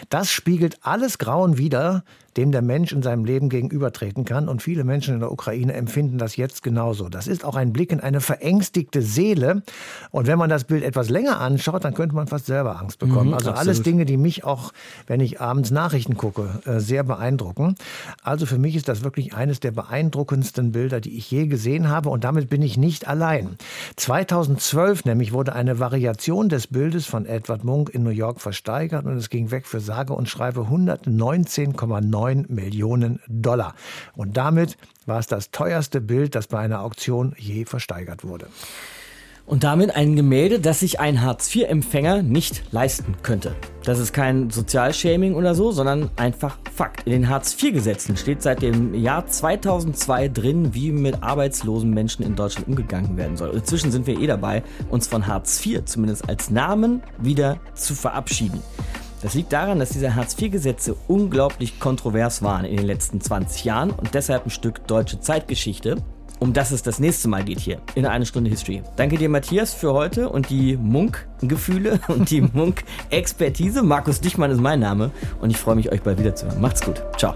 Das 0.10 0.32
spiegelt 0.32 0.80
alles 0.82 1.18
Grauen 1.18 1.58
wider, 1.58 2.04
dem 2.38 2.51
der 2.51 2.61
Mensch 2.61 2.91
in 2.91 3.01
seinem 3.01 3.25
Leben 3.25 3.49
gegenübertreten 3.49 4.25
kann. 4.25 4.47
Und 4.47 4.61
viele 4.61 4.84
Menschen 4.84 5.13
in 5.13 5.19
der 5.19 5.32
Ukraine 5.32 5.73
empfinden 5.73 6.17
das 6.17 6.36
jetzt 6.36 6.63
genauso. 6.63 7.09
Das 7.09 7.27
ist 7.27 7.45
auch 7.45 7.55
ein 7.55 7.73
Blick 7.73 7.91
in 7.91 7.99
eine 7.99 8.21
verängstigte 8.21 9.01
Seele. 9.01 9.63
Und 10.11 10.27
wenn 10.27 10.38
man 10.38 10.49
das 10.49 10.63
Bild 10.63 10.84
etwas 10.84 11.09
länger 11.09 11.39
anschaut, 11.39 11.84
dann 11.84 11.93
könnte 11.93 12.15
man 12.15 12.27
fast 12.27 12.45
selber 12.45 12.80
Angst 12.80 12.99
bekommen. 12.99 13.30
Mhm, 13.30 13.34
also 13.34 13.49
absolut. 13.51 13.67
alles 13.67 13.84
Dinge, 13.84 14.05
die 14.05 14.17
mich 14.17 14.43
auch, 14.43 14.73
wenn 15.07 15.19
ich 15.19 15.41
abends 15.41 15.71
Nachrichten 15.71 16.17
gucke, 16.17 16.59
äh, 16.65 16.80
sehr 16.80 17.03
beeindrucken. 17.03 17.75
Also 18.23 18.45
für 18.45 18.57
mich 18.57 18.75
ist 18.75 18.88
das 18.88 19.03
wirklich 19.03 19.34
eines 19.34 19.59
der 19.59 19.71
beeindruckendsten 19.71 20.71
Bilder, 20.71 21.01
die 21.01 21.17
ich 21.17 21.30
je 21.32 21.47
gesehen 21.47 21.89
habe. 21.89 22.09
Und 22.09 22.23
damit 22.23 22.49
bin 22.49 22.61
ich 22.61 22.77
nicht 22.77 23.07
allein. 23.07 23.57
2012 23.95 25.05
nämlich 25.05 25.34
wurde 25.34 25.53
eine 25.53 25.80
Variation 25.80 26.49
des 26.49 26.67
Bildes 26.67 27.05
von 27.05 27.25
Edward 27.25 27.63
Munk 27.63 27.89
in 27.89 28.03
New 28.03 28.09
York 28.09 28.41
versteigert 28.41 29.05
und 29.05 29.17
es 29.17 29.30
ging 29.30 29.51
weg 29.51 29.65
für 29.65 29.80
sage 29.80 30.13
und 30.13 30.30
schreibe 30.30 30.61
119,9 30.61 32.18
9 32.20 32.47
Millionen 32.49 33.22
Dollar. 33.28 33.76
Und 34.15 34.36
damit 34.36 34.78
war 35.05 35.20
es 35.20 35.28
das 35.28 35.51
teuerste 35.51 36.01
Bild, 36.01 36.36
das 36.36 36.47
bei 36.47 36.59
einer 36.59 36.82
Auktion 36.82 37.34
je 37.38 37.63
versteigert 37.63 38.26
wurde. 38.26 38.47
Und 39.45 39.63
damit 39.63 39.95
ein 39.95 40.15
Gemälde, 40.15 40.59
das 40.59 40.82
sich 40.82 40.99
ein 40.99 41.24
Hartz-IV-Empfänger 41.24 42.22
nicht 42.22 42.72
leisten 42.72 43.15
könnte. 43.24 43.55
Das 43.84 43.97
ist 43.97 44.13
kein 44.13 44.51
Sozialshaming 44.51 45.34
oder 45.34 45.55
so, 45.55 45.72
sondern 45.72 46.11
einfach 46.17 46.59
Fakt. 46.76 47.07
In 47.07 47.13
den 47.13 47.30
Hartz-IV-Gesetzen 47.30 48.15
steht 48.15 48.43
seit 48.43 48.61
dem 48.61 48.93
Jahr 48.93 49.26
2002 49.26 50.28
drin, 50.28 50.76
wie 50.76 50.91
mit 50.91 51.24
arbeitslosen 51.24 51.89
Menschen 51.89 52.24
in 52.24 52.36
Deutschland 52.36 52.67
umgegangen 52.67 53.17
werden 53.17 53.38
soll. 53.38 53.55
inzwischen 53.55 53.91
sind 53.91 54.05
wir 54.05 54.20
eh 54.20 54.28
dabei, 54.28 54.61
uns 54.89 55.07
von 55.07 55.26
Hartz 55.26 55.65
IV 55.65 55.86
zumindest 55.86 56.30
als 56.30 56.51
Namen 56.51 57.01
wieder 57.17 57.59
zu 57.74 57.95
verabschieden. 57.95 58.61
Das 59.22 59.34
liegt 59.34 59.51
daran, 59.51 59.80
dass 59.80 59.89
diese 59.89 60.15
Hartz-IV-Gesetze 60.15 60.95
unglaublich 61.07 61.80
kontrovers 61.80 62.41
waren 62.41 62.65
in 62.65 62.78
den 62.78 62.86
letzten 62.86 63.20
20 63.20 63.65
Jahren 63.65 63.91
und 63.91 64.13
deshalb 64.13 64.45
ein 64.45 64.49
Stück 64.49 64.88
deutsche 64.88 65.20
Zeitgeschichte, 65.20 65.97
um 66.39 66.53
das 66.53 66.72
es 66.72 66.84
das 66.84 66.99
nächste 66.99 67.28
Mal 67.28 67.43
geht 67.43 67.59
hier 67.59 67.82
in 67.95 68.05
einer 68.05 68.26
Stunde 68.26 68.49
History. 68.49 68.82
Danke 68.95 69.17
dir, 69.17 69.28
Matthias, 69.28 69.74
für 69.74 69.93
heute 69.93 70.30
und 70.30 70.49
die 70.49 70.78
Munk-Gefühle 70.78 71.99
und 72.07 72.30
die 72.32 72.41
Munk-Expertise. 72.41 73.84
Markus 73.84 74.22
Dichmann 74.22 74.51
ist 74.51 74.61
mein 74.61 74.80
Name 74.80 75.11
und 75.41 75.49
ich 75.49 75.57
freue 75.57 75.76
mich, 75.76 75.91
euch 75.91 76.01
bald 76.01 76.20
wiederzuhören. 76.20 76.61
Macht's 76.61 76.82
gut. 76.82 77.01
Ciao. 77.17 77.34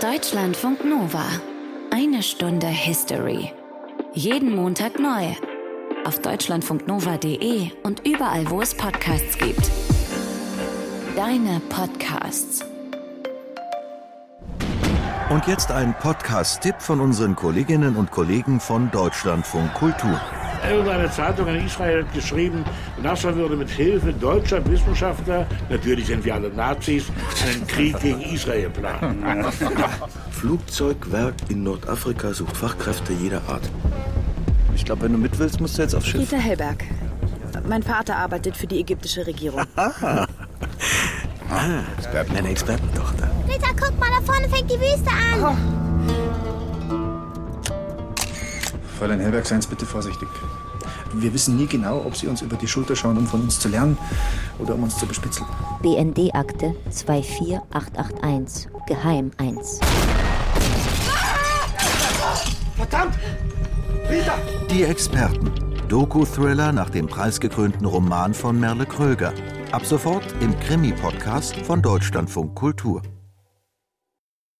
Deutschlandfunk 0.00 0.84
Nova. 0.84 1.24
Eine 1.90 2.22
Stunde 2.22 2.68
History. 2.68 3.52
Jeden 4.14 4.54
Montag 4.54 5.00
neu. 5.00 5.34
Auf 6.04 6.20
deutschlandfunknova.de 6.20 7.70
und 7.82 8.06
überall, 8.06 8.48
wo 8.48 8.62
es 8.62 8.74
Podcasts 8.74 9.36
gibt. 9.36 9.70
Deine 11.20 11.60
Podcasts. 11.68 12.64
Und 15.28 15.46
jetzt 15.46 15.70
ein 15.70 15.94
Podcast-Tipp 15.98 16.76
von 16.78 16.98
unseren 16.98 17.36
Kolleginnen 17.36 17.96
und 17.96 18.10
Kollegen 18.10 18.58
von 18.58 18.90
Deutschlandfunk 18.90 19.74
Kultur. 19.74 20.18
Irgendeine 20.66 21.10
Zeitung 21.10 21.48
in 21.48 21.66
Israel 21.66 22.04
hat 22.06 22.14
geschrieben, 22.14 22.64
NASA 23.02 23.34
würde 23.34 23.54
mit 23.54 23.68
Hilfe 23.68 24.14
deutscher 24.14 24.64
Wissenschaftler, 24.64 25.46
natürlich 25.68 26.06
sind 26.06 26.24
wir 26.24 26.36
alle 26.36 26.48
Nazis, 26.48 27.04
einen 27.46 27.66
Krieg 27.66 28.00
gegen 28.00 28.22
Israel 28.22 28.70
planen. 28.70 29.22
Flugzeugwerk 30.30 31.34
in 31.50 31.64
Nordafrika 31.64 32.32
sucht 32.32 32.56
Fachkräfte 32.56 33.12
jeder 33.12 33.42
Art. 33.46 33.70
Ich 34.74 34.86
glaube, 34.86 35.02
wenn 35.02 35.12
du 35.12 35.18
mit 35.18 35.38
willst, 35.38 35.60
musst 35.60 35.76
du 35.76 35.82
jetzt 35.82 35.94
aufs 35.94 36.06
Schiff. 36.06 36.30
Peter 36.30 36.40
Hellberg. 36.40 36.82
Mein 37.68 37.82
Vater 37.82 38.16
arbeitet 38.16 38.56
für 38.56 38.66
die 38.66 38.80
ägyptische 38.80 39.26
Regierung. 39.26 39.66
Ah, 41.50 41.82
Experten. 41.98 42.36
Eine 42.36 42.48
Expertentochter. 42.50 43.28
Rita, 43.48 43.68
guck 43.78 43.98
mal, 43.98 44.08
da 44.08 44.20
vorne 44.24 44.48
fängt 44.48 44.70
die 44.70 44.78
Wüste 44.78 45.10
an. 45.10 45.56
Fräulein 48.98 49.20
Hellberg, 49.20 49.46
seien 49.46 49.60
Sie 49.60 49.68
bitte 49.68 49.84
vorsichtig. 49.84 50.28
Wir 51.12 51.34
wissen 51.34 51.56
nie 51.56 51.66
genau, 51.66 52.04
ob 52.06 52.16
Sie 52.16 52.28
uns 52.28 52.40
über 52.40 52.56
die 52.56 52.68
Schulter 52.68 52.94
schauen, 52.94 53.18
um 53.18 53.26
von 53.26 53.40
uns 53.40 53.58
zu 53.58 53.68
lernen 53.68 53.98
oder 54.58 54.74
um 54.74 54.84
uns 54.84 54.96
zu 54.96 55.06
bespitzeln. 55.06 55.48
BND-Akte 55.82 56.76
24881, 56.90 58.68
Geheim 58.86 59.32
1. 59.38 59.80
Verdammt! 62.76 63.14
Rita! 64.08 64.34
Die 64.70 64.84
Experten. 64.84 65.50
Doku-Thriller 65.88 66.70
nach 66.70 66.90
dem 66.90 67.08
preisgekrönten 67.08 67.84
Roman 67.86 68.34
von 68.34 68.60
Merle 68.60 68.86
Kröger. 68.86 69.32
Ab 69.72 69.86
sofort 69.86 70.24
im 70.40 70.58
Krimi-Podcast 70.58 71.54
von 71.58 71.80
Deutschlandfunk 71.80 72.56
Kultur. 72.56 73.02